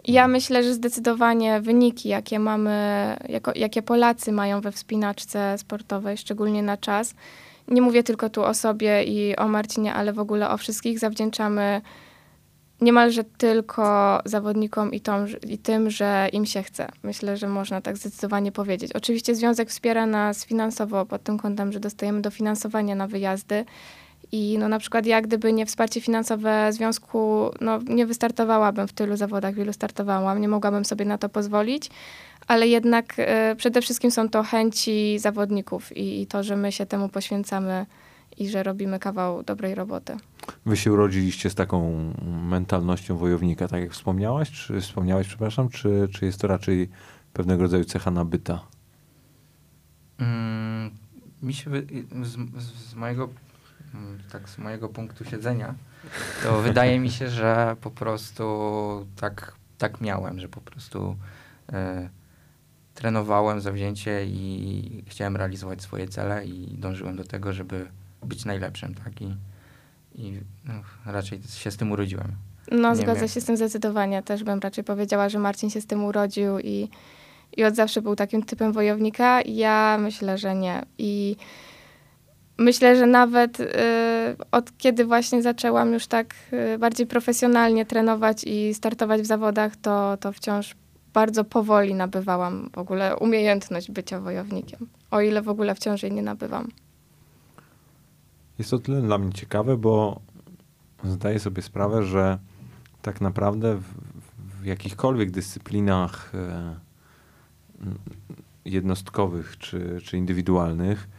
Ja 0.08 0.28
myślę, 0.28 0.64
że 0.64 0.74
zdecydowanie 0.74 1.62
wyniki, 1.62 2.10
jakie 2.10 2.40
mamy, 2.40 3.16
jako, 3.30 3.52
jakie 3.56 3.82
Polacy 3.82 4.32
mają 4.32 4.62
we 4.62 4.72
wspinaczce 4.72 5.58
sportowej, 5.58 6.18
szczególnie 6.18 6.64
na 6.64 6.78
czas, 6.78 7.14
nie 7.68 7.82
mówię 7.82 8.04
tylko 8.04 8.30
tu 8.30 8.44
o 8.44 8.54
sobie 8.54 9.04
i 9.04 9.36
o 9.36 9.48
Marcinie, 9.48 9.94
ale 9.94 10.14
w 10.14 10.20
ogóle 10.20 10.50
o 10.50 10.58
wszystkich, 10.58 11.00
zawdzięczamy 11.00 11.82
niemalże 12.82 13.24
tylko 13.24 14.20
zawodnikom 14.26 14.94
i, 14.94 15.02
i 15.48 15.58
tym, 15.58 15.90
że 15.90 16.30
im 16.34 16.46
się 16.46 16.64
chce. 16.64 16.88
Myślę, 17.04 17.38
że 17.38 17.48
można 17.48 17.82
tak 17.82 17.98
zdecydowanie 17.98 18.52
powiedzieć. 18.52 18.92
Oczywiście 18.94 19.36
związek 19.36 19.70
wspiera 19.70 20.06
nas 20.06 20.46
finansowo 20.46 21.06
pod 21.06 21.24
tym 21.24 21.38
kątem, 21.38 21.72
że 21.72 21.80
dostajemy 21.80 22.22
dofinansowanie 22.22 22.96
na 22.96 23.08
wyjazdy. 23.08 23.66
I 24.32 24.58
no 24.60 24.68
na 24.68 24.80
przykład 24.80 25.06
ja, 25.06 25.22
gdyby 25.22 25.54
nie 25.54 25.66
wsparcie 25.66 26.02
finansowe 26.02 26.74
związku, 26.74 27.52
no 27.62 27.80
nie 27.88 28.06
wystartowałabym 28.06 28.88
w 28.88 28.94
tylu 28.94 29.18
zawodach, 29.18 29.56
w 29.56 29.58
ilu 29.58 29.74
startowałam, 29.74 30.42
nie 30.42 30.48
mogłabym 30.48 30.86
sobie 30.86 31.06
na 31.06 31.18
to 31.18 31.30
pozwolić, 31.30 31.90
ale 32.48 32.68
jednak 32.68 33.14
e, 33.18 33.56
przede 33.56 33.82
wszystkim 33.82 34.12
są 34.12 34.30
to 34.30 34.44
chęci 34.44 35.20
zawodników 35.20 35.98
i, 35.98 36.22
i 36.22 36.28
to, 36.28 36.44
że 36.44 36.56
my 36.56 36.72
się 36.72 36.86
temu 36.86 37.10
poświęcamy 37.10 37.86
i 38.38 38.50
że 38.50 38.64
robimy 38.64 39.00
kawał 39.00 39.44
dobrej 39.44 39.76
roboty. 39.76 40.18
Wy 40.66 40.78
się 40.78 40.92
urodziliście 40.94 41.50
z 41.50 41.56
taką 41.56 41.94
mentalnością 42.50 43.18
wojownika, 43.18 43.68
tak 43.68 43.82
jak 43.82 43.92
wspomniałaś, 43.92 44.52
czy 44.52 44.82
wspomniałeś, 44.82 45.28
przepraszam, 45.28 45.70
czy, 45.70 46.08
czy 46.12 46.26
jest 46.26 46.42
to 46.42 46.48
raczej 46.48 46.90
pewnego 47.34 47.62
rodzaju 47.64 47.84
cecha 47.84 48.12
nabyta? 48.12 48.62
Mm, 50.18 50.92
mi 51.42 51.54
się 51.54 51.70
wy- 51.70 51.88
z, 52.24 52.62
z, 52.64 52.90
z 52.90 52.96
mojego 52.96 53.30
mm, 53.94 54.20
tak 54.32 54.50
z 54.50 54.58
mojego 54.58 54.90
punktu 54.90 55.26
siedzenia, 55.26 55.76
to 56.44 56.62
wydaje 56.62 57.00
mi 57.00 57.12
się, 57.12 57.30
że 57.30 57.76
po 57.82 57.92
prostu 57.92 58.46
tak, 59.16 59.56
tak 59.78 60.02
miałem, 60.02 60.40
że 60.40 60.50
po 60.50 60.62
prostu 60.62 61.16
e, 61.74 62.10
trenowałem 62.94 63.62
zawzięcie 63.62 64.26
i 64.26 65.04
chciałem 65.08 65.38
realizować 65.38 65.82
swoje 65.82 66.08
cele 66.08 66.46
i 66.46 66.78
dążyłem 66.78 67.16
do 67.16 67.24
tego, 67.24 67.54
żeby 67.54 67.88
być 68.26 68.46
najlepszym, 68.46 68.96
tak? 68.96 69.22
I, 69.22 69.36
i 70.16 70.40
no, 70.66 70.74
raczej 71.06 71.42
się 71.44 71.72
z 71.72 71.78
tym 71.78 71.92
urodziłem. 71.92 72.32
No, 72.72 72.90
Nie 72.90 72.96
zgodzę 72.96 73.20
wiem. 73.20 73.30
się 73.30 73.42
z 73.42 73.46
tym 73.46 73.58
zdecydowanie. 73.58 74.24
Też 74.24 74.44
bym 74.44 74.60
raczej 74.60 74.84
powiedziała, 74.84 75.30
że 75.30 75.40
Marcin 75.40 75.70
się 75.70 75.82
z 75.82 75.88
tym 75.88 76.04
urodził 76.04 76.60
i, 76.60 76.90
i 77.58 77.64
od 77.64 77.76
zawsze 77.76 78.02
był 78.02 78.16
takim 78.16 78.44
typem 78.44 78.72
wojownika. 78.74 79.42
Ja 79.42 79.98
myślę, 80.02 80.38
że 80.38 80.56
nie. 80.56 80.86
I 80.98 81.36
myślę, 82.58 82.96
że 82.96 83.06
nawet 83.06 83.60
y, 83.60 83.66
od 84.52 84.78
kiedy 84.78 85.06
właśnie 85.06 85.42
zaczęłam 85.42 85.94
już 85.94 86.08
tak 86.08 86.36
y, 86.74 86.78
bardziej 86.78 87.08
profesjonalnie 87.08 87.86
trenować 87.86 88.44
i 88.44 88.74
startować 88.74 89.22
w 89.22 89.26
zawodach, 89.26 89.76
to, 89.76 90.18
to 90.18 90.32
wciąż 90.32 90.76
bardzo 91.14 91.44
powoli 91.44 91.94
nabywałam 91.94 92.70
w 92.74 92.78
ogóle 92.78 93.16
umiejętność 93.16 93.92
bycia 93.92 94.20
wojownikiem. 94.20 94.88
O 95.12 95.22
ile 95.22 95.42
w 95.42 95.50
ogóle 95.50 95.76
wciąż 95.76 96.04
jej 96.04 96.12
nie 96.12 96.22
nabywam. 96.22 96.70
Jest 98.60 98.72
to 98.72 98.80
tyle 98.80 99.02
dla 99.02 99.18
mnie 99.18 99.34
ciekawe, 99.34 99.78
bo 99.78 100.22
zdaję 101.04 101.40
sobie 101.40 101.62
sprawę, 101.62 102.04
że 102.04 102.40
tak 103.02 103.22
naprawdę 103.22 103.76
w, 103.76 103.84
w 104.62 104.66
jakichkolwiek 104.66 105.32
dyscyplinach 105.32 106.32
e, 106.36 106.76
jednostkowych 108.66 109.58
czy, 109.58 110.02
czy 110.04 110.18
indywidualnych 110.18 111.10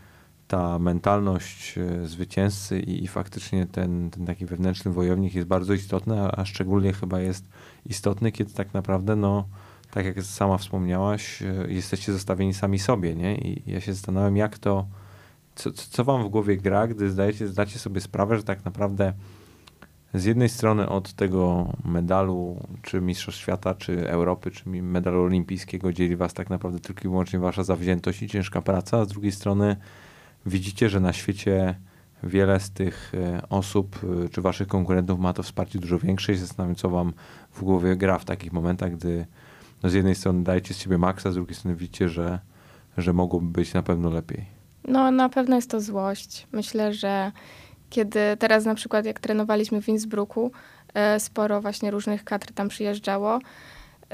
ta 0.49 0.79
mentalność 0.79 1.79
e, 1.79 2.07
zwycięzcy 2.07 2.81
i, 2.81 3.05
i 3.05 3.09
faktycznie 3.09 3.67
ten, 3.67 4.11
ten 4.11 4.27
taki 4.27 4.47
wewnętrzny 4.47 4.91
wojownik 4.91 5.35
jest 5.35 5.49
bardzo 5.49 5.73
istotny, 5.75 6.21
a, 6.21 6.31
a 6.37 6.45
szczególnie 6.45 6.93
chyba 6.93 7.21
jest 7.21 7.45
istotny, 7.87 8.33
kiedy 8.33 8.53
tak 8.53 8.75
naprawdę, 8.75 9.17
no, 9.17 9.49
tak 9.91 10.07
jak 10.07 10.23
sama 10.23 10.59
wspomniałaś, 10.59 11.43
e, 11.43 11.67
jesteście 11.69 12.13
zostawieni 12.13 12.55
sami 12.55 12.79
sobie, 12.79 13.15
nie? 13.15 13.39
I 13.39 13.71
ja 13.71 13.81
się 13.81 13.93
zastanawiam, 13.93 14.37
jak 14.37 14.59
to, 14.59 14.87
co, 15.61 15.71
co 15.73 16.05
wam 16.05 16.25
w 16.25 16.29
głowie 16.29 16.57
gra, 16.57 16.87
gdy 16.87 17.11
zdajecie, 17.11 17.49
zdacie 17.49 17.79
sobie 17.79 18.01
sprawę, 18.01 18.37
że 18.37 18.43
tak 18.43 18.65
naprawdę 18.65 19.13
z 20.15 20.25
jednej 20.25 20.49
strony 20.49 20.89
od 20.89 21.13
tego 21.13 21.73
medalu, 21.85 22.57
czy 22.83 23.01
Mistrzostw 23.01 23.41
Świata, 23.41 23.75
czy 23.75 24.11
Europy, 24.11 24.51
czy 24.51 24.69
medalu 24.69 25.23
olimpijskiego 25.23 25.93
dzieli 25.93 26.17
was 26.17 26.35
tak 26.35 26.51
naprawdę 26.51 26.81
tylko 26.81 27.01
i 27.01 27.09
wyłącznie 27.09 27.39
wasza 27.39 27.65
zawziętość 27.65 28.23
i 28.23 28.29
ciężka 28.29 28.63
praca, 28.63 28.99
a 28.99 29.05
z 29.05 29.09
drugiej 29.09 29.33
strony 29.33 29.77
widzicie, 30.47 30.89
że 30.89 31.01
na 31.01 31.13
świecie 31.13 31.75
wiele 32.23 32.61
z 32.61 32.71
tych 32.71 33.13
e, 33.15 33.49
osób, 33.49 33.99
e, 34.25 34.29
czy 34.29 34.43
waszych 34.43 34.69
konkurentów 34.69 35.21
ma 35.21 35.33
to 35.33 35.43
wsparcie 35.43 35.79
dużo 35.79 35.99
większe 35.99 36.33
i 36.33 36.37
zastanawiam, 36.37 36.77
co 36.77 36.91
wam 36.91 37.13
w 37.53 37.65
głowie 37.65 37.97
gra 37.97 38.19
w 38.19 38.25
takich 38.25 38.53
momentach, 38.53 38.97
gdy 38.97 39.27
no 39.83 39.91
z 39.91 39.93
jednej 39.93 40.15
strony 40.15 40.45
dajecie 40.45 40.75
z 40.75 40.79
siebie 40.79 40.99
maksa, 40.99 41.33
z 41.33 41.35
drugiej 41.35 41.55
strony 41.55 41.77
widzicie, 41.77 42.09
że, 42.09 42.39
że 42.99 43.13
mogłoby 43.13 43.47
być 43.47 43.75
na 43.75 43.83
pewno 43.83 44.11
lepiej. 44.11 44.60
No, 44.85 45.11
na 45.11 45.29
pewno 45.29 45.57
jest 45.57 45.71
to 45.71 45.81
złość. 45.81 46.47
Myślę, 46.53 46.93
że 46.93 47.33
kiedy 47.91 48.21
teraz 48.39 48.65
na 48.65 48.75
przykład 48.75 49.07
jak 49.07 49.21
trenowaliśmy 49.21 49.83
w 49.83 49.89
Innsbrucku, 49.89 50.53
e, 50.95 51.21
sporo 51.21 51.61
właśnie 51.61 51.91
różnych 51.91 52.25
kadr 52.25 52.53
tam 52.53 52.69
przyjeżdżało, 52.69 53.39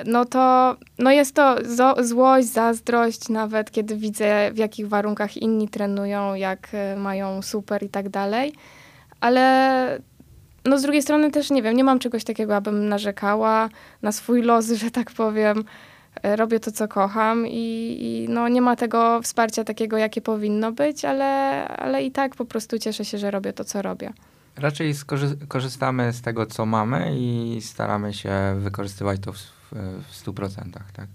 no 0.04 0.24
to 0.24 0.76
no 0.98 1.10
jest 1.10 1.34
to 1.34 1.56
złość, 2.00 2.48
zazdrość 2.48 3.28
nawet, 3.28 3.70
kiedy 3.70 3.96
widzę 3.96 4.50
w 4.52 4.56
jakich 4.56 4.88
warunkach 4.88 5.36
inni 5.36 5.68
trenują, 5.68 6.34
jak 6.34 6.68
e, 6.72 6.96
mają 6.96 7.42
super 7.42 7.82
i 7.82 7.88
tak 7.88 8.08
dalej. 8.08 8.52
Ale 9.20 9.98
no 10.64 10.78
z 10.78 10.82
drugiej 10.82 11.02
strony 11.02 11.30
też 11.30 11.50
nie 11.50 11.62
wiem, 11.62 11.76
nie 11.76 11.84
mam 11.84 11.98
czegoś 11.98 12.24
takiego, 12.24 12.56
abym 12.56 12.88
narzekała 12.88 13.68
na 14.02 14.12
swój 14.12 14.42
los, 14.42 14.70
że 14.82 14.90
tak 14.90 15.10
powiem. 15.10 15.64
E, 16.22 16.36
Robię 16.36 16.60
to, 16.60 16.72
co 16.72 16.88
kocham 16.88 17.46
i, 17.46 17.96
i 18.00 18.28
no 18.28 18.48
nie 18.48 18.60
ma 18.62 18.76
tego 18.76 19.22
wsparcia 19.22 19.64
takiego, 19.64 19.98
jakie 19.98 20.20
powinno 20.20 20.72
być, 20.72 21.04
ale, 21.04 21.68
ale 21.68 22.02
i 22.04 22.10
tak 22.10 22.36
po 22.36 22.44
prostu 22.44 22.78
cieszę 22.78 23.04
się, 23.04 23.18
że 23.18 23.30
robię 23.30 23.52
to, 23.52 23.64
co 23.64 23.82
robię. 23.82 24.12
Raczej 24.56 24.94
skorzy- 24.94 25.46
korzystamy 25.48 26.12
z 26.12 26.22
tego, 26.22 26.46
co 26.46 26.66
mamy 26.66 27.14
i 27.18 27.58
staramy 27.62 28.12
się 28.14 28.30
wykorzystywać 28.58 29.20
to 29.20 29.32
w, 29.32 29.38
w, 29.38 29.72
w 30.08 30.26
100%, 30.26 30.70
tak? 30.92 31.06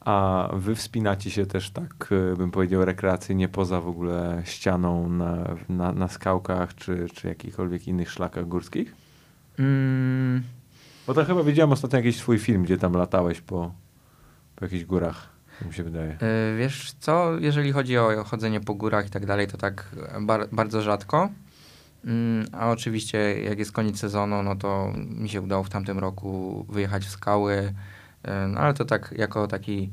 A 0.00 0.48
wy 0.52 0.74
wspinacie 0.74 1.30
się 1.30 1.46
też 1.46 1.70
tak, 1.70 2.08
e, 2.32 2.36
bym 2.36 2.50
powiedział, 2.50 2.84
rekreacyjnie 2.84 3.48
poza 3.48 3.80
w 3.80 3.88
ogóle 3.88 4.42
ścianą 4.44 5.08
na, 5.08 5.56
na, 5.68 5.92
na 5.92 6.08
skałkach 6.08 6.74
czy, 6.74 7.06
czy 7.14 7.28
jakichkolwiek 7.28 7.88
innych 7.88 8.10
szlakach 8.10 8.48
górskich? 8.48 8.94
Mm, 9.58 10.42
Bo 11.06 11.14
to 11.14 11.24
chyba 11.24 11.42
widziałem 11.42 11.72
ostatnio 11.72 11.96
jakiś 11.98 12.16
twój 12.16 12.38
film, 12.38 12.62
gdzie 12.62 12.78
tam 12.78 12.92
latałeś 12.92 13.40
po, 13.40 13.72
po 14.56 14.64
jakichś 14.64 14.84
górach, 14.84 15.28
mi 15.66 15.74
się 15.74 15.84
wydaje. 15.84 16.12
y, 16.12 16.56
wiesz 16.58 16.92
co, 17.00 17.38
jeżeli 17.38 17.72
chodzi 17.72 17.98
o 17.98 18.24
chodzenie 18.24 18.60
po 18.60 18.74
górach 18.74 19.06
i 19.06 19.10
tak 19.10 19.26
dalej, 19.26 19.46
to 19.46 19.56
tak 19.56 19.88
bar- 20.20 20.48
bardzo 20.52 20.82
rzadko. 20.82 21.28
Mm, 22.04 22.46
a 22.52 22.70
oczywiście 22.70 23.42
jak 23.42 23.58
jest 23.58 23.72
koniec 23.72 23.98
sezonu, 23.98 24.42
no 24.42 24.56
to 24.56 24.92
mi 24.96 25.28
się 25.28 25.40
udało 25.40 25.64
w 25.64 25.68
tamtym 25.68 25.98
roku 25.98 26.66
wyjechać 26.68 27.04
w 27.04 27.10
skały, 27.10 27.54
y, 27.54 28.48
no 28.48 28.60
ale 28.60 28.74
to 28.74 28.84
tak 28.84 29.14
jako 29.18 29.46
taki, 29.46 29.90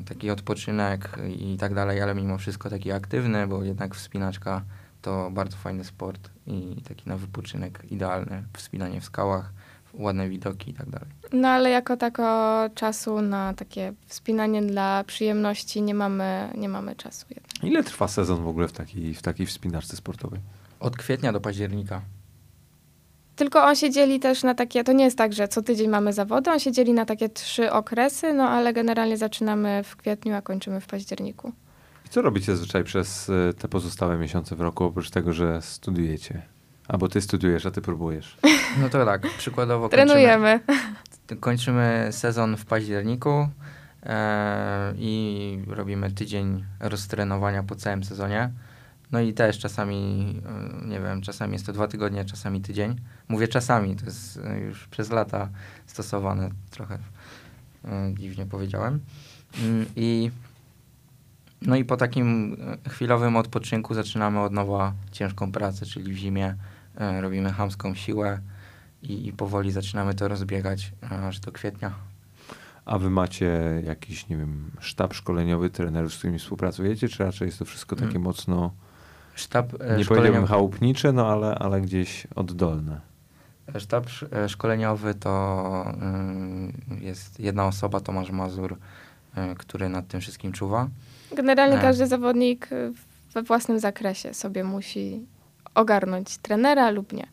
y, 0.00 0.04
taki 0.04 0.30
odpoczynek 0.30 1.18
i 1.38 1.56
tak 1.58 1.74
dalej, 1.74 2.02
ale 2.02 2.14
mimo 2.14 2.38
wszystko 2.38 2.70
taki 2.70 2.92
aktywny, 2.92 3.46
bo 3.46 3.62
jednak 3.64 3.94
wspinaczka 3.94 4.62
to 5.02 5.30
bardzo 5.30 5.56
fajny 5.56 5.84
sport 5.84 6.30
i 6.46 6.82
taki 6.88 7.08
na 7.08 7.16
wypoczynek 7.16 7.82
idealny, 7.90 8.42
wspinanie 8.52 9.00
w 9.00 9.04
skałach, 9.04 9.52
ładne 9.98 10.28
widoki 10.28 10.70
i 10.70 10.74
tak 10.74 10.90
dalej. 10.90 11.08
No 11.32 11.48
ale 11.48 11.70
jako 11.70 11.96
tako 11.96 12.24
czasu 12.74 13.22
na 13.22 13.54
takie 13.54 13.92
wspinanie 14.06 14.62
dla 14.62 15.04
przyjemności 15.04 15.82
nie 15.82 15.94
mamy, 15.94 16.50
nie 16.58 16.68
mamy 16.68 16.96
czasu. 16.96 17.26
jednak. 17.30 17.64
Ile 17.64 17.84
trwa 17.84 18.08
sezon 18.08 18.42
w 18.42 18.48
ogóle 18.48 18.68
w 18.68 18.72
takiej, 18.72 19.14
w 19.14 19.22
takiej 19.22 19.46
wspinaczce 19.46 19.96
sportowej? 19.96 20.40
Od 20.80 20.96
kwietnia 20.96 21.32
do 21.32 21.40
października. 21.40 22.02
Tylko 23.36 23.64
on 23.64 23.76
się 23.76 23.90
dzieli 23.90 24.20
też 24.20 24.42
na 24.42 24.54
takie, 24.54 24.84
to 24.84 24.92
nie 24.92 25.04
jest 25.04 25.18
tak, 25.18 25.32
że 25.32 25.48
co 25.48 25.62
tydzień 25.62 25.88
mamy 25.88 26.12
zawody, 26.12 26.50
on 26.50 26.58
się 26.58 26.72
dzieli 26.72 26.92
na 26.92 27.04
takie 27.04 27.28
trzy 27.28 27.72
okresy, 27.72 28.34
no 28.34 28.48
ale 28.48 28.72
generalnie 28.72 29.16
zaczynamy 29.16 29.82
w 29.84 29.96
kwietniu, 29.96 30.34
a 30.34 30.42
kończymy 30.42 30.80
w 30.80 30.86
październiku. 30.86 31.52
I 32.06 32.08
co 32.08 32.22
robicie 32.22 32.56
zazwyczaj 32.56 32.84
przez 32.84 33.30
e, 33.30 33.54
te 33.58 33.68
pozostałe 33.68 34.18
miesiące 34.18 34.56
w 34.56 34.60
roku, 34.60 34.84
oprócz 34.84 35.10
tego, 35.10 35.32
że 35.32 35.62
studiujecie? 35.62 36.42
Albo 36.88 37.08
ty 37.08 37.20
studiujesz, 37.20 37.66
a 37.66 37.70
ty 37.70 37.80
próbujesz. 37.80 38.36
No 38.80 38.88
to 38.88 39.04
tak, 39.04 39.22
przykładowo 39.38 39.88
kończymy, 39.88 40.06
Trenujemy. 40.06 40.60
kończymy 41.40 42.08
sezon 42.10 42.56
w 42.56 42.64
październiku 42.64 43.48
e, 44.02 44.94
i 44.96 45.58
robimy 45.66 46.10
tydzień 46.10 46.64
roztrenowania 46.80 47.62
po 47.62 47.76
całym 47.76 48.04
sezonie. 48.04 48.50
No 49.12 49.20
i 49.20 49.32
też 49.32 49.58
czasami, 49.58 49.96
e, 50.82 50.86
nie 50.86 51.00
wiem, 51.00 51.22
czasami 51.22 51.52
jest 51.52 51.66
to 51.66 51.72
dwa 51.72 51.88
tygodnie, 51.88 52.24
czasami 52.24 52.60
tydzień. 52.60 53.00
Mówię 53.28 53.48
czasami, 53.48 53.96
to 53.96 54.04
jest 54.04 54.40
e, 54.44 54.58
już 54.58 54.86
przez 54.86 55.10
lata 55.10 55.48
stosowane, 55.86 56.50
trochę 56.70 56.98
e, 57.84 58.14
dziwnie 58.18 58.46
powiedziałem. 58.46 59.00
Mm, 59.62 59.86
I 59.96 60.30
no 61.62 61.76
i 61.76 61.84
po 61.84 61.96
takim 61.96 62.56
chwilowym 62.88 63.36
odpoczynku 63.36 63.94
zaczynamy 63.94 64.40
od 64.40 64.52
nowa 64.52 64.92
ciężką 65.12 65.52
pracę, 65.52 65.86
czyli 65.86 66.12
w 66.12 66.16
zimie 66.16 66.54
robimy 67.20 67.52
chamską 67.52 67.94
siłę 67.94 68.38
i, 69.02 69.26
i 69.26 69.32
powoli 69.32 69.72
zaczynamy 69.72 70.14
to 70.14 70.28
rozbiegać 70.28 70.92
aż 71.10 71.40
do 71.40 71.52
kwietnia. 71.52 71.92
A 72.84 72.98
wy 72.98 73.10
macie 73.10 73.50
jakiś, 73.86 74.28
nie 74.28 74.36
wiem, 74.36 74.70
sztab 74.80 75.14
szkoleniowy 75.14 75.70
trenerów, 75.70 76.14
z 76.14 76.18
którymi 76.18 76.38
współpracujecie, 76.38 77.08
czy 77.08 77.24
raczej 77.24 77.46
jest 77.46 77.58
to 77.58 77.64
wszystko 77.64 77.96
takie 77.96 78.10
Mm. 78.10 78.22
mocno, 78.22 78.72
Sztab 79.34 79.72
e, 79.80 79.96
nie 79.96 80.04
powiedziałbym 80.04 80.46
chałupnicze, 80.46 81.12
no 81.12 81.26
ale, 81.32 81.54
ale 81.54 81.80
gdzieś 81.80 82.26
oddolne? 82.34 83.00
Sztab 83.78 84.06
sz- 84.06 84.32
e, 84.32 84.48
szkoleniowy 84.48 85.14
to 85.14 85.94
y, 86.92 87.04
jest 87.04 87.40
jedna 87.40 87.66
osoba, 87.66 88.00
Tomasz 88.00 88.30
Mazur, 88.30 88.76
który 89.58 89.88
nad 89.88 90.08
tym 90.08 90.20
wszystkim 90.20 90.52
czuwa. 90.52 90.88
Generalnie 91.36 91.78
E. 91.78 91.80
każdy 91.80 92.06
zawodnik 92.06 92.68
we 93.34 93.42
własnym 93.42 93.78
zakresie 93.80 94.34
sobie 94.34 94.64
musi 94.64 95.26
ogarnąć 95.74 96.38
trenera 96.38 96.90
lub 96.90 97.12
nie. 97.12 97.26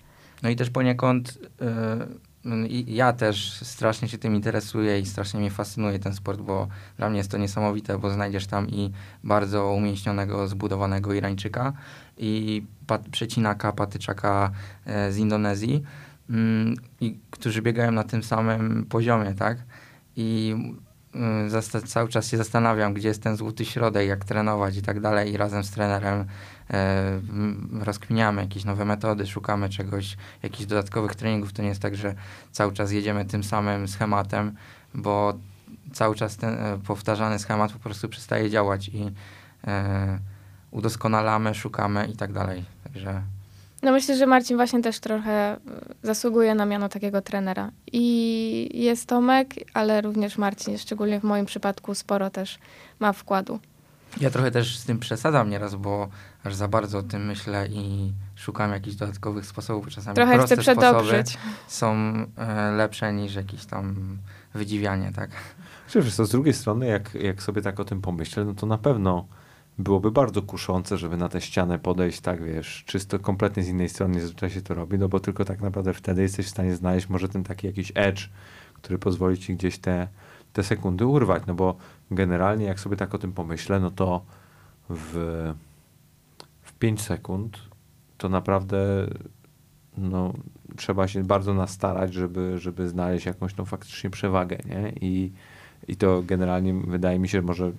No 0.44 0.50
i 0.50 0.56
też 0.56 0.70
poniekąd 0.70 1.38
y, 1.62 2.68
i 2.68 2.96
ja 2.96 3.14
też 3.14 3.54
strasznie 3.54 4.08
się 4.08 4.18
tym 4.18 4.36
interesuję 4.36 5.00
i 5.00 5.06
strasznie 5.06 5.40
mnie 5.40 5.52
fascynuje 5.52 6.00
ten 6.00 6.14
sport, 6.14 6.42
bo 6.42 6.68
dla 6.98 7.10
mnie 7.10 7.18
jest 7.18 7.32
to 7.32 7.38
niesamowite, 7.38 7.98
bo 7.98 8.10
znajdziesz 8.10 8.48
tam 8.48 8.70
i 8.70 8.92
bardzo 9.24 9.74
umięśnionego, 9.74 10.48
zbudowanego 10.48 11.14
Irańczyka 11.14 11.74
i 12.18 12.64
pat, 12.88 13.10
przecinaka, 13.10 13.72
patyczaka 13.72 14.52
e, 14.86 15.12
z 15.12 15.18
Indonezji, 15.18 15.84
i, 17.02 17.20
którzy 17.32 17.62
biegają 17.62 17.92
na 17.92 18.04
tym 18.04 18.24
samym 18.24 18.86
poziomie, 18.86 19.34
tak? 19.34 19.58
I 20.16 20.56
y, 21.80 21.82
cały 21.88 22.10
czas 22.10 22.28
się 22.28 22.38
zastanawiam, 22.38 22.94
gdzie 22.94 23.08
jest 23.08 23.24
ten 23.24 23.36
złoty 23.36 23.66
środek, 23.66 24.08
jak 24.08 24.26
trenować 24.26 24.78
i 24.78 24.82
tak 24.82 25.00
dalej 25.00 25.32
i 25.32 25.38
razem 25.38 25.64
z 25.64 25.72
trenerem 25.72 26.26
rozkminiamy 27.80 28.42
jakieś 28.42 28.66
nowe 28.66 28.86
metody, 28.86 29.28
szukamy 29.28 29.70
czegoś, 29.70 30.18
jakichś 30.44 30.66
dodatkowych 30.66 31.16
treningów. 31.16 31.54
To 31.54 31.62
nie 31.62 31.68
jest 31.68 31.82
tak, 31.82 31.96
że 31.96 32.16
cały 32.52 32.74
czas 32.74 32.92
jedziemy 32.92 33.26
tym 33.26 33.44
samym 33.44 33.88
schematem, 33.88 34.56
bo 34.94 35.34
cały 35.94 36.16
czas 36.16 36.38
ten 36.38 36.54
e, 36.54 36.78
powtarzany 36.88 37.40
schemat 37.40 37.72
po 37.72 37.80
prostu 37.80 38.10
przestaje 38.10 38.50
działać 38.50 38.88
i 38.88 39.12
e, 39.68 40.20
udoskonalamy, 40.72 41.56
szukamy 41.56 42.08
i 42.14 42.16
tak 42.18 42.34
dalej. 42.34 42.64
Także 42.84 43.22
No 43.82 43.92
myślę, 43.92 44.18
że 44.18 44.26
Marcin 44.26 44.58
właśnie 44.58 44.82
też 44.82 45.00
trochę 45.00 45.58
zasługuje 46.04 46.56
na 46.56 46.66
miano 46.66 46.90
takiego 46.90 47.22
trenera. 47.22 47.72
I 47.92 48.84
jest 48.84 49.08
Tomek, 49.08 49.54
ale 49.74 50.02
również 50.02 50.38
Marcin, 50.38 50.78
szczególnie 50.78 51.20
w 51.20 51.24
moim 51.24 51.46
przypadku, 51.46 51.96
sporo 51.96 52.30
też 52.30 52.60
ma 53.00 53.14
wkładu. 53.14 53.60
ja 54.22 54.30
trochę 54.30 54.52
też 54.52 54.78
z 54.78 54.86
tym 54.86 55.00
przesadzam 55.00 55.50
nieraz, 55.50 55.76
bo 55.76 56.10
aż 56.44 56.56
za 56.56 56.68
bardzo 56.68 56.98
o 56.98 57.04
tym 57.04 57.26
myślę 57.26 57.68
i 57.68 58.14
szukam 58.36 58.72
jakichś 58.72 58.96
dodatkowych 58.96 59.46
sposobów. 59.46 59.90
Czasami 59.90 60.16
Trochę 60.16 60.34
proste 60.34 60.56
chcę 60.56 60.64
sposoby 60.64 60.82
przedobrzyć. 60.82 61.38
są 61.68 61.96
e, 62.38 62.72
lepsze 62.72 63.14
niż 63.14 63.36
jakieś 63.36 63.66
tam 63.66 64.18
wydziwianie, 64.54 65.12
tak? 65.16 65.30
Czy 65.88 66.02
wiesz 66.02 66.16
co, 66.16 66.26
z 66.26 66.30
drugiej 66.30 66.54
strony, 66.54 66.88
jak, 66.88 67.14
jak 67.14 67.44
sobie 67.44 67.62
tak 67.62 67.80
o 67.80 67.86
tym 67.86 68.02
pomyślę, 68.02 68.46
no 68.46 68.54
to 68.54 68.66
na 68.66 68.78
pewno 68.78 69.26
byłoby 69.78 70.12
bardzo 70.12 70.42
kuszące, 70.42 70.98
żeby 70.98 71.18
na 71.18 71.30
tę 71.30 71.42
ścianę 71.42 71.80
podejść, 71.80 72.22
tak 72.22 72.44
wiesz, 72.44 72.84
czysto 72.86 73.20
kompletnie 73.20 73.64
z 73.64 73.68
innej 73.68 73.90
strony 73.90 74.22
zazwyczaj 74.22 74.50
się 74.50 74.62
to 74.62 74.74
robi, 74.74 75.00
no 75.00 75.10
bo 75.10 75.20
tylko 75.20 75.46
tak 75.46 75.62
naprawdę 75.62 75.94
wtedy 75.94 76.22
jesteś 76.22 76.46
w 76.46 76.50
stanie 76.50 76.76
znaleźć 76.76 77.10
może 77.10 77.30
ten 77.30 77.44
taki 77.44 77.68
jakiś 77.68 77.92
edge, 77.96 78.30
który 78.74 79.00
pozwoli 79.00 79.38
ci 79.38 79.56
gdzieś 79.56 79.78
te, 79.78 80.08
te 80.54 80.64
sekundy 80.64 81.06
urwać, 81.06 81.44
no 81.48 81.54
bo 81.54 81.76
generalnie 82.12 82.66
jak 82.66 82.80
sobie 82.80 82.98
tak 82.98 83.16
o 83.16 83.18
tym 83.18 83.34
pomyślę, 83.34 83.80
no 83.80 83.92
to 83.92 84.22
w 84.90 85.54
5 86.82 87.02
sekund 87.02 87.58
to 88.18 88.30
naprawdę 88.30 89.08
no, 89.98 90.34
trzeba 90.78 91.08
się 91.08 91.24
bardzo 91.24 91.54
nastarać, 91.54 92.14
żeby, 92.14 92.58
żeby 92.60 92.90
znaleźć 92.90 93.26
jakąś 93.26 93.54
tą 93.54 93.66
faktycznie 93.66 94.10
przewagę, 94.10 94.58
nie? 94.66 94.94
I, 95.02 95.32
I 95.88 95.96
to 95.96 96.24
generalnie 96.26 96.74
wydaje 96.74 97.20
mi 97.20 97.30
się, 97.30 97.38
że 97.38 97.42
może 97.42 97.72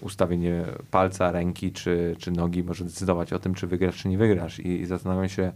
ustawienie 0.00 0.64
palca, 0.90 1.32
ręki 1.32 1.72
czy, 1.72 2.16
czy 2.18 2.30
nogi 2.30 2.64
może 2.64 2.84
decydować 2.84 3.32
o 3.32 3.38
tym, 3.38 3.54
czy 3.54 3.66
wygrasz, 3.66 3.96
czy 3.96 4.08
nie 4.08 4.18
wygrasz. 4.18 4.58
I, 4.58 4.68
i 4.68 4.86
zastanawiam 4.86 5.28
się, 5.28 5.52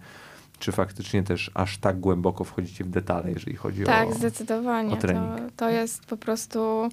czy 0.59 0.72
faktycznie 0.72 1.22
też 1.22 1.51
aż 1.55 1.78
tak 1.78 2.01
głęboko 2.01 2.45
wchodzicie 2.45 2.85
w 2.85 2.89
detale, 2.89 3.30
jeżeli 3.30 3.57
chodzi 3.57 3.85
Tak, 3.85 4.09
o... 4.09 4.14
zdecydowanie. 4.14 4.93
o 4.93 4.97
To, 4.97 5.03
trening. 5.03 5.53
to 5.57 5.70
jest 5.70 6.07
po 6.07 6.16
prostu. 6.16 6.89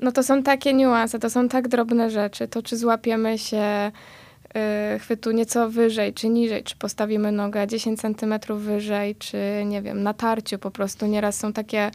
No 0.00 0.12
to 0.12 0.22
są 0.22 0.42
takie 0.42 0.74
niuanse, 0.74 1.18
to 1.18 1.30
są 1.30 1.48
tak 1.48 1.68
drobne 1.68 2.10
rzeczy. 2.10 2.48
To 2.48 2.62
czy 2.62 2.76
złapiemy 2.76 3.38
się 3.38 3.92
chwytu 4.98 5.30
nieco 5.30 5.70
wyżej, 5.70 6.14
czy 6.14 6.28
niżej, 6.28 6.62
czy 6.62 6.76
postawimy 6.76 7.32
nogę 7.32 7.66
10 7.66 8.00
centymetrów 8.00 8.62
wyżej, 8.62 9.16
czy 9.16 9.38
nie 9.66 9.82
wiem, 9.82 10.02
na 10.02 10.14
tarciu 10.14 10.58
po 10.58 10.70
prostu. 10.70 11.06
Nieraz 11.06 11.38
są 11.38 11.52
takie, 11.52 11.90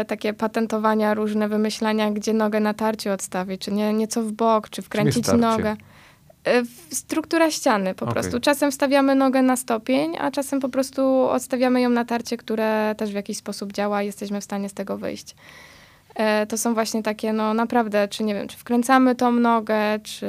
y, 0.00 0.04
takie 0.04 0.32
patentowania, 0.32 1.14
różne 1.14 1.48
wymyślania, 1.48 2.10
gdzie 2.10 2.32
nogę 2.32 2.60
na 2.60 2.74
tarciu 2.74 3.10
odstawić, 3.10 3.60
czy 3.60 3.72
nie, 3.72 3.92
nieco 3.92 4.22
w 4.22 4.32
bok, 4.32 4.70
czy 4.70 4.82
wkręcić 4.82 5.26
nogę. 5.38 5.76
Y, 6.48 6.94
Struktura 6.94 7.50
ściany 7.50 7.94
po 7.94 8.04
Okej. 8.04 8.12
prostu. 8.12 8.40
Czasem 8.40 8.70
wstawiamy 8.70 9.14
nogę 9.14 9.42
na 9.42 9.56
stopień, 9.56 10.16
a 10.20 10.30
czasem 10.30 10.60
po 10.60 10.68
prostu 10.68 11.28
odstawiamy 11.28 11.80
ją 11.80 11.90
na 11.90 12.04
tarcie, 12.04 12.36
które 12.36 12.94
też 12.98 13.10
w 13.10 13.14
jakiś 13.14 13.36
sposób 13.36 13.72
działa 13.72 14.02
i 14.02 14.06
jesteśmy 14.06 14.40
w 14.40 14.44
stanie 14.44 14.68
z 14.68 14.74
tego 14.74 14.98
wyjść. 14.98 15.34
To 16.48 16.58
są 16.58 16.74
właśnie 16.74 17.02
takie, 17.02 17.32
no 17.32 17.54
naprawdę, 17.54 18.08
czy 18.08 18.24
nie 18.24 18.34
wiem, 18.34 18.48
czy 18.48 18.56
wkręcamy 18.56 19.14
tą 19.14 19.32
nogę, 19.32 19.98
czy 20.02 20.26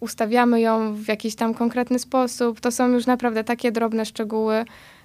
ustawiamy 0.00 0.60
ją 0.60 0.94
w 0.94 1.08
jakiś 1.08 1.34
tam 1.34 1.54
konkretny 1.54 1.98
sposób. 1.98 2.60
To 2.60 2.70
są 2.70 2.88
już 2.88 3.06
naprawdę 3.06 3.44
takie 3.44 3.72
drobne 3.72 4.06
szczegóły, 4.06 4.64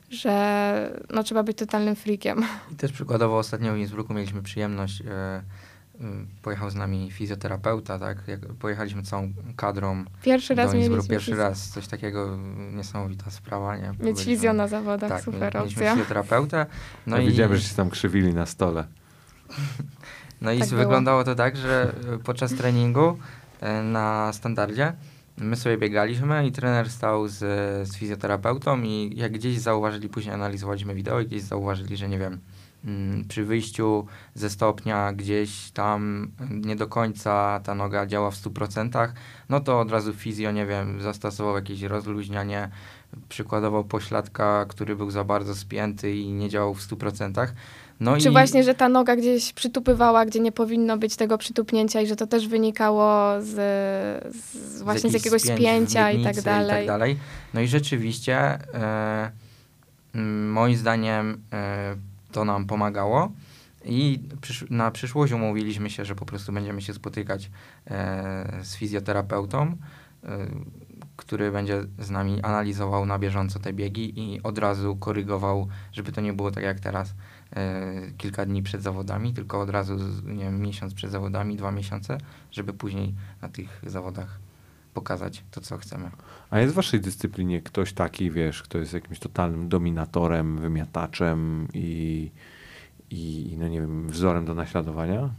że 0.09 0.93
no, 1.09 1.23
trzeba 1.23 1.43
być 1.43 1.57
totalnym 1.57 1.95
freakiem. 1.95 2.45
I 2.71 2.75
też 2.75 2.91
przykładowo 2.91 3.37
ostatnio 3.37 3.73
w 3.73 3.77
Innsbrucku 3.77 4.13
mieliśmy 4.13 4.41
przyjemność, 4.41 5.01
e, 5.01 5.41
pojechał 6.41 6.69
z 6.69 6.75
nami 6.75 7.11
fizjoterapeuta, 7.11 7.99
tak? 7.99 8.17
Jak 8.27 8.39
pojechaliśmy 8.39 9.03
całą 9.03 9.33
kadrą 9.55 10.05
Pierwszy 10.23 10.55
raz 10.55 10.65
Innsbruck, 10.73 10.89
mieliśmy 10.91 11.09
pierwszy 11.09 11.35
raz, 11.35 11.69
coś 11.69 11.87
takiego, 11.87 12.37
niesamowita 12.73 13.31
sprawa, 13.31 13.77
nie? 13.77 13.91
mieć 13.99 14.23
fizjo 14.23 14.53
na 14.53 14.67
zawodach, 14.67 15.09
tak, 15.09 15.23
super 15.23 15.55
mieliśmy 15.55 15.81
opcja. 15.81 15.91
fizjoterapeutę, 15.91 16.65
no 17.07 17.15
No 17.17 17.21
i, 17.23 17.27
Widziałem, 17.27 17.55
że 17.55 17.61
się 17.61 17.75
tam 17.75 17.89
krzywili 17.89 18.33
na 18.33 18.45
stole. 18.45 18.85
no 20.41 20.51
i 20.51 20.59
Tak 20.59 20.69
było. 20.69 20.81
wyglądało 20.81 21.23
to 21.23 21.35
tak, 21.35 21.57
że 21.57 21.93
e, 22.13 22.17
podczas 22.17 22.53
treningu 22.55 23.17
na 23.83 24.33
standardzie 24.33 24.93
my 25.37 25.55
sobie 25.55 25.77
biegaliśmy 25.77 26.47
i 26.47 26.51
trener 26.51 26.89
stał 26.89 27.27
z, 27.27 27.37
z 27.89 27.97
fizjoterapeutą 27.97 28.81
i 28.81 29.11
jak 29.15 29.31
gdzieś 29.31 29.59
zauważyli, 29.59 30.09
później 30.09 30.35
analizowaliśmy 30.35 30.95
wideo 30.95 31.19
i 31.19 31.25
gdzieś 31.25 31.41
zauważyli, 31.41 31.97
że 31.97 32.09
nie 32.09 32.19
wiem, 32.19 32.39
mm, 32.85 33.25
przy 33.27 33.45
wyjściu 33.45 34.05
ze 34.35 34.49
stopnia 34.49 35.13
gdzieś 35.13 35.71
tam 35.71 36.31
nie 36.49 36.75
do 36.75 36.87
końca 36.87 37.61
ta 37.63 37.75
noga 37.75 38.05
działa 38.05 38.31
w 38.31 38.35
100%, 38.35 39.13
no 39.49 39.59
to 39.59 39.79
od 39.79 39.91
razu 39.91 40.13
fizjo, 40.13 40.51
nie 40.51 40.65
wiem, 40.65 41.01
zastosował 41.01 41.55
jakieś 41.55 41.81
rozluźnianie, 41.81 42.69
przykładowo 43.29 43.83
pośladka, 43.83 44.65
który 44.69 44.95
był 44.95 45.11
za 45.11 45.23
bardzo 45.23 45.55
spięty 45.55 46.15
i 46.15 46.31
nie 46.31 46.49
działał 46.49 46.73
w 46.73 46.81
100%. 46.81 47.47
No 47.99 48.17
Czy 48.17 48.29
i 48.29 48.31
właśnie, 48.31 48.63
że 48.63 48.73
ta 48.75 48.89
noga 48.89 49.15
gdzieś 49.15 49.53
przytupywała, 49.53 50.25
gdzie 50.25 50.39
nie 50.39 50.51
powinno 50.51 50.97
być 50.97 51.15
tego 51.15 51.37
przytupnięcia 51.37 52.01
i 52.01 52.07
że 52.07 52.15
to 52.15 52.27
też 52.27 52.47
wynikało 52.47 53.41
z, 53.41 53.53
z 54.35 54.81
właśnie 54.81 55.09
z, 55.09 55.13
jakiegoś 55.13 55.41
spięć 55.41 55.59
spięcia 55.59 56.11
i 56.11 56.23
tak 56.23 56.41
dalej. 56.41 56.83
I 56.83 56.87
tak 56.87 56.87
dalej. 56.87 57.19
No 57.53 57.61
i 57.61 57.67
rzeczywiście 57.67 58.37
e, 58.37 59.31
moim 60.47 60.75
zdaniem 60.75 61.41
e, 61.53 61.95
to 62.31 62.45
nam 62.45 62.65
pomagało 62.65 63.31
i 63.85 64.19
przysz- 64.41 64.71
na 64.71 64.91
przyszłość 64.91 65.33
umówiliśmy 65.33 65.89
się, 65.89 66.05
że 66.05 66.15
po 66.15 66.25
prostu 66.25 66.51
będziemy 66.51 66.81
się 66.81 66.93
spotykać 66.93 67.51
e, 67.87 68.59
z 68.63 68.75
fizjoterapeutą, 68.75 69.61
e, 70.23 70.47
który 71.15 71.51
będzie 71.51 71.83
z 71.99 72.09
nami 72.09 72.41
analizował 72.41 73.05
na 73.05 73.19
bieżąco 73.19 73.59
te 73.59 73.73
biegi 73.73 74.13
i 74.19 74.43
od 74.43 74.57
razu 74.57 74.95
korygował, 74.95 75.67
żeby 75.91 76.11
to 76.11 76.21
nie 76.21 76.33
było 76.33 76.51
tak 76.51 76.63
jak 76.63 76.79
teraz 76.79 77.13
kilka 78.17 78.45
dni 78.45 78.63
przed 78.63 78.81
zawodami, 78.81 79.33
tylko 79.33 79.61
od 79.61 79.69
razu 79.69 79.97
nie 80.25 80.43
wiem, 80.43 80.61
miesiąc 80.61 80.93
przed 80.93 81.11
zawodami, 81.11 81.55
dwa 81.55 81.71
miesiące, 81.71 82.17
żeby 82.51 82.73
później 82.73 83.13
na 83.41 83.49
tych 83.49 83.81
zawodach 83.87 84.39
pokazać 84.93 85.43
to, 85.51 85.61
co 85.61 85.77
chcemy. 85.77 86.11
A 86.49 86.59
jest 86.59 86.73
w 86.73 86.75
waszej 86.75 87.01
dyscyplinie 87.01 87.61
ktoś 87.61 87.93
taki, 87.93 88.31
wiesz, 88.31 88.63
kto 88.63 88.77
jest 88.77 88.93
jakimś 88.93 89.19
totalnym 89.19 89.69
dominatorem, 89.69 90.57
wymiataczem 90.57 91.67
i, 91.73 92.31
i 93.09 93.55
no 93.59 93.67
nie 93.67 93.81
wiem, 93.81 94.09
wzorem 94.09 94.45
do 94.45 94.53
naśladowania? 94.53 95.29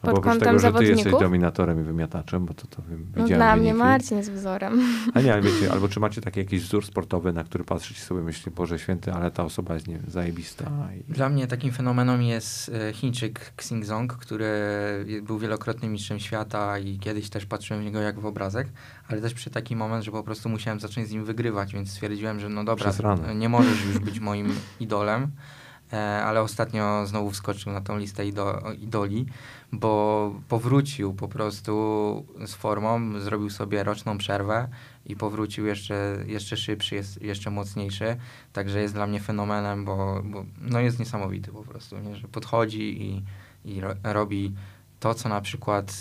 Pod 0.00 0.08
Albo 0.08 0.18
oprócz 0.18 0.32
kątem 0.32 0.48
tego, 0.48 0.58
że 0.58 0.72
ty 0.72 0.84
jesteś 0.84 1.12
dominatorem 1.12 1.80
i 1.80 1.82
wymiataczem, 1.82 2.46
bo 2.46 2.54
to, 2.54 2.66
to 2.66 2.82
wiem, 2.90 3.06
No 3.16 3.22
widziałem 3.22 3.42
dla 3.42 3.56
mnie 3.56 3.64
wyniki. 3.64 3.78
Marcin 3.78 4.18
jest 4.18 4.32
wzorem. 4.32 4.80
A 5.14 5.20
nie, 5.20 5.32
ale 5.32 5.42
wiecie, 5.42 5.72
albo 5.72 5.88
czy 5.88 6.00
macie 6.00 6.20
taki 6.20 6.40
jakiś 6.40 6.62
wzór 6.62 6.86
sportowy, 6.86 7.32
na 7.32 7.44
który 7.44 7.64
patrzycie 7.64 8.00
sobie, 8.00 8.20
myślicie, 8.20 8.50
Boże 8.50 8.78
Święty, 8.78 9.12
ale 9.12 9.30
ta 9.30 9.44
osoba 9.44 9.74
jest, 9.74 9.88
nie 9.88 9.98
zajebista. 10.08 10.70
I... 11.08 11.12
Dla 11.12 11.28
mnie 11.28 11.46
takim 11.46 11.72
fenomenem 11.72 12.22
jest 12.22 12.68
e, 12.68 12.92
Chińczyk 12.92 13.52
Xingzong, 13.56 14.12
który 14.12 14.48
był 15.22 15.38
wielokrotnym 15.38 15.92
mistrzem 15.92 16.18
świata 16.18 16.78
i 16.78 16.98
kiedyś 16.98 17.30
też 17.30 17.46
patrzyłem 17.46 17.82
w 17.82 17.84
niego 17.84 18.00
jak 18.00 18.20
w 18.20 18.26
obrazek, 18.26 18.68
ale 19.08 19.20
też 19.20 19.34
przy 19.34 19.50
taki 19.50 19.76
moment, 19.76 20.04
że 20.04 20.10
po 20.10 20.22
prostu 20.22 20.48
musiałem 20.48 20.80
zacząć 20.80 21.08
z 21.08 21.10
nim 21.10 21.24
wygrywać, 21.24 21.72
więc 21.72 21.90
stwierdziłem, 21.90 22.40
że 22.40 22.48
no 22.48 22.64
dobra, 22.64 22.92
nie 23.34 23.48
możesz 23.48 23.84
już 23.84 23.98
być 23.98 24.20
moim 24.20 24.52
idolem. 24.80 25.30
e, 25.92 26.24
ale 26.24 26.42
ostatnio 26.42 27.06
znowu 27.06 27.30
wskoczył 27.30 27.72
na 27.72 27.80
tą 27.80 27.98
listę 27.98 28.26
ido, 28.26 28.62
idoli, 28.80 29.26
bo 29.72 30.34
powrócił 30.48 31.14
po 31.14 31.28
prostu 31.28 31.72
z 32.46 32.54
formą, 32.54 33.20
zrobił 33.20 33.50
sobie 33.50 33.84
roczną 33.84 34.18
przerwę 34.18 34.68
i 35.06 35.16
powrócił 35.16 35.66
jeszcze, 35.66 36.24
jeszcze 36.26 36.56
szybszy, 36.56 36.94
jest 36.94 37.22
jeszcze 37.22 37.50
mocniejszy, 37.50 38.16
także 38.52 38.80
jest 38.80 38.94
dla 38.94 39.06
mnie 39.06 39.20
fenomenem, 39.20 39.84
bo, 39.84 40.22
bo 40.24 40.44
no 40.60 40.80
jest 40.80 40.98
niesamowity 40.98 41.52
po 41.52 41.62
prostu, 41.62 41.98
nie? 41.98 42.16
że 42.16 42.28
podchodzi 42.28 43.02
i, 43.02 43.22
i 43.64 43.80
ro, 43.80 43.94
robi 44.02 44.54
to, 45.00 45.14
co 45.14 45.28
na 45.28 45.40
przykład 45.40 46.00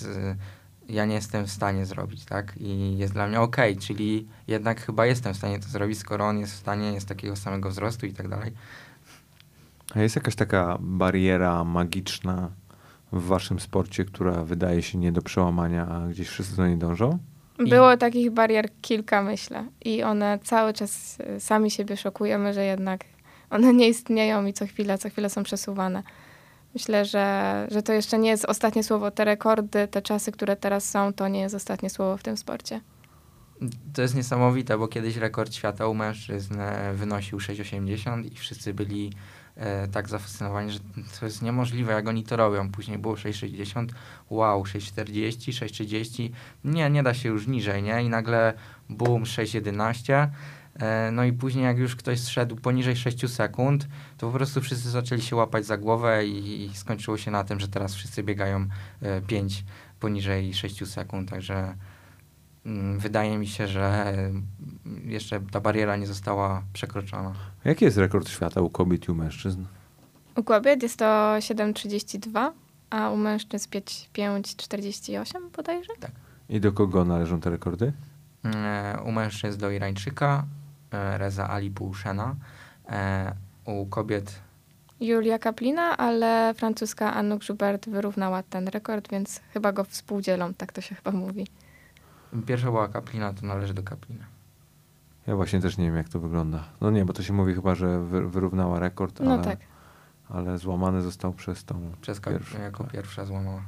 y, 0.89 0.93
ja 0.93 1.05
nie 1.05 1.15
jestem 1.15 1.45
w 1.45 1.51
stanie 1.51 1.85
zrobić, 1.85 2.25
tak? 2.25 2.53
I 2.57 2.97
jest 2.97 3.13
dla 3.13 3.27
mnie 3.27 3.41
okej, 3.41 3.77
czyli 3.77 4.27
jednak 4.47 4.81
chyba 4.81 5.05
jestem 5.05 5.33
w 5.33 5.37
stanie 5.37 5.59
to 5.59 5.67
zrobić, 5.67 5.99
skoro 5.99 6.25
on 6.25 6.39
jest 6.39 6.53
w 6.53 6.57
stanie, 6.57 6.93
jest 6.93 7.07
takiego 7.07 7.35
samego 7.35 7.69
wzrostu 7.69 8.05
i 8.05 8.13
tak 8.13 8.27
dalej. 8.27 8.51
A 9.95 9.99
jest 9.99 10.15
jakaś 10.15 10.35
taka 10.35 10.77
bariera 10.81 11.63
magiczna 11.63 12.51
w 13.11 13.23
waszym 13.27 13.59
sporcie, 13.59 14.05
która 14.05 14.43
wydaje 14.43 14.81
się 14.81 14.97
nie 14.97 15.11
do 15.11 15.21
przełamania, 15.21 15.87
a 15.87 16.07
gdzieś 16.07 16.27
wszyscy 16.27 16.55
do 16.57 16.67
niej 16.67 16.77
dążą? 16.77 17.17
I- 17.65 17.69
Było 17.69 17.97
takich 17.97 18.31
barier 18.31 18.69
kilka, 18.81 19.21
myślę. 19.21 19.65
I 19.85 20.03
one 20.03 20.39
cały 20.43 20.73
czas 20.73 21.17
y, 21.19 21.39
sami 21.39 21.71
siebie 21.71 21.97
szokujemy, 21.97 22.53
że 22.53 22.63
jednak 22.65 23.05
one 23.49 23.73
nie 23.73 23.87
istnieją 23.89 24.45
i 24.45 24.53
co 24.53 24.65
chwilę, 24.67 24.97
co 24.97 25.09
chwilę 25.09 25.29
są 25.29 25.43
przesuwane. 25.43 26.03
Myślę, 26.73 27.05
że, 27.05 27.67
że 27.71 27.83
to 27.83 27.93
jeszcze 27.93 28.19
nie 28.19 28.29
jest 28.29 28.45
ostatnie 28.45 28.83
słowo. 28.83 29.11
Te 29.11 29.25
rekordy, 29.25 29.87
te 29.87 30.01
czasy, 30.01 30.31
które 30.31 30.55
teraz 30.55 30.89
są, 30.89 31.13
to 31.13 31.27
nie 31.27 31.39
jest 31.39 31.55
ostatnie 31.55 31.89
słowo 31.89 32.17
w 32.17 32.23
tym 32.23 32.37
sporcie. 32.37 32.81
To 33.93 34.01
jest 34.01 34.15
niesamowite, 34.15 34.77
bo 34.77 34.87
kiedyś 34.87 35.15
rekord 35.17 35.53
świata 35.53 35.87
u 35.87 35.93
mężczyzn 35.93 36.59
e, 36.59 36.93
wynosił 36.93 37.37
6,80 37.37 38.25
i 38.25 38.35
wszyscy 38.35 38.73
byli 38.73 39.11
e, 39.57 39.87
tak 39.87 40.09
zafascynowani, 40.09 40.71
że 40.71 40.79
to 41.19 41.25
jest 41.25 41.41
niemożliwe, 41.41 41.93
jak 41.93 42.07
oni 42.07 42.23
to 42.23 42.35
robią. 42.35 42.71
Później 42.71 42.97
było 42.97 43.15
6,60, 43.15 43.87
wow, 44.29 44.63
6,40, 44.63 45.51
6,30, 45.51 46.29
nie, 46.63 46.89
nie 46.89 47.03
da 47.03 47.13
się 47.13 47.29
już 47.29 47.47
niżej, 47.47 47.83
nie? 47.83 48.03
I 48.03 48.09
nagle 48.09 48.53
boom, 48.89 49.23
6,11. 49.23 50.27
E, 50.79 51.11
no 51.11 51.23
i 51.23 51.33
później 51.33 51.65
jak 51.65 51.77
już 51.77 51.95
ktoś 51.95 52.19
zszedł 52.19 52.55
poniżej 52.55 52.95
6 52.95 53.29
sekund, 53.29 53.87
to 54.17 54.27
po 54.27 54.33
prostu 54.33 54.61
wszyscy 54.61 54.89
zaczęli 54.89 55.21
się 55.21 55.35
łapać 55.35 55.65
za 55.65 55.77
głowę 55.77 56.25
i, 56.25 56.65
i 56.65 56.75
skończyło 56.75 57.17
się 57.17 57.31
na 57.31 57.43
tym, 57.43 57.59
że 57.59 57.67
teraz 57.67 57.95
wszyscy 57.95 58.23
biegają 58.23 58.67
e, 59.01 59.21
5 59.21 59.63
poniżej 59.99 60.53
6 60.53 60.87
sekund, 60.87 61.29
także 61.29 61.75
mm, 62.65 62.99
wydaje 62.99 63.37
mi 63.37 63.47
się, 63.47 63.67
że 63.67 64.13
jeszcze 65.05 65.41
ta 65.51 65.59
bariera 65.59 65.95
nie 65.95 66.07
została 66.07 66.63
przekroczona. 66.73 67.33
Jaki 67.67 67.85
jest 67.85 67.97
rekord 67.97 68.29
świata 68.29 68.61
u 68.61 68.69
kobiet 68.69 69.07
i 69.07 69.11
u 69.11 69.15
mężczyzn? 69.15 69.65
U 70.35 70.43
kobiet 70.43 70.83
jest 70.83 70.99
to 70.99 71.05
7,32, 71.39 72.51
a 72.89 73.09
u 73.09 73.17
mężczyzn 73.17 73.69
5 73.69 74.09
5,48 74.13 75.49
bodajże. 75.55 75.93
I 76.49 76.59
do 76.59 76.71
kogo 76.71 77.05
należą 77.05 77.39
te 77.39 77.49
rekordy? 77.49 77.93
E, 78.45 78.99
U 79.05 79.11
mężczyzn 79.11 79.59
do 79.59 79.71
Irańczyka, 79.71 80.45
e, 80.91 81.17
Reza 81.17 81.49
Ali 81.49 81.71
Pouchena, 81.71 82.35
e, 82.89 83.33
u 83.65 83.85
kobiet 83.85 84.39
Julia 84.99 85.39
Kaplina, 85.39 85.97
ale 85.97 86.53
francuska 86.53 87.13
Anouk 87.13 87.49
Joubert 87.49 87.89
wyrównała 87.89 88.43
ten 88.43 88.67
rekord, 88.67 89.11
więc 89.11 89.41
chyba 89.53 89.71
go 89.71 89.83
współdzielą, 89.83 90.53
tak 90.53 90.71
to 90.71 90.81
się 90.81 90.95
chyba 90.95 91.11
mówi. 91.11 91.47
pierwsza 92.45 92.67
była 92.67 92.87
Kaplina, 92.87 93.33
to 93.33 93.45
należy 93.45 93.73
do 93.73 93.83
Kapliny. 93.83 94.36
Ja 95.27 95.35
właśnie 95.35 95.61
też 95.61 95.77
nie 95.77 95.85
wiem, 95.85 95.95
jak 95.95 96.09
to 96.09 96.19
wygląda. 96.19 96.63
No 96.81 96.91
nie, 96.91 97.05
bo 97.05 97.13
to 97.13 97.23
się 97.23 97.33
mówi 97.33 97.53
chyba, 97.53 97.75
że 97.75 98.01
wy, 98.03 98.29
wyrównała 98.29 98.79
rekord, 98.79 99.21
ale, 99.21 99.29
No 99.37 99.43
tak. 99.43 99.59
ale 100.29 100.57
złamany 100.57 101.01
został 101.01 101.33
przez 101.33 101.63
tą 101.65 101.91
Przez 102.01 102.19
pierwszą. 102.19 102.59
jako 102.61 102.83
tak. 102.83 102.93
pierwsza 102.93 103.25
złamała. 103.25 103.61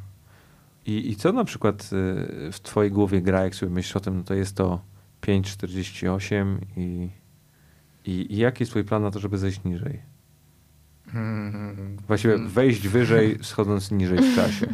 I, 0.85 1.11
I 1.11 1.15
co 1.15 1.31
na 1.33 1.43
przykład 1.43 1.83
y, 1.83 2.51
w 2.51 2.59
twojej 2.63 2.91
głowie 2.91 3.21
gra, 3.21 3.43
jak 3.43 3.55
sobie 3.55 3.71
myślisz 3.71 3.95
o 3.95 3.99
tym, 3.99 4.17
no 4.17 4.23
to 4.23 4.33
jest 4.33 4.55
to 4.55 4.81
5,48 5.21 6.57
i, 6.77 7.09
i, 8.05 8.33
i 8.33 8.37
jaki 8.37 8.61
jest 8.63 8.71
twój 8.71 8.83
plan 8.83 9.01
na 9.03 9.11
to, 9.11 9.19
żeby 9.19 9.37
zejść 9.37 9.63
niżej? 9.63 9.99
Mm, 11.13 11.97
Właściwie 12.07 12.37
wejść 12.37 12.87
wyżej, 12.87 13.37
schodząc 13.41 13.91
niżej 13.91 14.17
w 14.17 14.35
czasie. 14.35 14.67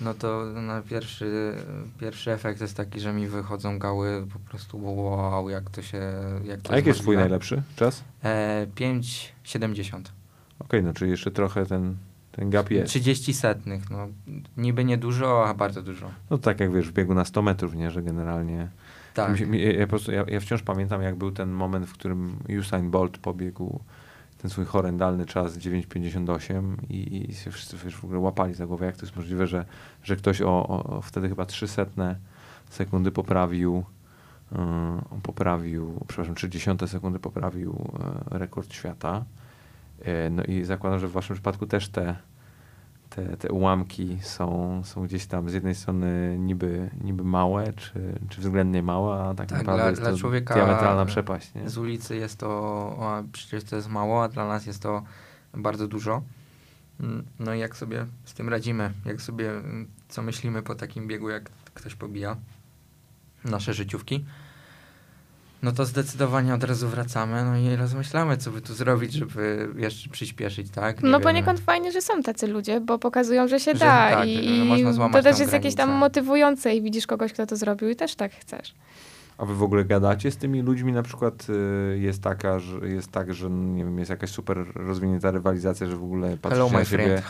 No 0.00 0.14
to 0.14 0.44
na 0.44 0.82
pierwszy, 0.82 1.54
pierwszy 2.00 2.32
efekt 2.32 2.60
jest 2.60 2.76
taki, 2.76 3.00
że 3.00 3.12
mi 3.12 3.26
wychodzą 3.26 3.78
gały 3.78 4.26
po 4.32 4.38
prostu 4.38 5.04
wow, 5.04 5.48
jak 5.48 5.70
to 5.70 5.82
się... 5.82 6.00
Jak 6.44 6.62
to 6.62 6.72
A 6.72 6.76
jaki 6.76 6.88
jest 6.88 7.00
twój 7.00 7.16
najlepszy 7.16 7.62
czas? 7.76 8.04
E, 8.24 8.66
5,70. 8.76 10.00
Okej, 10.58 10.82
no 10.82 10.92
czyli 10.92 11.10
jeszcze 11.10 11.30
trochę 11.30 11.66
ten, 11.66 11.96
ten 12.32 12.50
gap 12.50 12.70
jest. 12.70 12.90
30 12.90 13.34
setnych, 13.34 13.90
no 13.90 14.08
niby 14.56 14.84
niedużo, 14.84 15.48
a 15.48 15.54
bardzo 15.54 15.82
dużo. 15.82 16.10
No 16.30 16.38
tak 16.38 16.60
jak 16.60 16.72
wiesz, 16.72 16.88
w 16.88 16.92
biegu 16.92 17.14
na 17.14 17.24
100 17.24 17.42
metrów, 17.42 17.74
nie, 17.74 17.90
że 17.90 18.02
generalnie... 18.02 18.68
Tak. 19.14 19.32
Mi, 19.32 19.38
się- 19.38 19.46
mi, 19.46 19.62
ja, 19.62 19.80
po 19.80 19.90
prostu, 19.90 20.12
ja, 20.12 20.24
ja 20.28 20.40
wciąż 20.40 20.62
pamiętam, 20.62 21.02
jak 21.02 21.16
był 21.16 21.30
ten 21.30 21.50
moment, 21.50 21.86
w 21.86 21.92
którym 21.92 22.36
Usain 22.60 22.90
Bolt 22.90 23.18
pobiegł 23.18 23.80
ten 24.38 24.50
swój 24.50 24.64
horrendalny 24.64 25.26
czas 25.26 25.58
9,58 25.58 26.76
i, 26.90 27.30
i 27.30 27.34
się 27.34 27.50
wszyscy 27.50 27.76
wiesz, 27.84 27.96
w 27.96 28.04
ogóle 28.04 28.20
łapali 28.20 28.54
za 28.54 28.66
głowę, 28.66 28.86
jak 28.86 28.96
to 28.96 29.06
jest 29.06 29.16
możliwe, 29.16 29.46
że, 29.46 29.64
że 30.02 30.16
ktoś 30.16 30.42
o, 30.42 30.68
o, 30.68 31.00
wtedy 31.02 31.28
chyba 31.28 31.44
300 31.46 31.86
sekundy 32.70 33.10
poprawił 33.10 33.84
yy, 34.52 34.58
poprawił, 35.22 36.04
przepraszam, 36.08 36.34
30 36.34 36.70
sekundy 36.86 37.18
poprawił 37.18 37.88
e, 38.32 38.38
rekord 38.38 38.72
świata. 38.72 39.24
E, 40.02 40.30
no 40.30 40.44
i 40.44 40.64
zakładam, 40.64 40.98
że 40.98 41.08
w 41.08 41.12
waszym 41.12 41.34
przypadku 41.34 41.66
też 41.66 41.88
te, 41.88 42.16
te, 43.10 43.36
te 43.36 43.48
ułamki 43.52 44.18
są, 44.22 44.80
są 44.84 45.04
gdzieś 45.06 45.26
tam 45.26 45.50
z 45.50 45.52
jednej 45.52 45.74
strony 45.74 46.36
niby, 46.38 46.90
niby 47.04 47.24
małe, 47.24 47.72
czy, 47.72 48.18
czy 48.28 48.40
względnie 48.40 48.82
małe, 48.82 49.22
a 49.22 49.34
tak, 49.34 49.48
Tak, 49.48 49.58
naprawdę 49.58 49.82
dla- 49.82 49.90
jest 49.90 50.02
dla 50.02 50.10
to 50.10 50.16
człowieka 50.18 50.54
diametralna 50.54 51.04
przepaść. 51.06 51.54
Nie? 51.54 51.70
Z 51.70 51.78
ulicy 51.78 52.16
jest 52.16 52.38
to, 52.38 52.48
o, 52.50 53.22
przecież 53.32 53.64
to 53.64 53.76
jest 53.76 53.88
mało, 53.88 54.22
a 54.24 54.28
dla 54.28 54.48
nas 54.48 54.66
jest 54.66 54.82
to 54.82 55.02
bardzo 55.54 55.88
dużo. 55.88 56.22
Mm, 57.00 57.24
No 57.38 57.54
i 57.54 57.58
jak 57.58 57.76
sobie 57.76 58.06
z 58.24 58.34
tym 58.34 58.48
radzimy? 58.48 58.90
Jak 59.04 59.22
sobie, 59.22 59.50
mm, 59.50 59.88
co 60.08 60.22
myślimy 60.22 60.62
po 60.62 60.74
takim 60.74 61.06
biegu, 61.08 61.28
jak 61.28 61.50
ktoś 61.74 61.94
pobija 61.94 62.36
nasze 63.44 63.74
życiówki? 63.74 64.24
No 65.62 65.72
to 65.72 65.84
zdecydowanie 65.84 66.54
od 66.54 66.64
razu 66.64 66.88
wracamy, 66.88 67.44
no 67.44 67.56
i 67.56 67.76
rozmyślamy, 67.76 68.36
co 68.36 68.50
by 68.50 68.60
tu 68.60 68.74
zrobić, 68.74 69.12
żeby 69.12 69.68
jeszcze 69.76 70.10
przyspieszyć, 70.10 70.70
tak? 70.70 71.02
Nie 71.02 71.08
No 71.10 71.18
wiemy. 71.18 71.24
poniekąd 71.24 71.60
fajnie, 71.60 71.92
że 71.92 72.02
są 72.02 72.22
tacy 72.22 72.46
ludzie, 72.46 72.80
bo 72.80 72.98
pokazują, 72.98 73.48
że 73.48 73.60
się 73.60 73.72
Że 73.72 73.78
da 73.78 74.10
tak, 74.10 74.28
i 74.28 74.58
że 74.58 74.64
można 74.64 74.92
złamać 74.92 75.24
to 75.24 75.30
też 75.30 75.38
jest 75.40 75.52
jakieś 75.52 75.74
tam 75.74 75.86
granicę. 75.88 76.00
motywujące 76.00 76.74
i 76.74 76.82
widzisz 76.82 77.06
kogoś, 77.06 77.32
kto 77.32 77.46
to 77.46 77.56
zrobił 77.56 77.88
i 77.88 77.96
też 77.96 78.14
tak 78.14 78.32
chcesz. 78.32 78.74
A 79.38 79.44
wy 79.44 79.54
w 79.54 79.62
ogóle 79.62 79.84
gadacie 79.84 80.30
z 80.30 80.36
tymi 80.36 80.62
ludźmi? 80.62 80.92
Na 80.92 81.02
przykład 81.02 81.46
y, 81.94 81.98
jest 81.98 82.22
taka, 82.22 82.58
że 82.58 82.78
jest 82.88 83.10
tak, 83.12 83.34
że 83.34 83.50
nie 83.50 83.84
wiem, 83.84 83.98
jest 83.98 84.10
jakaś 84.10 84.30
super 84.30 84.64
rozwinięta 84.74 85.30
rywalizacja, 85.30 85.86
że 85.86 85.96
w 85.96 86.02
ogóle 86.04 86.36
Hello, 86.42 86.68
patrzycie 86.70 86.72
na 86.72 86.78
my 86.78 86.84
siebie. 86.84 87.22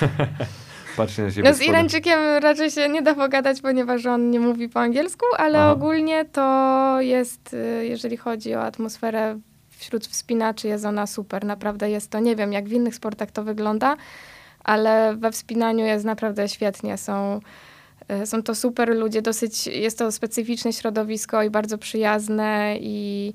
patrzcie 0.96 1.22
na 1.22 1.30
siebie. 1.30 1.48
No 1.48 1.54
z 1.54 1.62
Irańczykiem 1.62 2.18
raczej 2.40 2.70
się 2.70 2.88
nie 2.88 3.02
da 3.02 3.14
pogadać, 3.14 3.60
ponieważ 3.60 4.06
on 4.06 4.30
nie 4.30 4.40
mówi 4.40 4.68
po 4.68 4.80
angielsku, 4.80 5.26
ale 5.38 5.58
Aha. 5.58 5.72
ogólnie 5.72 6.24
to 6.24 6.96
jest, 7.00 7.54
y, 7.54 7.86
jeżeli 7.86 8.16
chodzi 8.16 8.54
o 8.54 8.62
atmosferę 8.62 9.38
wśród 9.70 10.06
wspinaczy, 10.06 10.68
jest 10.68 10.84
ona 10.84 11.06
super. 11.06 11.44
Naprawdę 11.44 11.90
jest 11.90 12.10
to, 12.10 12.18
nie 12.20 12.36
wiem 12.36 12.52
jak 12.52 12.68
w 12.68 12.72
innych 12.72 12.94
sportach 12.94 13.30
to 13.30 13.44
wygląda, 13.44 13.96
ale 14.64 15.16
we 15.16 15.32
wspinaniu 15.32 15.84
jest 15.84 16.04
naprawdę 16.04 16.48
świetnie. 16.48 16.98
Są, 16.98 17.40
y, 18.22 18.26
są 18.26 18.42
to 18.42 18.54
super 18.54 18.96
ludzie, 18.96 19.22
dosyć 19.22 19.66
jest 19.66 19.98
to 19.98 20.12
specyficzne 20.12 20.72
środowisko 20.72 21.42
i 21.42 21.50
bardzo 21.50 21.78
przyjazne 21.78 22.76
i 22.80 23.32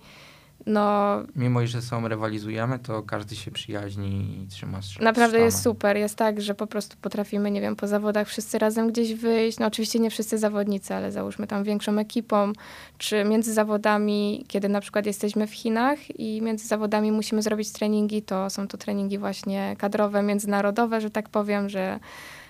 no 0.66 1.16
Mimo, 1.36 1.68
że 1.68 1.82
są 1.82 2.08
rywalizujemy, 2.08 2.80
to 2.80 3.04
każdy 3.04 3.36
się 3.36 3.52
przyjaźni 3.52 4.40
i 4.44 4.48
trzyma 4.48 4.78
sz- 4.78 5.02
Naprawdę 5.04 5.40
jest 5.40 5.62
super. 5.62 5.98
Jest 5.98 6.16
tak, 6.16 6.42
że 6.42 6.56
po 6.56 6.68
prostu 6.68 6.98
potrafimy, 7.02 7.52
nie 7.52 7.62
wiem, 7.62 7.76
po 7.76 7.88
zawodach 7.88 8.28
wszyscy 8.28 8.60
razem 8.60 8.92
gdzieś 8.92 9.14
wyjść. 9.14 9.60
No 9.60 9.66
oczywiście 9.68 10.00
nie 10.00 10.10
wszyscy 10.10 10.38
zawodnicy, 10.38 10.96
ale 10.96 11.12
załóżmy 11.12 11.48
tam 11.48 11.64
większą 11.64 11.98
ekipą, 11.98 12.54
czy 12.98 13.24
między 13.24 13.54
zawodami, 13.54 14.46
kiedy 14.48 14.70
na 14.70 14.82
przykład 14.82 15.06
jesteśmy 15.06 15.48
w 15.48 15.54
Chinach 15.54 16.20
i 16.20 16.42
między 16.42 16.68
zawodami 16.68 17.12
musimy 17.12 17.42
zrobić 17.42 17.72
treningi, 17.72 18.22
to 18.22 18.50
są 18.50 18.68
to 18.68 18.78
treningi 18.78 19.18
właśnie 19.18 19.76
kadrowe, 19.80 20.24
międzynarodowe, 20.24 21.02
że 21.02 21.10
tak 21.10 21.30
powiem, 21.30 21.70
że 21.70 22.00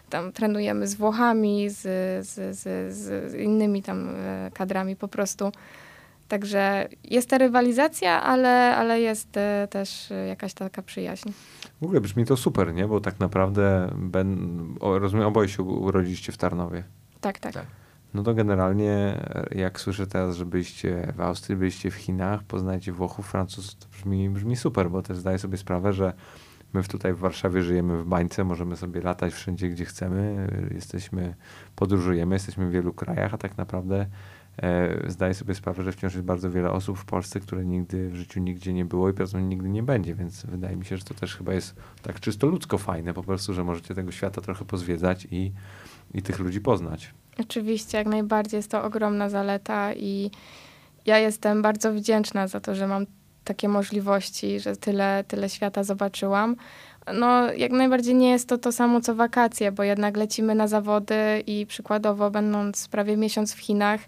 tam 0.10 0.32
trenujemy 0.32 0.88
z 0.88 0.96
Włochami, 0.96 1.70
z, 1.70 1.82
z, 2.28 2.58
z, 2.58 2.94
z 2.96 3.34
innymi 3.36 3.84
tam 3.84 4.10
e, 4.16 4.52
kadrami 4.54 4.96
po 4.96 5.08
prostu. 5.08 5.52
Także 6.28 6.88
jest 7.04 7.30
ta 7.30 7.38
rywalizacja, 7.38 8.24
ale, 8.24 8.76
ale 8.76 9.02
jest 9.02 9.38
e, 9.38 9.68
też 9.72 10.12
e, 10.12 10.28
jakaś 10.28 10.54
taka 10.54 10.82
przyjaźń. 10.82 11.30
W 11.82 11.84
ogóle 11.84 12.02
brzmi 12.02 12.26
to 12.26 12.38
super, 12.38 12.74
nie? 12.74 12.88
Bo 12.88 13.02
tak 13.02 13.20
naprawdę, 13.20 13.90
ben, 13.96 14.38
o, 14.80 15.00
rozumiem, 15.00 15.28
oboje 15.28 15.50
się 15.50 15.64
urodziliście 15.64 16.32
w 16.32 16.38
Tarnowie. 16.38 16.84
Tak, 17.22 17.40
tak. 17.40 17.54
Tak. 17.54 17.66
No 18.14 18.24
to 18.24 18.34
generalnie, 18.34 18.92
e, 18.92 19.46
jak 19.56 19.80
słyszę 19.80 20.08
teraz, 20.08 20.36
że 20.36 20.46
byliście 20.46 21.14
w 21.16 21.22
Austrii, 21.22 21.56
byliście 21.58 21.92
w 21.92 21.96
Chinach, 21.96 22.44
poznajecie 22.44 22.92
Włochów, 22.92 23.28
Francuz, 23.28 23.76
to 23.76 23.88
brzmi, 23.92 24.30
brzmi 24.30 24.56
super, 24.56 24.90
bo 24.90 25.02
też 25.02 25.18
zdaję 25.18 25.38
sobie 25.40 25.58
sprawę, 25.58 25.94
że 25.94 26.14
My 26.74 26.84
w- 26.84 26.88
tutaj 26.88 27.14
w 27.14 27.18
Warszawie 27.18 27.64
żyjemy 27.64 27.98
w 28.04 28.06
bańce, 28.06 28.44
możemy 28.44 28.78
sobie 28.78 29.02
latać 29.02 29.34
wszędzie, 29.34 29.70
gdzie 29.70 29.86
chcemy. 29.86 30.48
Jesteśmy, 30.74 31.36
podróżujemy, 31.76 32.36
jesteśmy 32.36 32.68
w 32.68 32.72
wielu 32.72 32.94
krajach, 32.94 33.34
a 33.34 33.38
tak 33.38 33.58
naprawdę 33.58 34.06
zdaję 35.08 35.34
sobie 35.34 35.56
sprawę, 35.56 35.84
że 35.84 35.92
wciąż 35.92 36.14
jest 36.14 36.26
bardzo 36.26 36.52
wiele 36.52 36.72
osób 36.72 36.98
w 36.98 37.06
Polsce, 37.06 37.40
które 37.40 37.66
nigdy 37.66 38.10
w 38.10 38.16
życiu 38.16 38.40
nigdzie 38.40 38.74
nie 38.74 38.86
było 38.86 39.10
i 39.10 39.14
prawdopodobnie 39.14 39.56
nigdy 39.56 39.70
nie 39.70 39.84
będzie, 39.84 40.16
więc 40.16 40.46
wydaje 40.46 40.76
mi 40.76 40.86
się, 40.86 40.98
że 40.98 41.04
to 41.04 41.14
też 41.14 41.36
chyba 41.36 41.54
jest 41.54 41.76
tak 42.02 42.20
czysto 42.20 42.48
ludzko 42.48 42.78
fajne 42.78 43.14
po 43.14 43.24
prostu, 43.24 43.54
że 43.54 43.64
możecie 43.64 43.96
tego 43.96 44.12
świata 44.12 44.42
trochę 44.42 44.66
pozwiedzać 44.66 45.28
i, 45.32 45.52
i 46.14 46.22
tych 46.22 46.40
ludzi 46.40 46.62
poznać. 46.62 47.14
Oczywiście, 47.40 47.98
jak 47.98 48.08
najbardziej 48.08 48.58
jest 48.58 48.72
to 48.72 48.84
ogromna 48.84 49.30
zaleta 49.30 49.94
i 49.94 50.32
ja 51.06 51.20
jestem 51.20 51.62
bardzo 51.62 51.94
wdzięczna 51.94 52.48
za 52.48 52.60
to, 52.60 52.76
że 52.76 52.88
mam 52.88 53.06
takie 53.44 53.70
możliwości, 53.70 54.60
że 54.60 54.76
tyle, 54.76 55.24
tyle 55.28 55.50
świata 55.50 55.84
zobaczyłam. 55.84 56.56
No, 57.14 57.54
jak 57.54 57.72
najbardziej 57.72 58.16
nie 58.16 58.30
jest 58.30 58.50
to 58.50 58.58
to 58.58 58.72
samo 58.72 59.02
co 59.02 59.16
wakacje, 59.16 59.72
bo 59.72 59.84
jednak 59.84 60.18
lecimy 60.18 60.56
na 60.56 60.68
zawody 60.68 61.44
i 61.48 61.66
przykładowo 61.66 62.32
będąc 62.32 62.88
prawie 62.88 63.18
miesiąc 63.18 63.54
w 63.54 63.60
Chinach, 63.60 64.02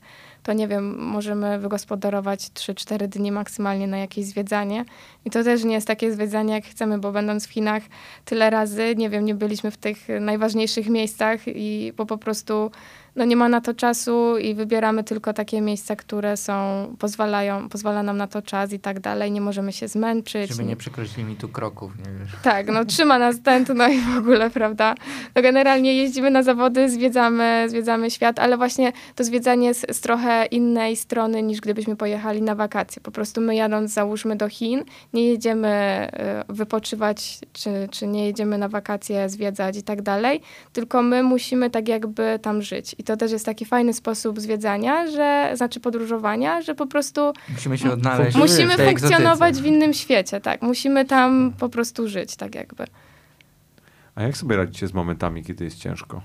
to 0.48 0.54
nie 0.54 0.68
wiem, 0.68 0.98
możemy 1.00 1.60
wygospodarować 1.60 2.40
3-4 2.40 3.08
dni 3.08 3.32
maksymalnie 3.32 3.88
na 3.88 3.98
jakieś 3.98 4.26
zwiedzanie. 4.26 4.86
I 5.26 5.30
to 5.30 5.44
też 5.44 5.64
nie 5.64 5.74
jest 5.74 5.88
takie 5.88 6.12
zwiedzanie, 6.14 6.54
jak 6.54 6.66
chcemy, 6.66 6.98
bo 6.98 7.12
będąc 7.12 7.48
w 7.48 7.52
Chinach 7.52 7.84
tyle 8.26 8.50
razy, 8.50 8.96
nie 8.98 9.10
wiem, 9.10 9.26
nie 9.26 9.36
byliśmy 9.36 9.72
w 9.72 9.78
tych 9.78 9.98
najważniejszych 10.20 10.90
miejscach 10.90 11.40
i 11.48 11.94
bo 11.98 12.06
po 12.06 12.18
prostu 12.18 12.72
no 13.18 13.26
nie 13.26 13.36
ma 13.36 13.50
na 13.50 13.62
to 13.62 13.74
czasu 13.74 14.38
i 14.38 14.56
wybieramy 14.56 15.04
tylko 15.04 15.34
takie 15.34 15.62
miejsca, 15.62 15.96
które 15.96 16.38
są, 16.38 16.88
pozwalają, 17.00 17.70
pozwala 17.70 18.04
nam 18.04 18.18
na 18.18 18.28
to 18.28 18.42
czas 18.42 18.74
i 18.74 18.80
tak 18.80 19.00
dalej. 19.00 19.32
Nie 19.32 19.42
możemy 19.42 19.74
się 19.74 19.88
zmęczyć. 19.88 20.52
Żeby 20.52 20.64
nie 20.64 20.76
przekroczyć 20.76 21.18
limitu 21.18 21.50
kroków, 21.50 21.92
nie 21.98 22.20
wiesz. 22.20 22.32
Tak, 22.44 22.68
no 22.68 22.86
trzyma 22.86 23.20
nas 23.20 23.42
tętno 23.42 23.88
i 23.88 24.00
w 24.00 24.18
ogóle, 24.18 24.50
prawda? 24.50 24.96
No 25.36 25.42
generalnie 25.42 25.94
jeździmy 25.94 26.32
na 26.32 26.44
zawody, 26.44 26.90
zwiedzamy, 26.90 27.66
zwiedzamy 27.70 28.12
świat, 28.12 28.40
ale 28.40 28.58
właśnie 28.58 28.94
to 29.16 29.24
zwiedzanie 29.24 29.68
jest 29.68 29.86
z 29.92 30.02
trochę 30.02 30.46
innej 30.46 30.96
strony 30.96 31.44
niż 31.44 31.62
gdybyśmy 31.62 31.96
pojechali 31.96 32.42
na 32.42 32.56
wakacje. 32.56 33.02
Po 33.02 33.12
prostu 33.12 33.42
my 33.42 33.56
jadąc, 33.56 33.94
załóżmy 33.94 34.36
do 34.36 34.50
Chin, 34.50 34.84
nie 35.14 35.28
jedziemy 35.28 36.08
y, 36.50 36.54
wypoczywać, 36.54 37.40
czy, 37.54 37.88
czy 37.92 38.08
nie 38.08 38.26
jedziemy 38.26 38.58
na 38.58 38.70
wakacje 38.70 39.30
zwiedzać 39.30 39.78
i 39.78 39.84
tak 39.84 40.02
dalej, 40.02 40.42
tylko 40.74 41.02
my 41.02 41.24
musimy 41.24 41.70
tak 41.70 41.88
jakby 41.88 42.40
tam 42.42 42.62
żyć. 42.62 42.96
I 42.98 43.04
to 43.08 43.18
też 43.18 43.32
jest 43.32 43.46
taki 43.46 43.66
fajny 43.66 43.94
sposób 43.94 44.40
zwiedzania, 44.40 45.08
że, 45.08 45.52
znaczy 45.56 45.80
podróżowania, 45.80 46.62
że 46.62 46.76
po 46.76 46.88
prostu 46.88 47.34
Musimy 47.50 47.78
się 47.78 47.92
odnaleźć 47.92 48.38
musimy 48.38 48.78
w 48.78 48.82
funkcjonować 48.82 49.50
egzotyce. 49.50 49.62
w 49.62 49.66
innym 49.66 49.94
świecie, 49.94 50.42
tak. 50.42 50.62
Musimy 50.62 51.06
tam 51.06 51.54
po 51.60 51.70
prostu 51.70 52.08
żyć, 52.08 52.36
tak 52.36 52.56
jakby. 52.56 52.86
A 54.16 54.24
jak 54.24 54.38
sobie 54.38 54.56
radzicie 54.56 54.88
z 54.88 54.94
momentami, 54.94 55.44
kiedy 55.44 55.64
jest 55.64 55.78
ciężko? 55.78 56.22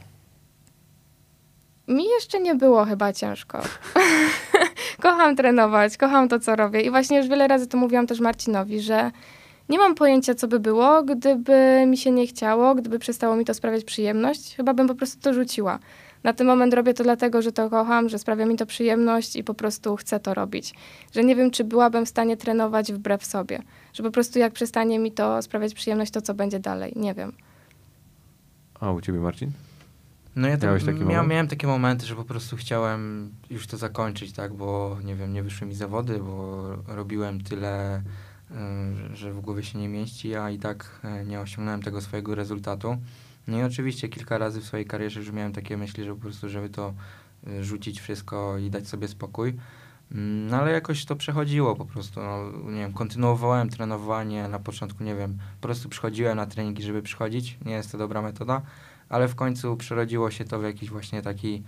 Mi 1.88 2.04
jeszcze 2.08 2.40
nie 2.40 2.54
było 2.54 2.84
chyba 2.84 3.12
ciężko. 3.12 3.60
kocham 5.02 5.36
trenować, 5.36 5.96
kocham 5.96 6.28
to, 6.28 6.40
co 6.40 6.56
robię. 6.56 6.80
I 6.80 6.90
właśnie 6.90 7.18
już 7.18 7.28
wiele 7.28 7.48
razy 7.48 7.66
to 7.66 7.78
mówiłam 7.78 8.06
też 8.06 8.20
Marcinowi, 8.20 8.80
że 8.80 9.10
nie 9.68 9.78
mam 9.78 9.94
pojęcia, 9.94 10.34
co 10.34 10.48
by 10.48 10.60
było, 10.60 11.02
gdyby 11.02 11.84
mi 11.86 11.96
się 11.96 12.10
nie 12.10 12.26
chciało, 12.26 12.74
gdyby 12.74 12.98
przestało 12.98 13.36
mi 13.36 13.44
to 13.44 13.54
sprawiać 13.54 13.84
przyjemność. 13.84 14.56
Chyba 14.56 14.74
bym 14.74 14.88
po 14.88 14.94
prostu 14.94 15.20
to 15.20 15.34
rzuciła. 15.34 15.78
Na 16.24 16.32
ten 16.32 16.46
moment 16.46 16.74
robię 16.74 16.94
to 16.94 17.04
dlatego, 17.04 17.42
że 17.42 17.52
to 17.52 17.70
kocham, 17.70 18.08
że 18.08 18.18
sprawia 18.18 18.46
mi 18.46 18.56
to 18.56 18.66
przyjemność 18.66 19.36
i 19.36 19.44
po 19.44 19.54
prostu 19.54 19.96
chcę 19.96 20.20
to 20.20 20.34
robić. 20.34 20.74
Że 21.14 21.24
nie 21.24 21.36
wiem, 21.36 21.50
czy 21.50 21.64
byłabym 21.64 22.06
w 22.06 22.08
stanie 22.08 22.36
trenować 22.36 22.92
wbrew 22.92 23.24
sobie. 23.24 23.62
Że 23.92 24.02
po 24.02 24.10
prostu 24.10 24.38
jak 24.38 24.52
przestanie 24.52 24.98
mi 24.98 25.12
to 25.12 25.42
sprawiać 25.42 25.74
przyjemność, 25.74 26.12
to 26.12 26.22
co 26.22 26.34
będzie 26.34 26.58
dalej. 26.60 26.92
Nie 26.96 27.14
wiem. 27.14 27.32
A 28.80 28.90
u 28.92 29.00
ciebie, 29.00 29.18
Marcin? 29.18 29.50
No 30.36 30.48
ja 30.48 30.56
Miałeś 30.62 30.84
tak, 30.84 30.94
taki 30.94 31.04
mia, 31.04 31.14
moment? 31.16 31.30
miałem 31.30 31.48
takie 31.48 31.66
momenty, 31.66 32.06
że 32.06 32.16
po 32.16 32.24
prostu 32.24 32.56
chciałem 32.56 33.30
już 33.50 33.66
to 33.66 33.76
zakończyć, 33.76 34.32
tak, 34.32 34.54
bo 34.54 34.96
nie 35.04 35.14
wiem, 35.14 35.32
nie 35.32 35.42
wyszły 35.42 35.66
mi 35.66 35.74
zawody, 35.74 36.18
bo 36.18 36.62
robiłem 36.88 37.40
tyle, 37.40 38.02
y, 39.12 39.16
że- 39.16 39.32
w 39.32 39.40
głowie 39.40 39.62
się 39.62 39.78
nie 39.78 39.88
mieści, 39.88 40.34
a 40.36 40.50
i 40.50 40.58
tak 40.58 41.00
y, 41.22 41.26
nie 41.26 41.40
osiągnąłem 41.40 41.82
tego 41.82 42.00
swojego 42.00 42.34
rezultatu. 42.34 42.96
No 43.46 43.58
i 43.58 43.62
oczywiście 43.62 44.08
kilka 44.08 44.38
razy 44.38 44.60
w 44.60 44.64
swojej 44.64 44.86
karierze 44.86 45.20
już 45.20 45.32
miałem 45.32 45.52
takie 45.52 45.76
myśli, 45.76 46.04
że 46.04 46.14
po 46.14 46.20
prostu, 46.20 46.48
żeby 46.48 46.68
to 46.68 46.94
y, 47.48 47.64
rzucić 47.64 48.00
wszystko 48.00 48.58
i 48.58 48.70
dać 48.70 48.88
sobie 48.88 49.08
spokój. 49.08 49.54
Mm, 50.12 50.46
No 50.46 50.56
ale 50.56 50.72
jakoś 50.72 51.04
to 51.04 51.16
przechodziło 51.16 51.76
po 51.76 51.84
prostu, 51.84 52.20
no, 52.22 52.52
nie 52.72 52.80
wiem, 52.80 52.92
kontynuowałem 52.92 53.68
trenowanie, 53.68 54.48
na 54.48 54.58
początku, 54.58 55.04
nie 55.04 55.14
wiem, 55.14 55.38
po 55.60 55.68
prostu 55.68 55.88
przychodziłem 55.88 56.36
na 56.36 56.46
treningi, 56.46 56.82
żeby 56.82 57.02
przychodzić, 57.02 57.58
nie 57.64 57.72
jest 57.72 57.92
to 57.92 57.98
dobra 57.98 58.22
metoda, 58.22 58.62
ale 59.08 59.28
w 59.28 59.34
końcu 59.34 59.76
przerodziło 59.76 60.30
się 60.30 60.44
to 60.44 60.58
w 60.58 60.62
jakiś 60.62 60.90
właśnie 60.90 61.22
taki 61.22 61.62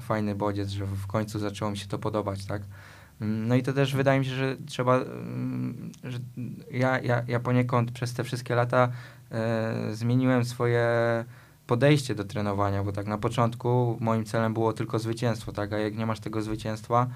fajny 0.00 0.34
bodziec, 0.34 0.68
że 0.68 0.86
w 0.86 1.06
końcu 1.06 1.38
zaczęło 1.38 1.70
mi 1.70 1.78
się 1.78 1.86
to 1.86 1.98
podobać, 1.98 2.46
tak? 2.46 2.62
Mm, 3.20 3.48
No 3.48 3.54
i 3.54 3.62
to 3.62 3.72
też 3.72 3.94
wydaje 3.94 4.18
mi 4.18 4.24
się, 4.26 4.34
że 4.34 4.56
trzeba, 4.66 4.96
mm, 4.96 5.92
że 6.04 6.18
ja, 6.70 7.00
ja, 7.00 7.22
ja 7.28 7.40
poniekąd 7.40 7.90
przez 7.92 8.14
te 8.14 8.24
wszystkie 8.24 8.54
lata 8.54 8.88
e, 9.30 9.94
zmieniłem 9.94 10.44
swoje 10.44 10.84
podejście 11.66 12.14
do 12.14 12.24
trenowania, 12.24 12.84
bo 12.84 12.92
tak 12.92 13.06
na 13.06 13.18
początku 13.18 13.96
moim 14.00 14.24
celem 14.24 14.54
było 14.54 14.72
tylko 14.72 14.98
zwycięstwo, 14.98 15.52
tak? 15.52 15.72
A 15.72 15.78
jak 15.78 15.96
nie 15.96 16.06
masz 16.06 16.20
tego 16.20 16.42
zwycięstwa, 16.42 17.06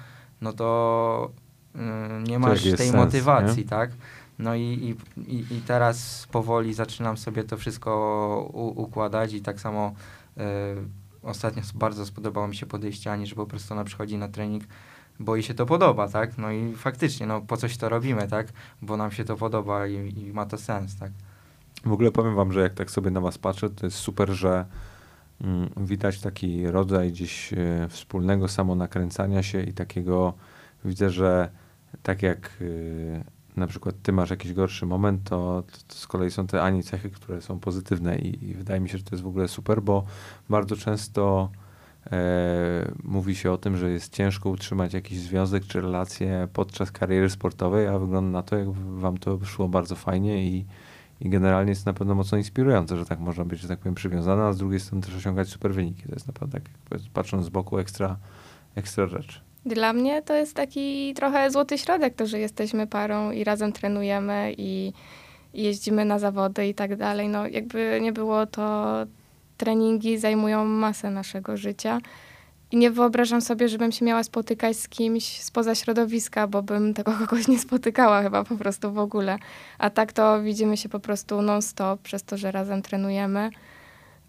no 0.41 0.53
to 0.53 1.31
mm, 1.75 2.25
nie 2.25 2.39
masz 2.39 2.63
tej 2.63 2.77
sens, 2.77 2.95
motywacji, 2.95 3.63
nie? 3.63 3.69
tak? 3.69 3.91
No 4.39 4.55
i, 4.55 4.97
i, 5.17 5.55
i, 5.55 5.61
teraz 5.67 6.27
powoli 6.33 6.75
zaczynam 6.75 7.17
sobie 7.17 7.45
to 7.45 7.57
wszystko 7.57 8.51
u, 8.53 8.83
układać 8.83 9.33
i 9.33 9.41
tak 9.41 9.61
samo 9.61 9.95
e, 10.37 10.43
ostatnio 11.23 11.63
bardzo 11.75 12.07
spodobało 12.07 12.49
mi 12.49 12.57
się 12.57 12.67
podejście 12.67 13.13
Ani, 13.13 13.27
że 13.27 13.35
po 13.35 13.47
prostu 13.47 13.75
ona 13.75 13.85
przychodzi 13.85 14.19
na 14.19 14.29
trening, 14.29 14.65
bo 15.19 15.37
jej 15.37 15.43
się 15.43 15.55
to 15.55 15.67
podoba, 15.67 16.09
tak? 16.09 16.39
No 16.39 16.53
i 16.53 16.75
faktycznie, 16.75 17.27
no 17.27 17.41
po 17.41 17.57
coś 17.57 17.77
to 17.77 17.89
robimy, 17.89 18.29
tak? 18.29 18.47
Bo 18.83 18.97
nam 18.97 19.11
się 19.11 19.25
to 19.25 19.37
podoba 19.37 19.87
i, 19.87 19.95
i 20.19 20.33
ma 20.33 20.47
to 20.47 20.59
sens, 20.59 20.97
tak? 20.97 21.11
W 21.85 21.93
ogóle 21.93 22.11
powiem 22.11 22.35
wam, 22.35 22.53
że 22.53 22.61
jak 22.61 22.75
tak 22.75 22.91
sobie 22.91 23.11
na 23.11 23.21
was 23.21 23.39
patrzę, 23.39 23.71
to 23.71 23.87
jest 23.87 23.99
super, 23.99 24.31
że 24.31 24.65
mm, 25.41 25.71
widać 25.77 26.21
taki 26.21 26.67
rodzaj 26.67 27.13
gdzieś 27.13 27.53
e, 27.53 27.89
wspólnego 27.89 28.49
samonakręcania 28.49 29.43
się 29.43 29.63
i 29.63 29.73
takiego, 29.73 30.35
widzę, 30.85 31.11
że 31.11 31.51
tak 32.03 32.23
jak 32.23 32.51
e, 32.61 33.25
na 33.57 33.67
przykład 33.67 33.95
ty 34.03 34.13
masz 34.13 34.31
jakiś 34.31 34.53
gorszy 34.53 34.87
moment, 34.87 35.23
to, 35.25 35.63
to 35.89 35.95
z 35.95 36.07
kolei 36.07 36.31
są 36.31 36.47
te 36.47 36.63
ani 36.63 36.83
cechy, 36.83 37.11
które 37.11 37.43
są 37.43 37.61
pozytywne 37.61 38.19
i, 38.19 38.45
i 38.51 38.55
wydaje 38.55 38.81
mi 38.81 38.89
się, 38.89 38.99
że 38.99 39.05
to 39.05 39.15
jest 39.15 39.25
w 39.25 39.29
ogóle 39.29 39.49
super, 39.49 39.83
bo 39.83 40.05
bardzo 40.49 40.77
często 40.77 41.51
e, 42.13 42.93
mówi 43.05 43.37
się 43.37 43.53
o 43.53 43.59
tym, 43.59 43.77
że 43.77 43.91
jest 43.91 44.13
ciężko 44.13 44.51
utrzymać 44.51 44.95
jakiś 44.95 45.19
związek 45.19 45.67
czy 45.67 45.81
relację 45.81 46.49
podczas 46.53 46.93
kariery 46.93 47.31
sportowej, 47.31 47.89
a 47.89 47.99
wygląda 47.99 48.31
na 48.31 48.43
to, 48.43 48.57
jak 48.57 48.73
wam 48.73 49.19
to 49.19 49.45
szło 49.45 49.69
bardzo 49.69 49.97
fajnie 49.97 50.45
i, 50.45 50.67
i 51.21 51.29
generalnie 51.29 51.71
jest 51.71 51.87
na 51.87 51.93
pewno 51.93 52.15
mocno 52.15 52.39
inspirujące, 52.39 52.97
że 52.97 53.07
tak 53.07 53.19
można 53.19 53.45
być, 53.45 53.61
że 53.61 53.69
tak 53.69 53.79
powiem, 53.79 53.95
przywiązana, 53.95 54.47
a 54.47 54.53
z 54.53 54.59
drugiej 54.59 54.81
strony 54.81 55.03
też 55.03 55.15
osiągać 55.17 55.49
super 55.49 55.75
wyniki. 55.75 56.03
To 56.03 56.13
jest 56.13 56.27
naprawdę, 56.27 56.61
tak, 56.61 57.01
patrząc 57.13 57.47
z 57.47 57.49
boku, 57.49 57.79
ekstra, 57.79 58.17
ekstra 58.75 59.07
rzecz. 59.07 59.43
Dla 59.67 59.93
mnie 59.93 60.23
to 60.23 60.35
jest 60.35 60.55
taki 60.55 61.15
trochę 61.15 61.51
złoty 61.51 61.79
środek, 61.79 62.15
to, 62.15 62.27
że 62.27 62.39
jesteśmy 62.39 62.87
parą 62.87 63.31
i 63.31 63.45
razem 63.45 63.73
trenujemy 63.73 64.55
i 64.59 64.93
jeździmy 65.55 66.05
na 66.05 66.19
zawody 66.19 66.67
i 66.67 66.75
tak 66.75 66.97
dalej. 66.97 67.29
No 67.29 67.47
jakby 67.47 67.99
nie 68.03 68.13
było 68.13 68.47
to, 68.47 68.97
treningi 69.57 70.19
zajmują 70.19 70.65
masę 70.65 71.11
naszego 71.11 71.57
życia. 71.57 72.01
I 72.73 72.77
nie 72.77 72.91
wyobrażam 72.91 73.41
sobie, 73.41 73.69
żebym 73.69 73.93
się 73.93 74.05
miała 74.05 74.23
spotykać 74.23 74.77
z 74.77 74.89
kimś 74.89 75.41
spoza 75.41 75.75
środowiska, 75.75 76.47
bo 76.47 76.63
bym 76.63 76.95
tego 76.95 77.13
kogoś 77.13 77.49
nie 77.49 77.59
spotykała 77.59 78.23
chyba 78.23 78.45
po 78.45 78.57
prostu 78.57 78.93
w 78.93 78.99
ogóle. 78.99 79.39
A 79.79 79.91
tak 79.91 80.13
to 80.13 80.43
widzimy 80.43 80.77
się 80.77 80.89
po 80.89 81.01
prostu 81.01 81.43
non-stop 81.43 82.01
przez 82.03 82.23
to, 82.23 82.37
że 82.37 82.51
razem 82.51 82.83
trenujemy. 82.83 83.51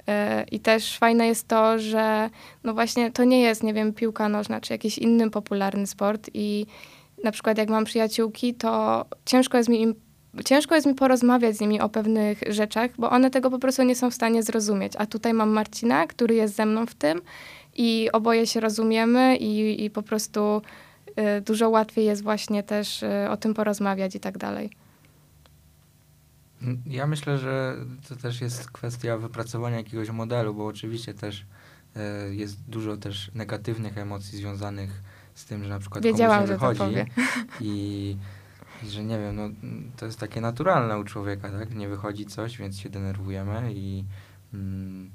Yy, 0.08 0.14
I 0.52 0.60
też 0.60 0.98
fajne 0.98 1.28
jest 1.28 1.48
to, 1.48 1.80
że 1.80 2.30
no 2.64 2.74
właśnie 2.74 3.12
to 3.12 3.24
nie 3.24 3.42
jest, 3.42 3.64
nie 3.64 3.74
wiem, 3.74 3.94
piłka 3.94 4.30
nożna 4.30 4.62
czy 4.62 4.74
jakiś 4.74 4.98
inny 4.98 5.30
popularny 5.30 5.88
sport 5.88 6.30
i 6.34 6.66
na 7.24 7.32
przykład 7.32 7.58
jak 7.58 7.70
mam 7.70 7.86
przyjaciółki, 7.86 8.54
to 8.54 9.06
ciężko 9.26 9.58
jest 9.58 9.70
mi 9.70 9.82
im 9.82 9.96
ciężko 10.46 10.76
jest 10.76 10.88
mi 10.88 10.96
porozmawiać 10.96 11.58
z 11.58 11.62
nimi 11.62 11.82
o 11.82 11.90
pewnych 11.90 12.42
rzeczach, 12.50 12.92
bo 12.98 13.10
one 13.10 13.30
tego 13.30 13.50
po 13.50 13.60
prostu 13.60 13.84
nie 13.84 13.96
są 13.96 14.12
w 14.12 14.14
stanie 14.14 14.44
zrozumieć. 14.44 14.94
A 14.98 15.06
tutaj 15.06 15.34
mam 15.34 15.50
Marcina, 15.50 16.08
który 16.08 16.36
jest 16.36 16.56
ze 16.56 16.66
mną 16.66 16.86
w 16.86 16.96
tym 16.96 17.22
i 17.76 18.10
oboje 18.14 18.48
się 18.48 18.60
rozumiemy 18.60 19.38
i, 19.38 19.84
i 19.86 19.90
po 19.90 20.04
prostu 20.04 20.62
y, 21.38 21.42
dużo 21.42 21.70
łatwiej 21.70 22.06
jest 22.06 22.24
właśnie 22.24 22.64
też 22.64 23.04
y, 23.04 23.30
o 23.30 23.38
tym 23.38 23.54
porozmawiać 23.54 24.16
i 24.16 24.20
tak 24.20 24.38
dalej. 24.38 24.70
Ja 26.86 27.08
myślę, 27.08 27.38
że 27.38 27.76
to 28.10 28.16
też 28.16 28.42
jest 28.42 28.72
kwestia 28.72 29.18
wypracowania 29.18 29.78
jakiegoś 29.78 30.10
modelu, 30.10 30.54
bo 30.54 30.66
oczywiście 30.66 31.14
też 31.14 31.46
e, 31.96 32.34
jest 32.34 32.64
dużo 32.70 32.98
też 32.98 33.32
negatywnych 33.36 33.98
emocji 33.98 34.38
związanych 34.38 35.02
z 35.36 35.46
tym, 35.46 35.64
że 35.64 35.70
na 35.70 35.80
przykład 35.80 36.04
Wiedziałam, 36.04 36.38
komuś 36.38 36.50
wychodzi 36.50 36.80
powie. 36.80 37.06
i 37.62 38.18
że 38.90 39.04
nie 39.04 39.20
wiem, 39.20 39.36
no, 39.36 39.50
to 39.98 40.06
jest 40.06 40.20
takie 40.20 40.42
naturalne 40.42 41.00
u 41.00 41.04
człowieka, 41.04 41.50
tak? 41.50 41.76
Nie 41.76 41.90
wychodzi 41.90 42.26
coś, 42.26 42.58
więc 42.58 42.80
się 42.80 42.90
denerwujemy 42.90 43.74
i 43.74 44.06
mm, 44.54 45.12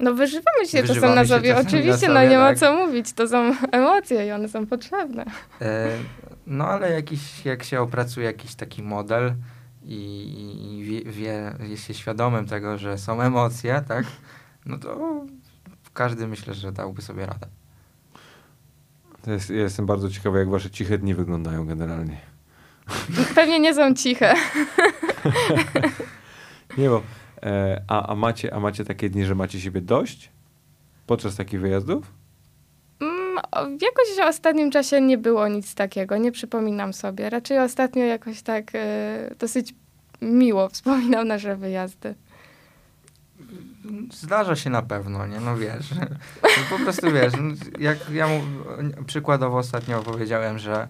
No 0.00 0.14
wyżywamy 0.14 0.66
się 0.66 0.82
Wyżywamy 0.82 1.00
czasem 1.00 1.14
na 1.14 1.22
się 1.22 1.28
sobie, 1.28 1.56
oczywiście, 1.56 1.98
sobie, 1.98 2.14
no 2.14 2.22
nie 2.22 2.38
ma 2.38 2.48
tak. 2.48 2.58
co 2.58 2.76
mówić, 2.76 3.12
to 3.12 3.28
są 3.28 3.52
emocje 3.72 4.26
i 4.26 4.32
one 4.32 4.48
są 4.48 4.66
potrzebne. 4.66 5.24
E, 5.60 5.88
no 6.46 6.66
ale 6.66 6.92
jakiś, 6.92 7.44
jak 7.44 7.62
się 7.62 7.80
opracuje 7.80 8.26
jakiś 8.26 8.54
taki 8.54 8.82
model 8.82 9.34
i, 9.82 10.78
i 10.78 10.84
wie, 10.84 11.12
wie, 11.12 11.54
jest 11.68 11.86
się 11.86 11.94
świadomym 11.94 12.46
tego, 12.46 12.78
że 12.78 12.98
są 12.98 13.22
emocje, 13.22 13.82
tak? 13.88 14.04
No 14.66 14.78
to 14.78 15.20
każdy 15.94 16.26
myślę, 16.26 16.54
że 16.54 16.72
dałby 16.72 17.02
sobie 17.02 17.26
radę. 17.26 17.46
Jest, 19.26 19.50
ja 19.50 19.62
jestem 19.62 19.86
bardzo 19.86 20.10
ciekawy, 20.10 20.38
jak 20.38 20.50
wasze 20.50 20.70
ciche 20.70 20.98
dni 20.98 21.14
wyglądają 21.14 21.66
generalnie. 21.66 22.16
Pewnie 23.34 23.60
nie 23.60 23.74
są 23.74 23.94
ciche. 23.94 24.34
Nie, 26.78 26.88
bo 26.88 27.02
a, 27.88 28.06
a, 28.06 28.14
macie, 28.14 28.54
a 28.54 28.60
macie 28.60 28.84
takie 28.84 29.10
dni, 29.10 29.24
że 29.24 29.34
macie 29.34 29.60
siebie 29.60 29.80
dość 29.80 30.30
podczas 31.06 31.36
takich 31.36 31.60
wyjazdów? 31.60 32.12
Mm, 33.00 33.78
jakoś 33.80 34.06
w 34.16 34.28
ostatnim 34.28 34.70
czasie 34.70 35.00
nie 35.00 35.18
było 35.18 35.48
nic 35.48 35.74
takiego, 35.74 36.16
nie 36.16 36.32
przypominam 36.32 36.92
sobie. 36.92 37.30
Raczej 37.30 37.58
ostatnio 37.58 38.04
jakoś 38.04 38.42
tak 38.42 38.70
e, 38.74 39.34
dosyć 39.38 39.74
miło 40.22 40.68
wspominam 40.68 41.28
nasze 41.28 41.56
wyjazdy. 41.56 42.14
Zdarza 44.12 44.56
się 44.56 44.70
na 44.70 44.82
pewno, 44.82 45.26
nie? 45.26 45.40
No 45.40 45.56
wiesz. 45.56 45.90
No 46.42 46.48
po 46.78 46.78
prostu 46.78 47.12
wiesz, 47.12 47.32
no, 47.40 47.54
jak 47.78 48.10
ja 48.10 48.28
mu 48.28 48.40
przykładowo 49.06 49.58
ostatnio 49.58 50.02
powiedziałem, 50.02 50.58
że 50.58 50.74
e, 50.82 50.88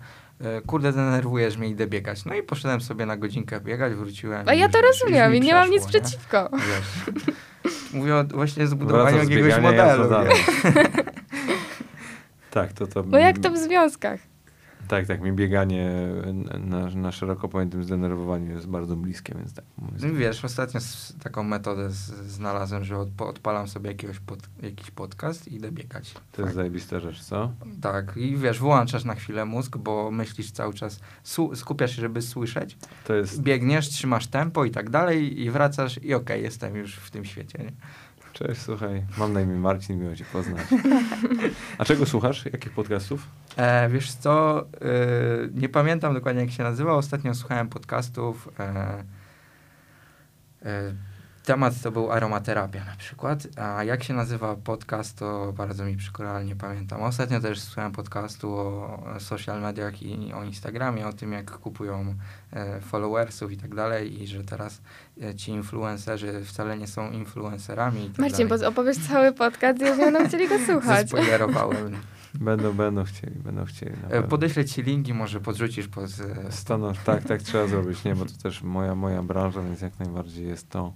kurde, 0.66 0.92
denerwujesz 0.92 1.56
mnie, 1.56 1.68
idę 1.68 1.86
biegać. 1.86 2.24
No 2.24 2.34
i 2.34 2.42
poszedłem 2.42 2.80
sobie 2.80 3.06
na 3.06 3.16
godzinkę 3.16 3.60
biegać, 3.60 3.94
wróciłem. 3.94 4.48
A 4.48 4.54
ja 4.54 4.68
to 4.68 4.80
rozumiem 4.80 5.32
mi 5.32 5.38
i 5.38 5.40
nie 5.40 5.54
mam 5.54 5.70
nic 5.70 5.82
nie? 5.82 5.88
przeciwko. 5.88 6.50
Wiesz. 6.52 7.24
Mówię 7.92 8.16
o 8.16 8.24
właśnie 8.24 8.66
zbudowaniu 8.66 9.18
jakiegoś 9.18 9.50
ja 9.50 9.60
modelu. 9.60 10.10
dalej? 10.10 10.36
tak, 12.50 12.72
to 12.72 12.86
to... 12.86 13.02
No 13.02 13.18
jak 13.18 13.38
to 13.38 13.50
w 13.50 13.56
związkach? 13.58 14.20
Tak, 14.88 15.06
tak, 15.06 15.20
mi 15.20 15.32
bieganie 15.32 15.90
na, 16.60 16.86
na 16.86 17.12
szeroko 17.12 17.48
pojętym 17.48 17.84
zdenerwowaniu 17.84 18.50
jest 18.52 18.66
bardzo 18.66 18.96
bliskie, 18.96 19.34
więc 19.34 19.54
tak. 19.54 19.64
No 19.78 20.12
wiesz, 20.14 20.44
ostatnio 20.44 20.80
taką 21.22 21.42
metodę 21.42 21.90
z, 21.90 21.96
znalazłem, 22.26 22.84
że 22.84 22.94
odp- 22.94 23.28
odpalam 23.28 23.68
sobie 23.68 23.90
jakiegoś 23.90 24.18
pod, 24.18 24.38
jakiś 24.62 24.90
podcast 24.90 25.48
i 25.48 25.54
idę 25.54 25.72
biegać. 25.72 26.14
To 26.32 26.42
jest 26.42 26.54
zajebista 26.54 27.00
rzecz, 27.00 27.22
co? 27.22 27.52
Tak, 27.80 28.16
i 28.16 28.36
wiesz, 28.36 28.58
wyłączasz 28.58 29.04
na 29.04 29.14
chwilę 29.14 29.44
mózg, 29.44 29.76
bo 29.76 30.10
myślisz 30.10 30.50
cały 30.50 30.74
czas, 30.74 31.00
skupiasz 31.54 31.96
się, 31.96 32.00
żeby 32.02 32.22
słyszeć, 32.22 32.76
To 33.06 33.14
jest... 33.14 33.42
biegniesz, 33.42 33.88
trzymasz 33.88 34.26
tempo 34.26 34.64
i 34.64 34.70
tak 34.70 34.90
dalej 34.90 35.40
i 35.40 35.50
wracasz 35.50 36.02
i 36.02 36.14
okej, 36.14 36.42
jestem 36.42 36.76
już 36.76 36.96
w 36.96 37.10
tym 37.10 37.24
świecie. 37.24 37.58
Nie? 37.58 37.72
Cześć, 38.38 38.60
słuchaj, 38.62 39.02
mam 39.16 39.32
na 39.32 39.40
imię 39.40 39.54
Marcin, 39.54 39.98
miło 40.00 40.16
cię 40.16 40.24
poznać. 40.32 40.66
A 41.78 41.84
czego 41.84 42.06
słuchasz? 42.06 42.44
Jakich 42.44 42.72
podcastów? 42.72 43.28
E, 43.56 43.88
wiesz 43.88 44.12
co, 44.12 44.60
e, 44.60 44.66
nie 45.54 45.68
pamiętam 45.68 46.14
dokładnie 46.14 46.42
jak 46.42 46.50
się 46.50 46.62
nazywa, 46.62 46.92
ostatnio 46.92 47.34
słuchałem 47.34 47.68
podcastów, 47.68 48.48
e, 48.60 49.04
e, 50.62 50.94
temat 51.48 51.80
to 51.82 51.90
był 51.90 52.12
aromaterapia 52.12 52.84
na 52.84 52.96
przykład, 52.96 53.46
a 53.56 53.84
jak 53.84 54.04
się 54.04 54.14
nazywa 54.14 54.56
podcast, 54.56 55.18
to 55.18 55.52
bardzo 55.56 55.84
mi 55.84 55.96
przykro, 55.96 56.42
nie 56.42 56.56
pamiętam. 56.56 57.02
Ostatnio 57.02 57.40
też 57.40 57.60
słuchałem 57.60 57.92
podcastu 57.92 58.56
o 58.56 59.14
social 59.18 59.60
mediach 59.60 60.02
i 60.02 60.32
o 60.32 60.44
Instagramie, 60.44 61.06
o 61.06 61.12
tym 61.12 61.32
jak 61.32 61.50
kupują 61.50 62.14
e, 62.52 62.80
followersów 62.80 63.52
i 63.52 63.56
tak 63.56 63.74
dalej 63.74 64.22
i 64.22 64.26
że 64.26 64.44
teraz 64.44 64.80
e, 65.22 65.34
ci 65.34 65.50
influencerzy 65.50 66.44
wcale 66.44 66.78
nie 66.78 66.86
są 66.86 67.10
influencerami 67.10 68.04
i 68.04 68.10
tak 68.10 68.18
Marcin, 68.18 68.48
dalej. 68.48 68.62
bo 68.62 68.68
opowiesz 68.68 68.98
cały 69.08 69.32
podcast 69.32 69.80
i 69.80 69.84
już 69.84 69.96
będą 69.96 70.28
chcieli 70.28 70.48
go 70.48 70.58
słuchać. 70.72 71.10
Zaspoilerowałem. 71.10 71.96
Będą, 72.34 72.72
będą 72.72 73.04
chcieli, 73.04 73.34
będą 73.34 73.64
chcieli. 73.64 73.96
E. 74.10 74.22
Podeślę 74.22 74.64
ci 74.64 74.82
linki, 74.82 75.14
może 75.14 75.40
podrzucisz 75.40 75.88
pod... 75.88 76.10
Stanąć, 76.50 76.98
tak, 77.04 77.24
tak 77.24 77.42
trzeba 77.42 77.66
zrobić, 77.66 78.04
nie, 78.04 78.14
bo 78.14 78.24
to 78.24 78.32
też 78.42 78.62
moja, 78.62 78.94
moja 78.94 79.22
branża, 79.22 79.62
więc 79.62 79.80
jak 79.80 79.98
najbardziej 79.98 80.46
jest 80.48 80.70
to, 80.70 80.92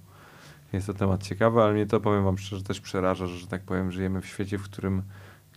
jest 0.77 0.87
to 0.87 0.95
temat 0.95 1.23
ciekawy, 1.23 1.62
ale 1.62 1.73
mnie 1.73 1.87
to, 1.87 2.01
powiem 2.01 2.25
wam 2.25 2.39
szczerze, 2.39 2.62
też 2.62 2.81
przeraża, 2.81 3.27
że, 3.27 3.37
że 3.37 3.47
tak 3.47 3.62
powiem, 3.62 3.93
żyjemy 3.93 4.20
w 4.20 4.27
świecie, 4.27 4.59
w 4.59 4.62
którym 4.62 5.03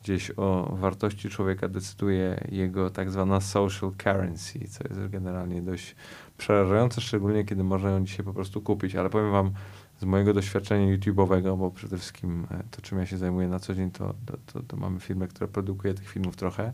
gdzieś 0.03 0.31
o 0.37 0.75
wartości 0.75 1.29
człowieka 1.29 1.67
decyduje 1.69 2.47
jego 2.51 2.89
tak 2.89 3.11
zwana 3.11 3.41
social 3.41 3.91
currency, 4.03 4.59
co 4.69 4.87
jest 4.87 5.07
generalnie 5.07 5.61
dość 5.61 5.95
przerażające, 6.37 7.01
szczególnie 7.01 7.45
kiedy 7.45 7.63
można 7.63 7.89
ją 7.89 8.05
dzisiaj 8.05 8.25
po 8.25 8.33
prostu 8.33 8.61
kupić, 8.61 8.95
ale 8.95 9.09
powiem 9.09 9.31
wam 9.31 9.51
z 9.99 10.05
mojego 10.05 10.33
doświadczenia 10.33 10.97
YouTube'owego, 10.97 11.57
bo 11.57 11.71
przede 11.71 11.97
wszystkim 11.97 12.47
e, 12.51 12.63
to, 12.71 12.81
czym 12.81 12.97
ja 12.97 13.05
się 13.05 13.17
zajmuję 13.17 13.47
na 13.47 13.59
co 13.59 13.75
dzień, 13.75 13.91
to, 13.91 14.13
to, 14.25 14.37
to, 14.45 14.63
to 14.67 14.77
mamy 14.77 14.99
firmę, 14.99 15.27
która 15.27 15.47
produkuje 15.47 15.93
tych 15.93 16.09
filmów 16.09 16.35
trochę, 16.35 16.73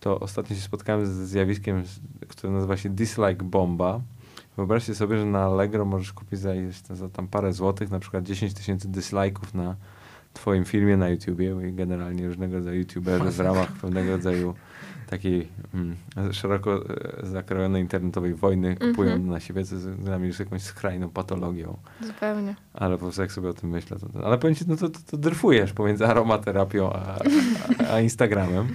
to 0.00 0.20
ostatnio 0.20 0.56
się 0.56 0.62
spotkałem 0.62 1.06
ze 1.06 1.26
zjawiskiem, 1.26 1.82
które 2.28 2.52
nazywa 2.52 2.76
się 2.76 2.88
dislike 2.88 3.44
bomba. 3.44 4.00
Wyobraźcie 4.56 4.94
sobie, 4.94 5.18
że 5.18 5.26
na 5.26 5.40
Allegro 5.44 5.84
możesz 5.84 6.12
kupić 6.12 6.40
za, 6.40 6.50
za 6.90 7.08
tam 7.08 7.28
parę 7.28 7.52
złotych, 7.52 7.90
na 7.90 7.98
przykład 7.98 8.24
10 8.24 8.54
tysięcy 8.54 8.88
dislike'ów 8.88 9.54
na 9.54 9.76
twoim 10.32 10.64
filmie 10.64 10.96
na 10.96 11.08
YouTubie 11.08 11.56
i 11.68 11.72
generalnie 11.72 12.26
różnego 12.26 12.56
rodzaju 12.56 12.78
YouTuberzy 12.78 13.30
w 13.30 13.40
ramach 13.40 13.72
pewnego 13.82 14.10
rodzaju 14.12 14.54
takiej 15.10 15.48
mm, 15.74 15.96
szeroko 16.32 16.84
e, 17.22 17.26
zakrojonej 17.26 17.82
internetowej 17.82 18.34
wojny 18.34 18.76
kupują 18.76 19.12
Mhm. 19.12 19.30
na 19.30 19.40
siebie, 19.40 19.64
co 19.64 19.74
jest 19.74 19.90
dla 19.90 20.18
mnie 20.18 20.28
już 20.28 20.38
jakąś 20.38 20.62
skrajną 20.62 21.08
patologią. 21.08 21.76
Zupełnie. 22.06 22.54
Ale 22.74 22.94
po 22.96 23.02
prostu 23.02 23.22
jak 23.22 23.32
sobie 23.32 23.48
o 23.48 23.54
tym 23.54 23.70
myślę, 23.70 23.96
to, 23.98 24.26
ale 24.26 24.38
powiem 24.38 24.56
ci, 24.56 24.64
no 24.68 24.76
to, 24.76 24.88
to, 24.88 24.98
to 25.10 25.16
dryfujesz 25.16 25.72
pomiędzy 25.72 26.06
aromaterapią 26.06 26.92
a, 26.92 26.98
a, 26.98 27.92
a 27.92 28.00
Instagramem. 28.00 28.68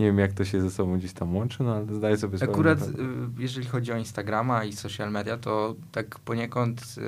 Nie 0.00 0.06
wiem, 0.06 0.18
jak 0.18 0.32
to 0.32 0.44
się 0.44 0.60
ze 0.60 0.70
sobą 0.70 0.98
gdzieś 0.98 1.12
tam 1.12 1.36
łączy, 1.36 1.62
no 1.62 1.74
ale 1.74 1.94
zdaję 1.94 2.16
sobie 2.16 2.38
sprawę. 2.38 2.52
Akurat 2.52 2.78
że- 2.78 2.86
y, 2.86 2.94
jeżeli 3.38 3.66
chodzi 3.66 3.92
o 3.92 3.96
Instagrama 3.96 4.64
i 4.64 4.72
social 4.72 5.10
media, 5.10 5.36
to 5.36 5.74
tak 5.92 6.18
poniekąd 6.18 6.80
y, 6.98 7.02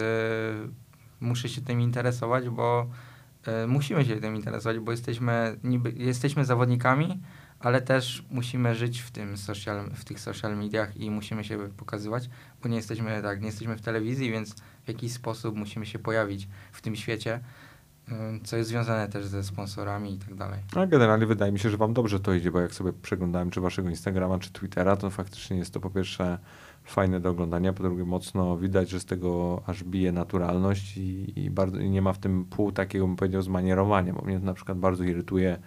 muszę 1.21 1.49
się 1.49 1.61
tym 1.61 1.81
interesować, 1.81 2.49
bo 2.49 2.87
y, 3.65 3.67
musimy 3.67 4.05
się 4.05 4.17
tym 4.17 4.37
interesować, 4.37 4.79
bo 4.79 4.91
jesteśmy, 4.91 5.57
niby, 5.65 5.93
jesteśmy 5.97 6.45
zawodnikami, 6.45 7.21
ale 7.61 7.83
też 7.83 8.25
musimy 8.31 8.75
żyć 8.75 9.01
w, 9.01 9.11
tym 9.11 9.37
social, 9.37 9.91
w 9.95 10.05
tych 10.05 10.21
social 10.21 10.57
mediach 10.57 10.97
i 10.97 11.11
musimy 11.11 11.45
się 11.45 11.59
pokazywać, 11.77 12.31
bo 12.63 12.69
nie 12.69 12.77
jesteśmy 12.77 13.23
tak, 13.23 13.41
nie 13.41 13.47
jesteśmy 13.47 13.77
w 13.77 13.81
telewizji, 13.81 14.31
więc 14.31 14.55
w 14.85 14.89
jakiś 14.89 15.13
sposób 15.13 15.57
musimy 15.57 15.87
się 15.87 15.99
pojawić 15.99 16.49
w 16.73 16.83
tym 16.83 16.97
świecie, 16.97 17.41
co 18.45 18.57
jest 18.57 18.69
związane 18.69 19.09
też 19.09 19.27
ze 19.27 19.45
sponsorami 19.45 20.15
i 20.15 20.19
tak 20.19 20.35
dalej. 20.35 20.61
A 20.77 20.87
generalnie 20.87 21.27
wydaje 21.27 21.53
mi 21.53 21.59
się, 21.59 21.71
że 21.71 21.77
wam 21.77 21.95
dobrze 21.95 22.21
to 22.21 22.35
idzie, 22.35 22.51
bo 22.51 22.61
jak 22.61 22.75
sobie 22.75 22.93
przeglądałem 22.93 23.51
czy 23.51 23.61
waszego 23.61 23.89
Instagrama, 23.89 24.39
czy 24.39 24.53
Twittera, 24.53 24.97
to 24.97 25.11
faktycznie 25.11 25.57
jest 25.57 25.75
to 25.75 25.81
po 25.81 25.91
pierwsze 25.91 26.39
fajne 26.85 27.21
do 27.21 27.31
oglądania, 27.31 27.73
po 27.73 27.83
drugie 27.83 28.05
mocno 28.05 28.59
widać, 28.59 28.91
że 28.91 29.01
z 29.01 29.05
tego 29.05 29.63
aż 29.67 29.85
bije 29.85 30.13
naturalność 30.13 30.97
i, 30.97 31.33
i, 31.45 31.51
bardzo, 31.51 31.79
i 31.79 31.91
nie 31.91 32.03
ma 32.03 32.13
w 32.13 32.19
tym 32.19 32.45
pół 32.45 32.73
takiego, 32.73 33.07
bym 33.07 33.17
powiedział, 33.17 33.43
zmanierowania, 33.43 34.13
bo 34.13 34.23
mnie 34.23 34.41
to 34.41 34.47
na 34.47 34.55
przykład 34.55 34.79
bardzo 34.79 35.05
irytuje, 35.05 35.59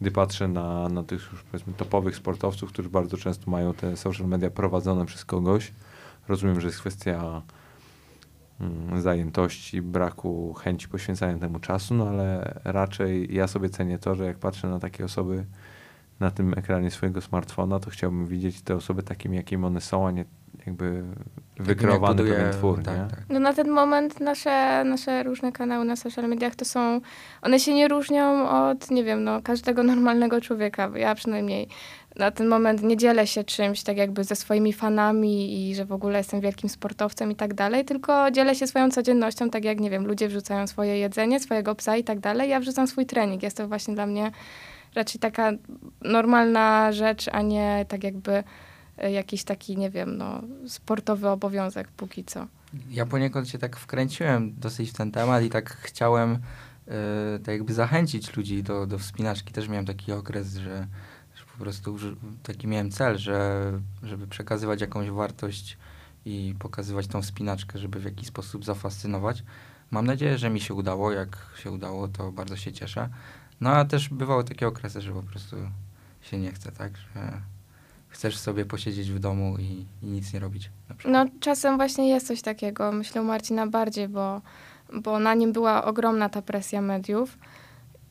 gdy 0.00 0.10
patrzę 0.10 0.48
na, 0.48 0.88
na 0.88 1.02
tych 1.02 1.28
już 1.32 1.42
powiedzmy 1.42 1.72
topowych 1.72 2.16
sportowców, 2.16 2.72
którzy 2.72 2.88
bardzo 2.88 3.16
często 3.16 3.50
mają 3.50 3.74
te 3.74 3.96
social 3.96 4.26
media 4.26 4.50
prowadzone 4.50 5.06
przez 5.06 5.24
kogoś. 5.24 5.72
Rozumiem, 6.28 6.60
że 6.60 6.66
jest 6.66 6.80
kwestia 6.80 7.18
mm, 7.18 7.42
zajętości, 8.96 9.82
braku 9.82 10.54
chęci 10.54 10.88
poświęcania 10.88 11.38
temu 11.38 11.58
czasu, 11.58 11.94
no 11.94 12.08
ale 12.08 12.54
raczej 12.64 13.34
ja 13.34 13.46
sobie 13.46 13.68
cenię 13.68 13.98
to, 13.98 14.14
że 14.14 14.24
jak 14.24 14.38
patrzę 14.38 14.68
na 14.68 14.78
takie 14.78 15.04
osoby 15.04 15.44
na 16.20 16.30
tym 16.30 16.54
ekranie 16.56 16.90
swojego 16.90 17.20
smartfona, 17.20 17.80
to 17.80 17.90
chciałbym 17.90 18.26
widzieć 18.26 18.62
te 18.62 18.74
osoby 18.74 19.02
takimi, 19.02 19.36
jakim 19.36 19.64
one 19.64 19.80
są, 19.80 20.06
a 20.06 20.10
nie 20.10 20.24
jakby 20.66 21.02
wykreowany 21.56 22.22
Jak 22.22 22.36
pewien 22.36 22.52
twór, 22.52 22.82
tak, 22.82 22.98
nie? 22.98 23.06
tak. 23.10 23.22
No 23.28 23.40
na 23.40 23.52
ten 23.52 23.70
moment 23.70 24.20
nasze, 24.20 24.84
nasze 24.84 25.22
różne 25.22 25.52
kanały 25.52 25.84
na 25.84 25.96
social 25.96 26.28
mediach 26.28 26.54
to 26.54 26.64
są, 26.64 27.00
one 27.42 27.60
się 27.60 27.74
nie 27.74 27.88
różnią 27.88 28.48
od, 28.48 28.90
nie 28.90 29.04
wiem, 29.04 29.24
no 29.24 29.42
każdego 29.42 29.82
normalnego 29.82 30.40
człowieka. 30.40 30.90
Ja 30.94 31.14
przynajmniej 31.14 31.68
na 32.18 32.30
ten 32.30 32.48
moment 32.48 32.82
nie 32.82 32.96
dzielę 32.96 33.26
się 33.26 33.44
czymś 33.44 33.82
tak 33.82 33.96
jakby 33.96 34.24
ze 34.24 34.36
swoimi 34.36 34.72
fanami 34.72 35.68
i 35.70 35.74
że 35.74 35.84
w 35.84 35.92
ogóle 35.92 36.18
jestem 36.18 36.40
wielkim 36.40 36.68
sportowcem 36.68 37.30
i 37.30 37.36
tak 37.36 37.54
dalej, 37.54 37.84
tylko 37.84 38.30
dzielę 38.30 38.54
się 38.54 38.66
swoją 38.66 38.90
codziennością, 38.90 39.50
tak 39.50 39.64
jak, 39.64 39.80
nie 39.80 39.90
wiem, 39.90 40.06
ludzie 40.06 40.28
wrzucają 40.28 40.66
swoje 40.66 40.98
jedzenie, 40.98 41.40
swojego 41.40 41.74
psa 41.74 41.96
i 41.96 42.04
tak 42.04 42.20
dalej. 42.20 42.50
Ja 42.50 42.60
wrzucam 42.60 42.86
swój 42.86 43.06
trening. 43.06 43.42
Jest 43.42 43.56
to 43.56 43.68
właśnie 43.68 43.94
dla 43.94 44.06
mnie 44.06 44.30
raczej 44.94 45.20
taka 45.20 45.52
normalna 46.02 46.92
rzecz, 46.92 47.28
a 47.32 47.42
nie 47.42 47.86
tak 47.88 48.04
jakby 48.04 48.44
e, 48.98 49.12
jakiś 49.12 49.44
taki, 49.44 49.76
nie 49.76 49.90
wiem, 49.90 50.16
no 50.16 50.42
sportowy 50.66 51.28
obowiązek 51.28 51.88
póki 51.88 52.24
co. 52.24 52.46
Ja 52.90 53.06
poniekąd 53.06 53.48
się 53.48 53.58
tak 53.58 53.76
wkręciłem 53.76 54.54
dosyć 54.58 54.90
w 54.90 54.94
ten 54.94 55.12
temat 55.12 55.44
i 55.44 55.50
tak 55.50 55.76
chciałem 55.76 56.32
e, 56.32 57.38
tak 57.38 57.54
jakby 57.54 57.74
zachęcić 57.74 58.36
ludzi 58.36 58.62
do, 58.62 58.86
do 58.86 58.98
wspinaczki. 58.98 59.52
Też 59.52 59.68
miałem 59.68 59.86
taki 59.86 60.12
okres, 60.12 60.54
że 60.56 60.86
po 61.58 61.62
prostu 61.64 61.96
taki 62.42 62.66
miałem 62.66 62.90
cel, 62.90 63.18
że, 63.18 63.72
żeby 64.02 64.26
przekazywać 64.26 64.80
jakąś 64.80 65.10
wartość 65.10 65.78
i 66.24 66.54
pokazywać 66.58 67.06
tą 67.06 67.22
wspinaczkę, 67.22 67.78
żeby 67.78 68.00
w 68.00 68.04
jakiś 68.04 68.28
sposób 68.28 68.64
zafascynować. 68.64 69.42
Mam 69.90 70.06
nadzieję, 70.06 70.38
że 70.38 70.50
mi 70.50 70.60
się 70.60 70.74
udało. 70.74 71.12
Jak 71.12 71.38
się 71.62 71.70
udało, 71.70 72.08
to 72.08 72.32
bardzo 72.32 72.56
się 72.56 72.72
cieszę. 72.72 73.08
No 73.60 73.70
a 73.70 73.84
też 73.84 74.08
bywały 74.08 74.44
takie 74.44 74.68
okresy, 74.68 75.00
że 75.00 75.12
po 75.12 75.22
prostu 75.22 75.56
się 76.22 76.38
nie 76.38 76.52
chce, 76.52 76.72
tak? 76.72 76.92
Że 76.96 77.40
chcesz 78.08 78.38
sobie 78.38 78.64
posiedzieć 78.64 79.10
w 79.10 79.18
domu 79.18 79.56
i, 79.58 79.86
i 80.02 80.06
nic 80.06 80.32
nie 80.32 80.40
robić. 80.40 80.70
No 81.04 81.26
czasem 81.40 81.76
właśnie 81.76 82.08
jest 82.08 82.26
coś 82.26 82.42
takiego, 82.42 82.92
myślę 82.92 83.22
Marcina 83.22 83.66
bardziej, 83.66 84.08
bo, 84.08 84.42
bo 84.92 85.18
na 85.18 85.34
nim 85.34 85.52
była 85.52 85.84
ogromna 85.84 86.28
ta 86.28 86.42
presja 86.42 86.80
mediów. 86.82 87.38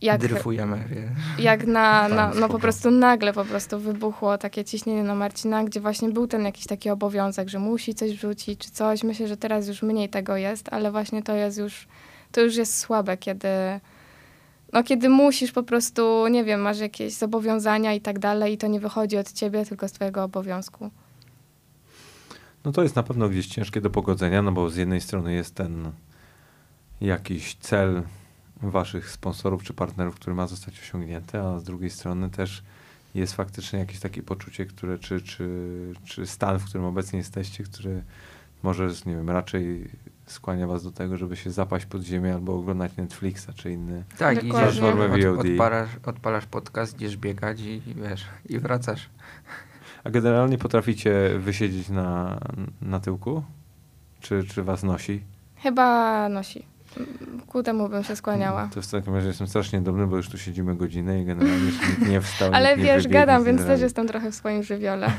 Jak, 0.02 0.22
Dryfujemy, 0.22 0.84
wie. 0.90 1.10
jak 1.44 1.68
na, 1.68 2.08
na, 2.18 2.34
no 2.34 2.50
po 2.50 2.60
prostu 2.60 2.92
nagle 2.92 3.34
po 3.34 3.46
prostu 3.46 3.80
wybuchło 3.80 4.38
takie 4.38 4.64
ciśnienie 4.64 5.04
na 5.04 5.16
Marcina, 5.16 5.64
gdzie 5.64 5.82
właśnie 5.82 6.10
był 6.10 6.28
ten 6.28 6.46
jakiś 6.46 6.66
taki 6.66 6.90
obowiązek, 6.90 7.50
że 7.50 7.60
musi 7.60 7.96
coś 7.96 8.12
wrzucić 8.12 8.60
czy 8.60 8.72
coś. 8.72 9.04
Myślę, 9.04 9.28
że 9.28 9.38
teraz 9.38 9.68
już 9.68 9.82
mniej 9.82 10.10
tego 10.10 10.38
jest, 10.38 10.74
ale 10.74 10.92
właśnie 10.92 11.24
to 11.24 11.36
jest 11.36 11.58
już, 11.58 11.88
to 12.32 12.42
już 12.42 12.56
jest 12.56 12.78
słabe, 12.78 13.18
kiedy, 13.18 13.48
no 14.74 14.84
kiedy 14.84 15.10
musisz 15.10 15.52
po 15.52 15.64
prostu, 15.64 16.28
nie 16.28 16.44
wiem, 16.44 16.62
masz 16.62 16.80
jakieś 16.80 17.14
zobowiązania 17.14 17.94
i 17.94 18.02
tak 18.02 18.20
dalej 18.20 18.54
i 18.54 18.58
to 18.58 18.68
nie 18.68 18.80
wychodzi 18.80 19.18
od 19.18 19.32
ciebie, 19.32 19.66
tylko 19.66 19.88
z 19.88 19.92
twojego 19.92 20.24
obowiązku. 20.24 20.90
No 22.66 22.72
to 22.72 22.84
jest 22.84 22.96
na 22.96 23.04
pewno 23.04 23.30
gdzieś 23.30 23.48
ciężkie 23.48 23.82
do 23.82 23.90
pogodzenia, 23.90 24.42
no 24.42 24.52
bo 24.52 24.70
z 24.70 24.76
jednej 24.76 25.02
strony 25.02 25.34
jest 25.34 25.56
ten 25.56 25.92
jakiś 27.02 27.56
cel 27.56 28.04
waszych 28.72 29.10
sponsorów 29.10 29.64
czy 29.64 29.74
partnerów, 29.74 30.16
który 30.16 30.36
ma 30.36 30.48
zostać 30.48 30.80
osiągnięty, 30.80 31.40
a 31.40 31.60
z 31.60 31.64
drugiej 31.64 31.90
strony 31.90 32.30
też 32.30 32.64
jest 33.16 33.34
faktycznie 33.34 33.80
jakieś 33.80 34.00
takie 34.00 34.24
poczucie, 34.24 34.66
które, 34.66 35.00
czy, 35.00 35.22
czy, 35.22 35.50
czy 36.06 36.28
stan, 36.28 36.60
w 36.60 36.66
którym 36.66 36.86
obecnie 36.86 37.18
jesteście, 37.18 37.64
który 37.64 38.04
może, 38.64 38.90
nie 39.06 39.16
wiem, 39.16 39.30
raczej 39.30 39.90
skłania 40.26 40.68
was 40.68 40.84
do 40.84 40.92
tego, 40.92 41.18
żeby 41.18 41.36
się 41.36 41.52
zapaść 41.52 41.86
pod 41.86 42.02
ziemię 42.02 42.34
albo 42.34 42.56
oglądać 42.56 42.98
Netflixa 42.98 43.48
czy 43.56 43.72
inny. 43.72 44.04
Tak, 44.18 44.40
Platformę 44.40 45.06
od, 45.06 45.36
VOD. 45.36 45.46
odpalasz, 45.46 45.90
odpalasz 46.06 46.46
podcast, 46.46 46.96
idziesz 46.96 47.18
biegać 47.18 47.62
i, 47.62 47.82
i 47.90 47.96
wiesz, 47.96 48.26
i 48.50 48.60
wracasz. 48.60 49.10
A 50.04 50.10
generalnie 50.10 50.58
potraficie 50.58 51.40
wysiedzieć 51.40 51.90
na, 51.90 52.40
na 52.82 53.00
tyłku? 53.00 53.44
Czy, 54.22 54.44
czy 54.44 54.64
was 54.64 54.84
nosi? 54.84 55.22
Chyba 55.56 56.30
nosi. 56.30 56.66
Ku 57.48 57.64
temu 57.64 57.90
bym 57.90 58.04
się 58.04 58.16
skłaniała. 58.16 58.70
To 58.74 58.82
w 58.82 58.88
takim 58.88 59.16
razie 59.16 59.28
jestem 59.28 59.48
strasznie 59.48 59.82
dumny, 59.82 60.08
bo 60.08 60.18
już 60.18 60.30
tu 60.30 60.38
siedzimy 60.38 60.76
godzinę 60.76 61.22
i 61.22 61.26
generalnie 61.26 61.66
nikt 61.66 62.08
nie 62.10 62.22
wstał. 62.22 62.52
Ale 62.54 62.78
wiesz, 62.78 63.04
wybiegł, 63.04 63.14
gadam, 63.14 63.44
więc 63.44 63.66
też 63.66 63.82
jestem 63.82 64.08
trochę 64.08 64.32
w 64.32 64.36
swoim 64.36 64.64
żywiole. 64.64 65.12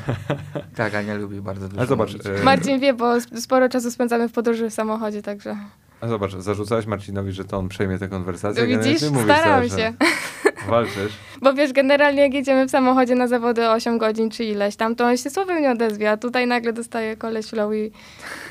Tak, 0.77 0.95
Ania 0.95 1.14
lubi 1.14 1.41
bardzo 1.41 1.68
dużo 1.68 1.79
Ale 1.81 1.87
zobacz, 1.89 2.12
mówić. 2.12 2.27
e, 2.27 2.45
Marcin 2.45 2.81
wie, 2.81 2.95
bo 2.95 3.14
sp- 3.24 3.41
sporo 3.41 3.68
czasu 3.68 3.91
spędzamy 3.91 4.29
w 4.29 4.33
podróży 4.33 4.70
w 4.70 4.74
samochodzie, 4.74 5.22
także... 5.22 5.57
A 6.01 6.09
zobacz, 6.09 6.34
zarzucałeś 6.36 6.86
Marcinowi, 6.86 7.32
że 7.32 7.44
to 7.44 7.59
on 7.59 7.68
przejmie 7.68 7.99
tę 7.99 8.09
konwersację. 8.09 8.66
No 8.66 8.82
widzisz, 8.82 9.01
ty 9.01 9.11
mówisz 9.11 9.24
staram 9.36 9.68
się. 9.68 9.92
Walczysz. 10.68 11.12
Bo 11.42 11.55
wiesz, 11.55 11.72
generalnie 11.72 12.22
jak 12.22 12.34
jedziemy 12.34 12.66
w 12.66 12.70
samochodzie 12.70 13.14
na 13.14 13.28
zawody 13.28 13.68
8 13.70 13.99
godzin 13.99 14.30
czy 14.30 14.44
ileś 14.44 14.76
tam, 14.76 14.97
to 14.97 15.07
on 15.07 15.16
się 15.16 15.30
słowem 15.30 15.62
nie 15.62 15.70
odezwie, 15.70 16.11
a 16.11 16.16
tutaj 16.16 16.47
nagle 16.47 16.72
dostaje 16.72 17.16
koleś 17.16 17.47
flow 17.47 17.72
i, 17.74 17.90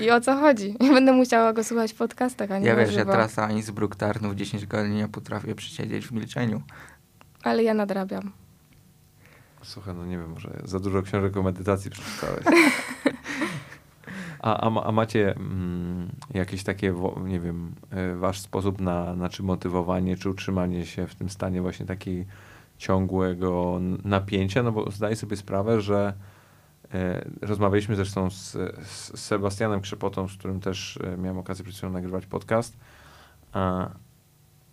i 0.03 0.11
o 0.11 0.21
co 0.21 0.35
chodzi. 0.35 0.75
I 0.79 0.89
będę 0.89 1.11
musiała 1.13 1.53
go 1.53 1.63
słuchać 1.63 1.93
w 1.93 1.95
podcastach, 1.95 2.51
a 2.51 2.59
nie 2.59 2.67
Ja 2.67 2.75
wiesz, 2.75 2.93
ja 2.93 2.99
żywo. 2.99 3.11
trasa 3.11 3.51
Innsbruck 3.51 3.95
Tarnów 3.95 4.35
10 4.35 4.65
godzin 4.65 4.95
nie 4.95 5.07
potrafię 5.07 5.55
przesiedzieć 5.55 6.07
w 6.07 6.11
milczeniu. 6.11 6.61
Ale 7.43 7.63
ja 7.63 7.73
nadrabiam. 7.73 8.31
Słuchaj, 9.61 9.95
no 9.95 10.05
nie 10.05 10.17
wiem, 10.17 10.29
może 10.29 10.49
za 10.63 10.79
dużo 10.79 11.01
książek 11.01 11.37
o 11.37 11.43
medytacji 11.43 11.91
przeczytałeś. 11.91 12.43
A, 14.45 14.57
a, 14.57 14.83
a 14.83 14.91
macie 14.91 15.35
mm, 15.35 16.09
jakieś 16.33 16.63
takie, 16.63 16.93
nie 17.25 17.39
wiem, 17.39 17.75
y, 18.13 18.15
wasz 18.17 18.39
sposób 18.39 18.81
na, 18.81 19.15
na 19.15 19.29
czy 19.29 19.43
motywowanie, 19.43 20.17
czy 20.17 20.29
utrzymanie 20.29 20.85
się 20.85 21.07
w 21.07 21.15
tym 21.15 21.29
stanie 21.29 21.61
właśnie 21.61 21.85
takiej 21.85 22.25
ciągłego 22.77 23.79
napięcia? 24.03 24.63
No 24.63 24.71
bo 24.71 24.91
zdaję 24.91 25.15
sobie 25.15 25.37
sprawę, 25.37 25.81
że 25.81 26.13
e, 26.93 27.25
rozmawialiśmy 27.41 27.95
zresztą 27.95 28.29
z, 28.29 28.51
z 28.87 29.19
Sebastianem 29.19 29.81
Krzepotą, 29.81 30.27
z 30.27 30.33
którym 30.37 30.59
też 30.59 30.99
e, 31.03 31.17
miałem 31.17 31.37
okazję 31.37 31.65
przed 31.65 31.77
chwilą 31.77 31.91
nagrywać 31.91 32.25
podcast, 32.25 32.77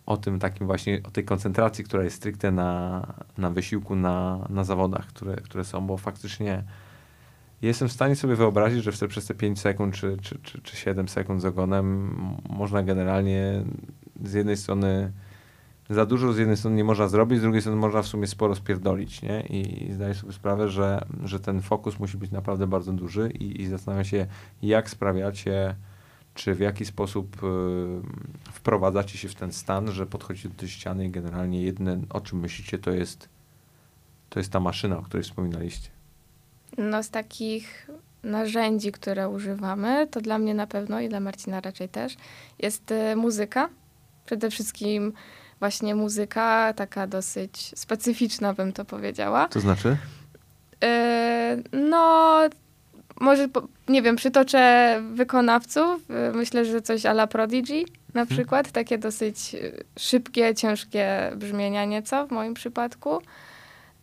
o 0.05 0.17
tym 0.17 0.39
takim 0.39 0.67
właśnie, 0.67 1.01
o 1.03 1.11
tej 1.11 1.25
koncentracji, 1.25 1.83
która 1.83 2.03
jest 2.03 2.15
stricte 2.15 2.51
na, 2.51 3.07
na 3.37 3.49
wysiłku 3.49 3.95
na, 3.95 4.47
na 4.49 4.63
zawodach, 4.63 5.07
które, 5.07 5.35
które 5.35 5.65
są, 5.65 5.87
bo 5.87 5.97
faktycznie 5.97 6.63
jestem 7.67 7.87
w 7.87 7.91
stanie 7.91 8.15
sobie 8.15 8.35
wyobrazić, 8.35 8.83
że 8.83 8.91
te, 8.91 9.07
przez 9.07 9.25
te 9.25 9.33
5 9.33 9.59
sekund 9.59 9.95
czy, 9.95 10.17
czy, 10.21 10.39
czy, 10.43 10.61
czy 10.61 10.75
7 10.77 11.09
sekund 11.09 11.41
z 11.41 11.45
ogonem 11.45 12.15
można 12.49 12.83
generalnie 12.83 13.63
z 14.23 14.33
jednej 14.33 14.57
strony 14.57 15.11
za 15.89 16.05
dużo 16.05 16.33
z 16.33 16.37
jednej 16.37 16.57
strony 16.57 16.77
nie 16.77 16.83
można 16.83 17.07
zrobić, 17.07 17.39
z 17.39 17.41
drugiej 17.41 17.61
strony 17.61 17.79
można 17.79 18.01
w 18.01 18.07
sumie 18.07 18.27
sporo 18.27 18.55
spierdolić, 18.55 19.21
nie? 19.21 19.41
I, 19.41 19.83
i 19.89 19.93
zdaję 19.93 20.13
sobie 20.13 20.33
sprawę, 20.33 20.69
że, 20.69 21.05
że 21.23 21.39
ten 21.39 21.61
fokus 21.61 21.99
musi 21.99 22.17
być 22.17 22.31
naprawdę 22.31 22.67
bardzo 22.67 22.93
duży 22.93 23.29
i, 23.29 23.61
i 23.61 23.67
zastanawiam 23.67 24.05
się, 24.05 24.27
jak 24.61 24.89
sprawiacie, 24.89 25.75
czy 26.33 26.55
w 26.55 26.59
jaki 26.59 26.85
sposób 26.85 27.43
y, 27.43 28.51
wprowadzacie 28.51 29.17
się 29.17 29.29
w 29.29 29.35
ten 29.35 29.51
stan, 29.51 29.91
że 29.91 30.05
podchodzicie 30.05 30.49
do 30.49 30.55
tej 30.55 30.69
ściany 30.69 31.05
i 31.05 31.09
generalnie 31.09 31.61
jedne, 31.61 32.01
o 32.09 32.21
czym 32.21 32.39
myślicie, 32.39 32.77
to 32.77 32.91
jest, 32.91 33.29
to 34.29 34.39
jest 34.39 34.51
ta 34.51 34.59
maszyna, 34.59 34.97
o 34.97 35.01
której 35.01 35.23
wspominaliście. 35.23 35.92
No 36.77 37.03
z 37.03 37.09
takich 37.09 37.89
narzędzi, 38.23 38.91
które 38.91 39.29
używamy, 39.29 40.07
to 40.11 40.21
dla 40.21 40.39
mnie 40.39 40.53
na 40.53 40.67
pewno 40.67 40.99
i 40.99 41.09
dla 41.09 41.19
Marcina 41.19 41.61
raczej 41.61 41.89
też, 41.89 42.15
jest 42.59 42.91
y, 42.91 43.15
muzyka. 43.15 43.69
Przede 44.25 44.49
wszystkim 44.49 45.13
właśnie 45.59 45.95
muzyka, 45.95 46.73
taka 46.75 47.07
dosyć 47.07 47.71
specyficzna 47.75 48.53
bym 48.53 48.73
to 48.73 48.85
powiedziała. 48.85 49.47
To 49.47 49.59
znaczy? 49.59 49.97
Y, 50.83 51.77
no, 51.77 52.39
może, 53.19 53.47
nie 53.87 54.01
wiem, 54.01 54.15
przytoczę 54.15 55.01
wykonawców. 55.13 56.01
Y, 56.09 56.33
Myślę, 56.33 56.65
że 56.65 56.81
coś 56.81 57.05
ala 57.05 57.27
Prodigy 57.27 57.85
na 58.13 58.25
przykład. 58.25 58.71
Takie 58.71 58.97
dosyć 58.97 59.55
szybkie, 59.99 60.55
ciężkie 60.55 61.31
brzmienia 61.35 61.85
nieco 61.85 62.27
w 62.27 62.31
moim 62.31 62.53
przypadku. 62.53 63.21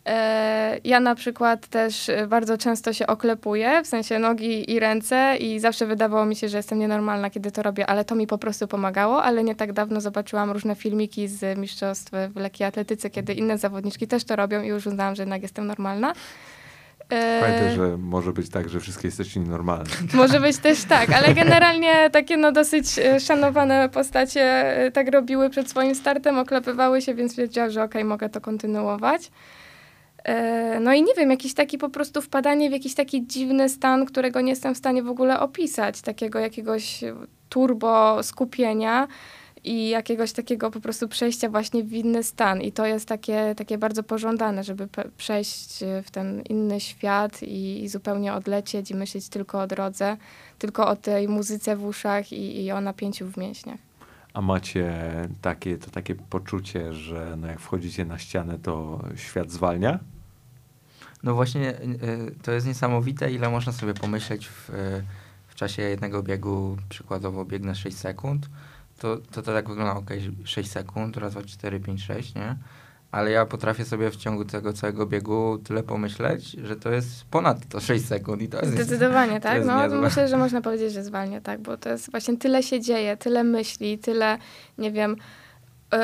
E, 0.06 0.78
Ja 0.84 1.00
na 1.00 1.14
przykład 1.14 1.66
też 1.66 2.08
y, 2.08 2.26
bardzo 2.28 2.58
często 2.58 2.92
się 2.92 3.06
oklepuję, 3.06 3.82
w 3.84 3.86
sensie 3.86 4.18
nogi 4.18 4.72
i 4.72 4.80
ręce 4.80 5.36
i 5.40 5.60
zawsze 5.60 5.86
wydawało 5.86 6.26
mi 6.26 6.36
się, 6.36 6.48
że 6.48 6.56
jestem 6.56 6.78
nienormalna, 6.78 7.30
kiedy 7.30 7.50
to 7.50 7.62
robię, 7.62 7.86
ale 7.86 8.04
to 8.04 8.14
mi 8.14 8.26
po 8.26 8.38
prostu 8.38 8.68
pomagało, 8.68 9.22
ale 9.22 9.44
nie 9.44 9.54
tak 9.54 9.72
dawno 9.72 10.00
zobaczyłam 10.00 10.50
różne 10.50 10.74
filmiki 10.74 11.28
z 11.28 11.58
mistrzostw 11.58 12.12
w 12.34 12.36
lekkiej 12.36 12.66
atletyce, 12.66 13.10
kiedy 13.10 13.34
inne 13.34 13.58
zawodniczki 13.58 14.06
też 14.06 14.24
to 14.24 14.36
robią 14.36 14.62
i 14.62 14.66
już 14.66 14.86
uznałam, 14.86 15.14
że 15.14 15.22
jednak 15.22 15.42
jestem 15.42 15.66
normalna. 15.66 16.12
E, 17.10 17.40
Pamiętaj, 17.40 17.76
że 17.76 17.96
może 17.96 18.32
być 18.32 18.50
tak, 18.50 18.68
że 18.68 18.80
wszystkie 18.80 19.08
jesteście 19.08 19.40
nienormalne. 19.40 19.84
może 20.14 20.40
być 20.40 20.58
też 20.58 20.84
tak, 20.84 21.10
ale 21.12 21.34
generalnie 21.34 22.10
takie 22.10 22.36
no 22.36 22.52
dosyć 22.52 22.98
e, 22.98 23.20
szanowane 23.20 23.88
postacie 23.88 24.42
e, 24.76 24.90
tak 24.90 25.08
robiły 25.08 25.50
przed 25.50 25.70
swoim 25.70 25.94
startem, 25.94 26.38
oklepywały 26.38 27.02
się, 27.02 27.14
więc 27.14 27.36
wiedziałam, 27.36 27.70
że 27.70 27.82
okej, 27.82 28.04
mogę 28.04 28.28
to 28.28 28.40
kontynuować. 28.40 29.30
E, 30.30 30.80
No 30.80 30.92
i 30.92 31.02
nie 31.02 31.14
wiem, 31.14 31.30
jakiś 31.30 31.54
taki 31.54 31.78
po 31.78 31.88
prostu 31.88 32.22
wpadanie 32.22 32.68
w 32.68 32.72
jakiś 32.72 32.94
taki 32.94 33.26
dziwny 33.26 33.68
stan, 33.68 34.06
którego 34.06 34.40
nie 34.40 34.50
jestem 34.50 34.74
w 34.74 34.78
stanie 34.78 35.02
w 35.02 35.08
ogóle 35.08 35.40
opisać, 35.40 36.00
takiego 36.00 36.38
jakiegoś 36.38 37.04
turbo 37.48 38.22
skupienia 38.22 39.08
i 39.64 39.88
jakiegoś 39.88 40.32
takiego 40.32 40.70
po 40.70 40.80
prostu 40.80 41.08
przejścia 41.08 41.48
właśnie 41.48 41.82
w 41.84 41.92
inny 41.92 42.22
stan. 42.22 42.60
I 42.62 42.72
to 42.72 42.86
jest 42.86 43.08
takie, 43.08 43.54
takie 43.56 43.78
bardzo 43.78 44.02
pożądane, 44.02 44.64
żeby 44.64 44.88
przejść 45.16 45.84
w 46.04 46.10
ten 46.10 46.42
inny 46.48 46.80
świat 46.80 47.42
i, 47.42 47.82
i 47.84 47.88
zupełnie 47.88 48.34
odlecieć 48.34 48.90
i 48.90 48.94
myśleć 48.94 49.28
tylko 49.28 49.60
o 49.60 49.66
drodze, 49.66 50.16
tylko 50.58 50.88
o 50.88 50.96
tej 50.96 51.28
muzyce 51.28 51.76
w 51.76 51.84
uszach 51.84 52.32
i, 52.32 52.64
i 52.64 52.72
o 52.72 52.80
napięciu 52.80 53.26
w 53.26 53.36
mięśniach. 53.36 53.78
A 54.34 54.40
macie 54.40 54.92
takie, 55.42 55.78
to 55.78 55.90
takie 55.90 56.14
poczucie, 56.14 56.94
że 56.94 57.36
no 57.40 57.46
jak 57.46 57.60
wchodzicie 57.60 58.04
na 58.04 58.18
ścianę, 58.18 58.58
to 58.62 59.04
świat 59.16 59.50
zwalnia? 59.50 59.98
No 61.22 61.34
właśnie, 61.34 61.70
y, 61.80 62.34
to 62.42 62.52
jest 62.52 62.66
niesamowite, 62.66 63.32
ile 63.32 63.48
można 63.50 63.72
sobie 63.72 63.94
pomyśleć 63.94 64.48
w, 64.48 64.70
y, 64.70 65.04
w 65.48 65.54
czasie 65.54 65.82
jednego 65.82 66.22
biegu, 66.22 66.76
przykładowo 66.88 67.44
biegnę 67.44 67.74
6 67.74 67.96
sekund, 67.98 68.48
to 68.98 69.16
to, 69.16 69.42
to 69.42 69.52
tak 69.52 69.68
wygląda, 69.68 69.94
ok, 69.94 70.10
6 70.44 70.70
sekund, 70.70 71.16
raz, 71.16 71.32
dwa, 71.32 71.42
cztery, 71.42 71.80
pięć, 71.80 72.02
sześć, 72.02 72.34
nie? 72.34 72.56
Ale 73.12 73.30
ja 73.30 73.46
potrafię 73.46 73.84
sobie 73.84 74.10
w 74.10 74.16
ciągu 74.16 74.44
tego 74.44 74.72
całego 74.72 75.06
biegu 75.06 75.58
tyle 75.64 75.82
pomyśleć, 75.82 76.50
że 76.50 76.76
to 76.76 76.90
jest 76.90 77.24
ponad 77.24 77.68
to 77.68 77.80
6 77.80 78.06
sekund 78.06 78.42
i 78.42 78.48
to 78.48 78.60
jest... 78.60 78.72
Zdecydowanie, 78.72 79.34
to 79.40 79.40
tak? 79.40 79.54
jest 79.54 79.66
No, 79.68 79.82
niezłe. 79.82 80.00
myślę, 80.00 80.28
że 80.28 80.36
można 80.36 80.60
powiedzieć, 80.60 80.92
że 80.92 81.04
zwalnia, 81.04 81.40
tak? 81.40 81.60
Bo 81.60 81.76
to 81.76 81.88
jest 81.88 82.10
właśnie 82.10 82.36
tyle 82.36 82.62
się 82.62 82.80
dzieje, 82.80 83.16
tyle 83.16 83.44
myśli, 83.44 83.98
tyle, 83.98 84.38
nie 84.78 84.92
wiem, 84.92 85.16
y, 85.94 85.98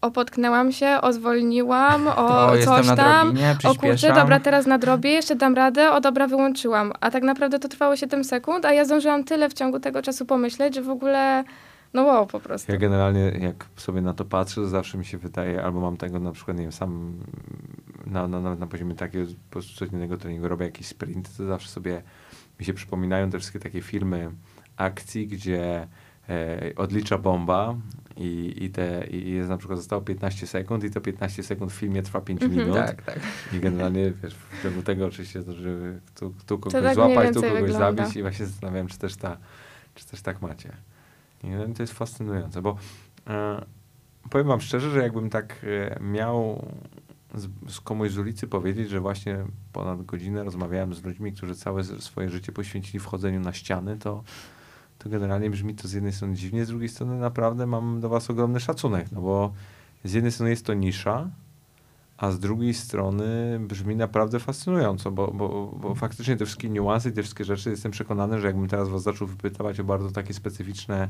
opotknęłam 0.00 0.72
się, 0.72 0.98
o 1.02 1.12
zwolniłam, 1.12 2.08
o, 2.08 2.46
O, 2.46 2.58
coś 2.58 2.86
tam. 2.86 3.34
O 3.64 3.74
kurczę, 3.74 4.12
dobra, 4.14 4.40
teraz 4.40 4.66
nadrobię, 4.66 5.10
jeszcze 5.10 5.36
dam 5.36 5.54
radę, 5.54 5.92
o 5.92 6.00
dobra, 6.00 6.26
wyłączyłam. 6.26 6.92
A 7.00 7.10
tak 7.10 7.22
naprawdę 7.22 7.58
to 7.58 7.68
trwało 7.68 7.96
7 7.96 8.24
sekund, 8.24 8.64
a 8.64 8.72
ja 8.72 8.84
zdążyłam 8.84 9.24
tyle 9.24 9.48
w 9.48 9.54
ciągu 9.54 9.80
tego 9.80 10.02
czasu 10.02 10.26
pomyśleć, 10.26 10.74
że 10.74 10.82
w 10.82 10.90
ogóle, 10.90 11.44
no 11.94 12.02
wow, 12.02 12.26
po 12.26 12.40
prostu. 12.40 12.72
Ja 12.72 12.78
generalnie, 12.78 13.20
jak 13.40 13.64
sobie 13.76 14.00
na 14.00 14.14
to 14.14 14.24
patrzę, 14.24 14.54
to 14.54 14.66
zawsze 14.66 14.98
mi 14.98 15.04
się 15.04 15.18
wydaje, 15.18 15.62
albo 15.62 15.80
mam 15.80 15.96
tego 15.96 16.18
na 16.18 16.32
przykład, 16.32 16.56
nie 16.56 16.62
wiem, 16.62 16.72
sam 16.72 17.12
na, 18.06 18.28
na, 18.28 18.40
nawet 18.40 18.60
na 18.60 18.66
poziomie 18.66 18.94
takiego 18.94 19.26
po 19.26 19.52
prostu 19.52 19.78
codziennego 19.78 20.16
treningu 20.16 20.48
robię 20.48 20.66
jakiś 20.66 20.86
sprint, 20.86 21.36
to 21.36 21.46
zawsze 21.46 21.68
sobie 21.68 22.02
mi 22.60 22.66
się 22.66 22.74
przypominają 22.74 23.30
te 23.30 23.38
wszystkie 23.38 23.58
takie 23.58 23.82
filmy 23.82 24.30
akcji, 24.76 25.26
gdzie 25.26 25.88
odlicza 26.76 27.18
bomba 27.18 27.74
i, 28.16 28.54
i, 28.60 28.70
te, 28.70 29.06
i 29.10 29.30
jest 29.30 29.48
na 29.48 29.56
przykład 29.56 29.78
zostało 29.78 30.02
15 30.02 30.46
sekund 30.46 30.84
i 30.84 30.90
to 30.90 31.00
15 31.00 31.42
sekund 31.42 31.72
w 31.72 31.74
filmie 31.74 32.02
trwa 32.02 32.20
5 32.20 32.42
Mhm. 32.42 32.60
minut. 32.60 32.76
Tak, 32.76 33.02
tak. 33.02 33.18
I 33.52 33.60
generalnie 33.60 34.12
wiesz, 34.22 34.34
w 34.34 34.62
ciągu 34.62 34.82
tego 34.82 35.06
oczywiście, 35.06 35.42
to, 35.42 35.52
żeby 35.52 36.00
tu, 36.14 36.34
tu 36.46 36.58
kogoś 36.58 36.82
tak 36.82 36.94
złapać, 36.94 37.34
tu 37.34 37.42
kogoś 37.42 37.60
wygląda. 37.62 37.78
zabić 38.02 38.16
i 38.16 38.22
właśnie 38.22 38.46
zastanawiam, 38.46 38.86
czy 38.86 38.98
też, 38.98 39.16
ta, 39.16 39.36
czy 39.94 40.06
też 40.06 40.22
tak 40.22 40.42
macie. 40.42 40.72
I 41.44 41.46
no, 41.48 41.74
to 41.76 41.82
jest 41.82 41.92
fascynujące, 41.92 42.62
bo 42.62 42.76
e, 43.26 43.64
powiem 44.30 44.46
wam 44.46 44.60
szczerze, 44.60 44.90
że 44.90 45.02
jakbym 45.02 45.30
tak 45.30 45.56
e, 45.64 46.00
miał 46.00 46.66
z, 47.34 47.48
z 47.68 47.80
komuś 47.80 48.10
z 48.10 48.18
ulicy 48.18 48.46
powiedzieć, 48.46 48.88
że 48.90 49.00
właśnie 49.00 49.44
ponad 49.72 50.02
godzinę 50.04 50.44
rozmawiałem 50.44 50.94
z 50.94 51.04
ludźmi, 51.04 51.32
którzy 51.32 51.54
całe 51.54 51.84
swoje 51.84 52.28
życie 52.30 52.52
poświęcili 52.52 52.98
wchodzeniu 52.98 53.40
na 53.40 53.52
ściany, 53.52 53.96
to, 53.96 54.22
to 54.98 55.08
generalnie 55.08 55.50
brzmi 55.50 55.74
to 55.74 55.88
z 55.88 55.92
jednej 55.92 56.12
strony 56.12 56.34
dziwnie, 56.34 56.64
z 56.64 56.68
drugiej 56.68 56.88
strony 56.88 57.18
naprawdę 57.18 57.66
mam 57.66 58.00
do 58.00 58.08
was 58.08 58.30
ogromny 58.30 58.60
szacunek, 58.60 59.12
no 59.12 59.20
bo 59.20 59.52
z 60.04 60.12
jednej 60.12 60.32
strony 60.32 60.50
jest 60.50 60.66
to 60.66 60.74
nisza, 60.74 61.30
a 62.16 62.30
z 62.30 62.38
drugiej 62.38 62.74
strony 62.74 63.58
brzmi 63.60 63.96
naprawdę 63.96 64.40
fascynująco, 64.40 65.10
bo, 65.10 65.30
bo, 65.34 65.78
bo 65.80 65.94
faktycznie 65.94 66.36
te 66.36 66.44
wszystkie 66.44 66.70
niuanse 66.70 67.08
i 67.08 67.12
te 67.12 67.22
wszystkie 67.22 67.44
rzeczy, 67.44 67.70
jestem 67.70 67.92
przekonany, 67.92 68.40
że 68.40 68.46
jakbym 68.46 68.68
teraz 68.68 68.88
was 68.88 69.02
zaczął 69.02 69.26
wypytywać 69.26 69.80
o 69.80 69.84
bardzo 69.84 70.10
takie 70.10 70.34
specyficzne 70.34 71.08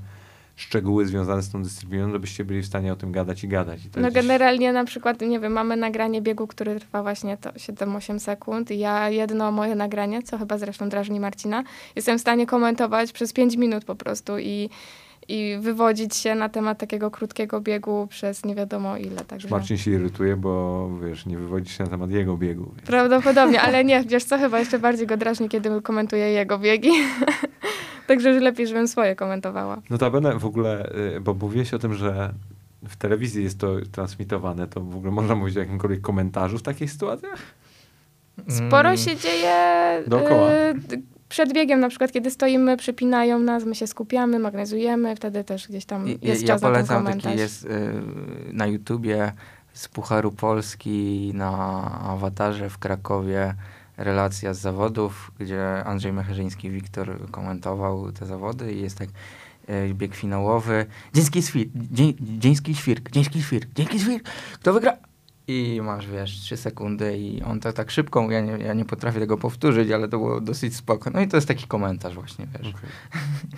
szczegóły 0.58 1.06
związane 1.06 1.42
z 1.42 1.50
tą 1.50 1.62
dyscypliną, 1.62 2.12
to 2.12 2.18
byście 2.18 2.44
byli 2.44 2.62
w 2.62 2.66
stanie 2.66 2.92
o 2.92 2.96
tym 2.96 3.12
gadać 3.12 3.44
i 3.44 3.48
gadać. 3.48 3.84
I 3.84 3.90
to 3.90 4.00
No 4.00 4.06
jest 4.06 4.14
gdzieś- 4.16 4.26
generalnie 4.26 4.72
na 4.72 4.84
przykład, 4.84 5.20
nie 5.20 5.40
wiem, 5.40 5.52
mamy 5.52 5.76
nagranie 5.76 6.22
biegu, 6.22 6.46
który 6.46 6.80
trwa 6.80 7.02
właśnie 7.02 7.36
to 7.36 7.50
7-8 7.58 8.18
sekund 8.20 8.70
i 8.70 8.78
ja 8.78 9.10
jedno 9.10 9.52
moje 9.52 9.74
nagranie, 9.74 10.22
co 10.22 10.38
chyba 10.38 10.58
zresztą 10.58 10.88
drażni 10.88 11.20
Marcina, 11.20 11.64
jestem 11.96 12.18
w 12.18 12.20
stanie 12.20 12.46
komentować 12.46 13.12
przez 13.12 13.32
5 13.32 13.56
minut 13.56 13.84
po 13.84 13.94
prostu 13.94 14.38
i, 14.38 14.70
i 15.28 15.56
wywodzić 15.60 16.16
się 16.16 16.34
na 16.34 16.48
temat 16.48 16.78
takiego 16.78 17.10
krótkiego 17.10 17.60
biegu 17.60 18.06
przez 18.10 18.44
nie 18.44 18.54
wiadomo 18.54 18.96
ile. 18.96 19.24
Także 19.24 19.48
Marcin 19.48 19.76
się 19.76 19.90
irytuje, 19.90 20.36
bo 20.36 20.90
wiesz, 21.04 21.26
nie 21.26 21.38
wywodzi 21.38 21.72
się 21.72 21.84
na 21.84 21.90
temat 21.90 22.10
jego 22.10 22.36
biegu. 22.36 22.72
Więc. 22.76 22.86
Prawdopodobnie, 22.86 23.60
ale 23.60 23.84
nie, 23.84 24.04
wiesz 24.04 24.24
co, 24.24 24.38
chyba 24.38 24.58
jeszcze 24.58 24.78
bardziej 24.78 25.06
go 25.06 25.16
drażni, 25.16 25.48
kiedy 25.48 25.82
komentuję 25.82 26.30
jego 26.30 26.58
biegi. 26.58 26.90
Także 28.06 28.30
już 28.30 28.42
lepiej, 28.42 28.66
żebym 28.66 28.88
swoje 28.88 29.16
komentowała. 29.16 29.82
Notabene 29.90 30.38
w 30.38 30.44
ogóle, 30.44 30.92
y, 31.16 31.20
bo 31.20 31.34
mówiłeś 31.34 31.74
o 31.74 31.78
tym, 31.78 31.94
że 31.94 32.32
w 32.88 32.96
telewizji 32.96 33.44
jest 33.44 33.58
to 33.58 33.76
transmitowane, 33.92 34.66
to 34.66 34.80
w 34.80 34.96
ogóle 34.96 35.12
można 35.12 35.34
mówić 35.34 35.56
o 35.56 35.60
jakimkolwiek 35.60 36.00
komentarzu 36.00 36.58
w 36.58 36.62
takich 36.62 36.92
sytuacjach? 36.92 37.38
Sporo 38.48 38.96
się 38.96 39.16
dzieje 39.16 39.54
Dookoła. 40.06 40.50
y, 40.50 41.17
przed 41.28 41.52
biegiem, 41.52 41.80
na 41.80 41.88
przykład 41.88 42.12
kiedy 42.12 42.30
stoimy, 42.30 42.76
przypinają 42.76 43.38
nas, 43.38 43.64
my 43.64 43.74
się 43.74 43.86
skupiamy, 43.86 44.38
magnezujemy, 44.38 45.16
wtedy 45.16 45.44
też 45.44 45.68
gdzieś 45.68 45.84
tam 45.84 46.06
jest 46.22 46.42
ja 46.42 46.48
czas 46.48 46.62
na 46.62 46.68
ten 46.68 46.74
polecam 46.74 46.96
komentarz. 46.96 47.22
taki 47.22 47.38
jest 47.38 47.64
y, 47.64 47.68
na 48.52 48.66
YouTubie 48.66 49.32
z 49.72 49.88
Pucharu 49.88 50.32
Polski 50.32 51.30
na 51.34 51.82
awatarze 52.00 52.70
w 52.70 52.78
Krakowie 52.78 53.54
relacja 53.96 54.54
z 54.54 54.60
zawodów, 54.60 55.32
gdzie 55.38 55.84
Andrzej 55.84 56.12
Mecherzyński, 56.12 56.70
Wiktor 56.70 57.30
komentował 57.30 58.12
te 58.12 58.26
zawody 58.26 58.72
i 58.72 58.82
jest 58.82 58.98
tak 58.98 59.08
y, 59.70 59.94
bieg 59.94 60.14
finałowy. 60.14 60.86
Dzieński 61.14 61.42
świr, 61.42 61.66
dzie, 61.74 62.14
dzieński 62.20 62.74
świrk, 62.74 63.10
dzieński 63.10 63.42
świrk, 63.42 63.74
dzieński 63.74 64.00
świrk, 64.00 64.28
kto 64.60 64.72
wygra? 64.72 64.96
I 65.50 65.80
masz, 65.82 66.06
wiesz, 66.06 66.40
trzy 66.40 66.56
sekundy 66.56 67.18
i 67.18 67.42
on 67.42 67.60
to 67.60 67.72
tak 67.72 67.90
szybko, 67.90 68.30
ja 68.30 68.40
nie, 68.40 68.52
ja 68.52 68.74
nie 68.74 68.84
potrafię 68.84 69.20
tego 69.20 69.38
powtórzyć, 69.38 69.90
ale 69.90 70.08
to 70.08 70.18
było 70.18 70.40
dosyć 70.40 70.76
spoko. 70.76 71.10
No 71.10 71.20
i 71.20 71.28
to 71.28 71.36
jest 71.36 71.48
taki 71.48 71.66
komentarz 71.66 72.14
właśnie, 72.14 72.46
wiesz. 72.52 72.74
Okej. 72.74 72.90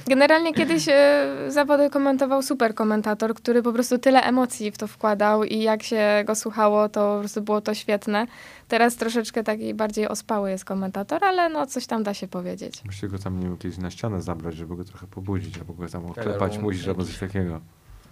Generalnie 0.09 0.55
kiedyś 0.55 0.89
e, 0.89 1.27
zawody 1.49 1.91
komentował 1.91 2.43
super 2.43 2.75
komentator, 2.75 3.35
który 3.35 3.63
po 3.63 3.73
prostu 3.73 3.99
tyle 3.99 4.23
emocji 4.23 4.71
w 4.71 4.79
to 4.79 4.87
wkładał 4.87 5.45
i 5.45 5.59
jak 5.59 5.83
się 5.83 6.25
go 6.27 6.35
słuchało, 6.35 6.89
to 6.89 7.15
po 7.15 7.21
prostu 7.21 7.43
było 7.43 7.61
to 7.61 7.75
świetne. 7.75 8.27
Teraz 8.69 8.97
troszeczkę 8.97 9.45
taki 9.45 9.75
bardziej 9.75 10.09
ospały 10.09 10.51
jest 10.51 10.65
komentator, 10.65 11.25
ale 11.25 11.49
no 11.49 11.67
coś 11.67 11.87
tam 11.87 12.03
da 12.03 12.15
się 12.15 12.29
powiedzieć. 12.29 12.85
Musicie 12.85 13.09
go 13.09 13.19
tam, 13.19 13.41
nie 13.41 13.47
wiem, 13.47 13.57
kiedyś 13.57 13.79
na 13.79 13.91
ścianę 13.91 14.23
zabrać, 14.23 14.55
żeby 14.55 14.77
go 14.77 14.85
trochę 14.85 15.07
pobudzić, 15.07 15.59
albo 15.59 15.75
go 15.75 15.89
tam 15.89 16.07
oklepać, 16.07 16.59
musisz, 16.59 16.89
albo 16.89 17.05
coś 17.05 17.19
takiego. 17.19 17.61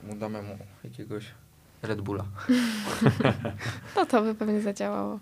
Mu 0.07 0.14
damy 0.16 0.43
mu 0.43 0.59
jakiegoś 0.85 1.24
Red 1.83 2.01
Bulla. 2.01 2.24
No 3.97 4.07
to 4.07 4.22
by 4.22 4.35
pewnie 4.35 4.61
zadziałało. 4.61 5.18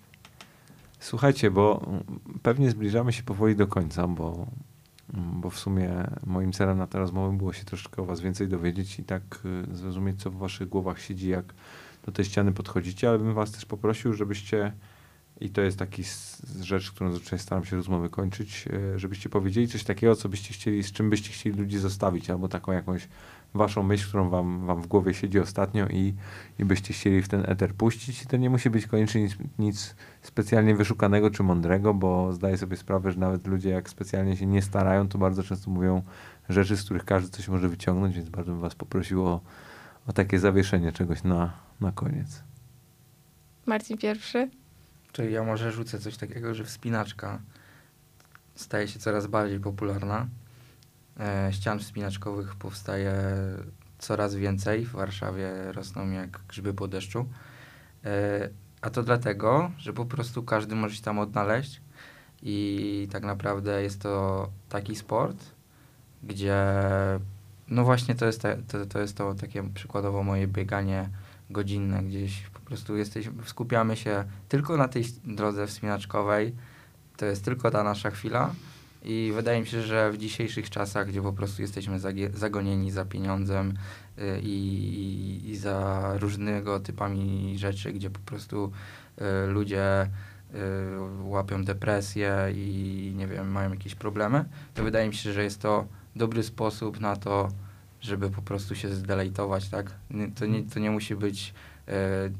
Słuchajcie, 1.00 1.50
bo 1.50 1.82
mm, 1.86 2.04
pewnie 2.42 2.70
zbliżamy 2.70 3.12
się 3.12 3.22
powoli 3.22 3.57
do 3.57 3.66
końca, 3.66 4.09
bo, 4.09 4.46
mm, 5.14 5.40
bo 5.40 5.50
w 5.50 5.59
sumie 5.59 6.11
moim 6.26 6.52
celem 6.52 6.78
na 6.78 6.86
tę 6.86 6.98
rozmowę 6.98 7.38
było 7.38 7.52
się 7.52 7.64
troszeczkę 7.64 8.02
o 8.02 8.04
was 8.04 8.20
więcej 8.20 8.48
dowiedzieć 8.48 8.98
i 8.98 9.04
tak 9.04 9.22
y, 9.72 9.76
zrozumieć, 9.76 10.22
co 10.22 10.30
w 10.30 10.36
waszych 10.36 10.68
głowach 10.68 11.00
siedzi, 11.00 11.28
jak 11.28 11.54
do 12.07 12.12
tej 12.12 12.24
ściany 12.24 12.52
podchodzicie, 12.52 13.09
ale 13.09 13.18
bym 13.18 13.34
was 13.34 13.52
też 13.52 13.64
poprosił, 13.64 14.12
żebyście, 14.12 14.72
i 15.40 15.50
to 15.50 15.61
jest 15.61 15.78
taki 15.78 16.02
rzecz, 16.61 16.90
którą 16.90 17.12
zazwyczaj 17.12 17.38
staram 17.38 17.64
się 17.64 17.76
rozmowy 17.76 18.11
kończyć, 18.11 18.68
y, 18.94 18.98
żebyście 18.98 19.28
powiedzieli 19.28 19.68
coś 19.68 19.84
takiego, 19.84 20.16
co 20.16 20.28
byście 20.28 20.54
chcieli, 20.54 20.82
z 20.82 20.92
czym 20.92 21.11
byście 21.11 21.30
chcieli 21.30 21.59
ludzi 21.59 21.78
zostawić, 21.78 22.30
albo 22.30 22.48
taką 22.48 22.72
jakąś 22.72 23.09
waszą 23.57 23.82
myśl, 23.82 24.09
którą 24.09 24.28
wam, 24.28 24.66
wam 24.66 24.82
w 24.82 24.86
głowie 24.86 25.14
siedzi 25.14 25.40
ostatnio 25.40 25.88
i, 25.88 26.14
i 26.59 26.64
byście 26.64 26.94
chcieli 26.94 27.22
w 27.22 27.28
ten 27.28 27.44
eter 27.46 27.74
puścić. 27.74 28.22
I 28.22 28.26
to 28.26 28.36
nie 28.36 28.50
musi 28.50 28.70
być 28.70 28.86
koniecznie 28.86 29.22
nic, 29.22 29.36
nic 29.59 29.96
specjalnie 30.22 30.74
wyszukanego 30.74 31.30
czy 31.30 31.42
mądrego, 31.42 31.94
bo 31.94 32.32
zdaję 32.32 32.59
sobie 32.59 32.76
sprawę, 32.76 33.12
że 33.12 33.18
nawet 33.18 33.46
ludzie 33.46 33.70
jak 33.70 33.90
specjalnie 33.90 34.36
się 34.36 34.46
nie 34.46 34.62
starają, 34.62 35.09
to 35.09 35.18
bardzo 35.18 35.42
często 35.42 35.70
mówią 35.70 36.02
rzeczy, 36.48 36.76
z 36.76 36.84
których 36.84 37.04
każdy 37.04 37.30
coś 37.30 37.48
może 37.48 37.68
wyciągnąć, 37.68 38.16
więc 38.16 38.28
bardzo 38.28 38.52
bym 38.52 38.61
was 38.61 38.74
poprosił 38.74 39.26
o, 39.26 39.40
o 40.07 40.12
takie 40.12 40.38
zawieszenie 40.38 40.92
czegoś 40.92 41.22
na, 41.24 41.52
na 41.80 41.92
koniec. 41.92 42.42
Marcin 43.66 43.98
pierwszy. 43.98 44.50
Czyli 45.12 45.32
ja 45.32 45.44
może 45.44 45.72
rzucę 45.72 45.98
coś 45.98 46.16
takiego, 46.16 46.54
że 46.54 46.64
wspinaczka 46.64 47.38
staje 48.54 48.88
się 48.88 48.98
coraz 48.98 49.26
bardziej 49.26 49.61
popularna. 49.61 50.26
E, 51.20 51.52
ścian 51.52 51.78
wspinaczkowych 51.78 52.54
powstaje 52.54 53.14
coraz 53.98 54.34
więcej. 54.34 54.84
W 54.84 54.92
Warszawie 54.92 55.72
rosną 55.72 56.10
jak 56.10 56.40
grzyby 56.48 56.74
po 56.74 56.88
deszczu. 56.88 57.26
E, 58.04 58.48
a 58.80 58.90
to 58.90 59.02
dlatego, 59.02 59.70
że 59.78 59.92
po 59.92 60.04
prostu 60.04 60.42
każdy 60.42 60.74
może 60.74 60.94
się 60.94 61.02
tam 61.02 61.18
odnaleźć 61.18 61.80
i 62.42 63.08
tak 63.12 63.24
naprawdę 63.24 63.82
jest 63.82 64.02
to 64.02 64.48
taki 64.68 64.96
sport, 64.96 65.36
gdzie 66.22 66.56
no 67.68 67.84
właśnie 67.84 68.14
to 68.14 68.26
jest, 68.26 68.42
te, 68.42 68.56
to, 68.56 68.86
to 68.86 68.98
jest 68.98 69.16
to 69.16 69.34
takie 69.34 69.62
przykładowo 69.74 70.22
moje 70.22 70.46
bieganie 70.46 71.08
godzinne 71.50 72.02
gdzieś 72.02 72.42
po 72.42 72.60
prostu 72.60 72.96
jesteśmy, 72.96 73.32
skupiamy 73.44 73.96
się 73.96 74.24
tylko 74.48 74.76
na 74.76 74.88
tej 74.88 75.04
drodze 75.24 75.66
wspinaczkowej, 75.66 76.55
to 77.16 77.26
jest 77.26 77.44
tylko 77.44 77.70
ta 77.70 77.84
nasza 77.84 78.10
chwila 78.10 78.51
i 79.07 79.33
wydaje 79.33 79.61
mi 79.61 79.66
się, 79.66 79.83
że 79.83 80.12
w 80.12 80.19
dzisiejszych 80.19 80.70
czasach, 80.70 81.09
gdzie 81.09 81.23
po 81.23 81.33
prostu 81.33 81.62
jesteśmy 81.62 81.99
zagonieni 82.35 82.91
za 82.91 83.05
pieniądzem 83.05 83.74
y, 84.19 84.41
i, 84.43 85.51
i 85.51 85.57
za 85.57 86.12
różnego 86.19 86.81
typami 86.81 87.55
rzeczy, 87.59 87.93
gdzie 87.93 88.11
po 88.11 88.20
prostu 88.20 88.73
y, 89.19 89.47
ludzie 89.47 90.03
y, 90.03 90.59
łapią 91.23 91.65
depresję 91.65 92.49
i 92.55 93.12
nie 93.16 93.27
wiem, 93.27 93.51
mają 93.51 93.70
jakieś 93.70 93.95
problemy, 93.95 94.45
to 94.74 94.85
wydaje 94.85 95.09
mi 95.09 95.15
się, 95.15 95.33
że 95.33 95.45
jest 95.45 95.61
to 95.62 95.87
dobry 96.16 96.43
sposób 96.43 97.01
na 97.01 97.16
to, 97.16 97.49
żeby 98.01 98.31
po 98.31 98.43
prostu 98.43 98.74
się 98.74 98.89
zdelejtować, 98.89 99.69
tak? 99.69 99.91
To 100.35 100.47
nie, 100.47 100.62
to 100.62 100.78
nie 100.78 100.91
musi 100.91 101.16
być, 101.16 101.55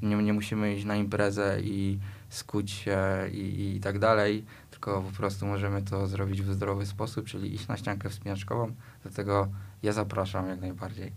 nie, 0.03 0.17
nie 0.17 0.33
musimy 0.33 0.75
iść 0.75 0.85
na 0.85 0.97
imprezę 0.97 1.59
i 1.61 1.99
skuć 2.29 2.71
się 2.71 2.99
i, 3.33 3.75
i 3.77 3.81
tak 3.81 3.99
dalej, 3.99 4.45
tylko 4.77 5.03
po 5.03 5.17
prostu 5.17 5.47
możemy 5.47 5.83
to 5.83 6.07
zrobić 6.07 6.43
w 6.43 6.53
zdrowy 6.53 6.87
sposób, 6.87 7.27
czyli 7.27 7.55
iść 7.55 7.69
na 7.69 7.77
ściankę 7.77 8.11
wspinaczkową, 8.11 8.73
dlatego 9.03 9.49
ja 9.83 9.93
zapraszam 9.93 10.49
jak 10.49 10.61
najbardziej. 10.61 11.13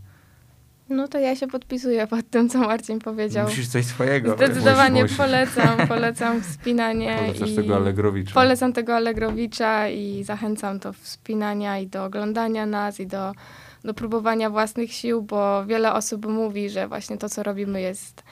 No 0.89 1.07
to 1.07 1.19
ja 1.19 1.35
się 1.35 1.47
podpisuję 1.47 2.07
pod 2.07 2.29
tym, 2.29 2.49
co 2.49 2.59
Marcin 2.59 2.99
powiedział. 2.99 3.47
Musisz 3.47 3.67
coś 3.67 3.85
swojego. 3.85 4.35
Zdecydowanie 4.35 5.01
Musisz, 5.01 5.17
polecam, 5.17 5.87
polecam 5.87 6.41
wspinanie 6.41 7.17
Polecasz 7.19 7.49
i 7.49 7.55
tego 7.55 7.75
Allegrowicza. 7.75 8.33
polecam 8.33 8.73
tego 8.73 8.95
Allegrowicza 8.95 9.89
i 9.89 10.23
zachęcam 10.23 10.79
do 10.79 10.93
wspinania 10.93 11.79
i 11.79 11.87
do 11.87 12.05
oglądania 12.05 12.65
nas 12.65 12.99
i 12.99 13.07
do 13.07 13.33
do 13.83 13.93
próbowania 13.93 14.49
własnych 14.49 14.93
sił, 14.93 15.21
bo 15.21 15.65
wiele 15.65 15.93
osób 15.93 16.25
mówi, 16.25 16.69
że 16.69 16.87
właśnie 16.87 17.17
to, 17.17 17.29
co 17.29 17.43
robimy, 17.43 17.81
jest 17.81 18.23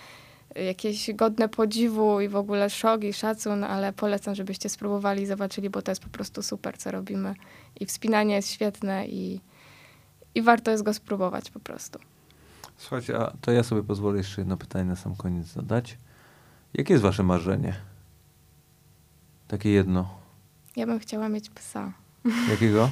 jakieś 0.66 1.14
godne 1.14 1.50
podziwu 1.50 2.22
i 2.22 2.28
w 2.30 2.36
ogóle 2.36 2.70
szok 2.70 3.04
i 3.04 3.14
szacun, 3.14 3.64
ale 3.64 3.94
polecam, 3.94 4.36
żebyście 4.36 4.70
spróbowali 4.70 5.22
i 5.24 5.26
zobaczyli, 5.26 5.70
bo 5.70 5.82
to 5.82 5.92
jest 5.92 6.02
po 6.04 6.10
prostu 6.10 6.44
super, 6.44 6.78
co 6.78 6.92
robimy. 6.92 7.34
I 7.80 7.86
wspinanie 7.86 8.36
jest 8.36 8.52
świetne 8.52 9.08
i, 9.08 9.42
i 10.36 10.42
warto 10.42 10.72
jest 10.72 10.84
go 10.84 10.94
spróbować 10.94 11.52
po 11.52 11.60
prostu. 11.60 12.00
Słuchajcie, 12.78 13.18
a 13.20 13.34
to 13.42 13.52
ja 13.52 13.64
sobie 13.64 13.84
pozwolę 13.84 14.18
jeszcze 14.18 14.42
jedno 14.42 14.58
pytanie 14.58 14.86
na 14.86 14.96
sam 14.96 15.16
koniec 15.16 15.48
zadać. 15.48 15.98
Jakie 16.74 16.94
jest 16.94 17.04
wasze 17.04 17.24
marzenie? 17.24 17.76
Takie 19.48 19.70
jedno. 19.70 20.10
Ja 20.76 20.86
bym 20.86 21.00
chciała 21.00 21.30
mieć 21.30 21.50
psa. 21.50 21.94
Jakiego? 22.52 22.90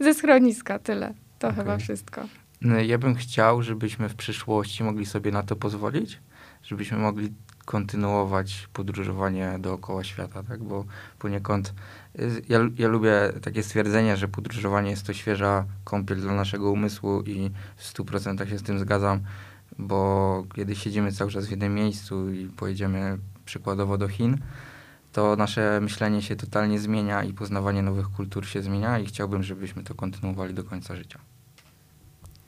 Ze 0.00 0.14
schroniska, 0.14 0.78
tyle. 0.78 1.14
To 1.38 1.48
Okej. 1.48 1.58
chyba 1.58 1.78
wszystko. 1.78 2.22
No, 2.60 2.80
Ja 2.80 2.98
bym 2.98 3.14
chciał, 3.14 3.62
żebyśmy 3.62 4.08
w 4.08 4.14
przyszłości 4.14 4.84
mogli 4.84 5.06
sobie 5.06 5.32
na 5.32 5.42
to 5.42 5.56
pozwolić, 5.56 6.20
żebyśmy 6.62 6.98
mogli 6.98 7.32
kontynuować 7.64 8.68
podróżowanie 8.72 9.56
dookoła 9.58 10.04
świata, 10.04 10.42
tak? 10.42 10.62
Bo 10.62 10.84
poniekąd 11.18 11.74
y, 12.18 12.42
ja, 12.48 12.58
ja 12.78 12.88
lubię 12.88 13.32
takie 13.42 13.62
stwierdzenie, 13.62 14.16
że 14.16 14.28
podróżowanie 14.28 14.90
jest 14.90 15.06
to 15.06 15.12
świeża 15.12 15.64
kąpiel 15.84 16.20
dla 16.20 16.34
naszego 16.34 16.70
umysłu 16.70 17.22
i 17.22 17.50
w 17.76 17.92
100% 17.92 18.48
się 18.48 18.58
z 18.58 18.62
tym 18.62 18.78
zgadzam, 18.78 19.20
bo 19.78 20.44
kiedy 20.54 20.76
siedzimy 20.76 21.12
cały 21.12 21.30
czas 21.30 21.46
w 21.46 21.50
jednym 21.50 21.74
miejscu 21.74 22.30
i 22.30 22.46
pojedziemy 22.46 23.18
przykładowo 23.44 23.98
do 23.98 24.08
Chin, 24.08 24.38
to 25.12 25.36
nasze 25.36 25.80
myślenie 25.80 26.22
się 26.22 26.36
totalnie 26.36 26.78
zmienia 26.78 27.24
i 27.24 27.32
poznawanie 27.32 27.82
nowych 27.82 28.08
kultur 28.08 28.46
się 28.46 28.62
zmienia 28.62 28.98
i 28.98 29.06
chciałbym, 29.06 29.42
żebyśmy 29.42 29.82
to 29.84 29.94
kontynuowali 29.94 30.54
do 30.54 30.64
końca 30.64 30.96
życia. 30.96 31.18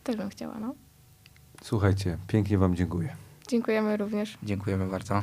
Też 0.04 0.16
bym 0.16 0.28
chciała, 0.28 0.58
no. 0.58 0.74
Słuchajcie, 1.62 2.18
pięknie 2.26 2.58
wam 2.58 2.76
dziękuję. 2.76 3.23
Dziękujemy 3.48 3.96
również. 3.96 4.38
Dziękujemy 4.42 4.86
bardzo. 4.86 5.22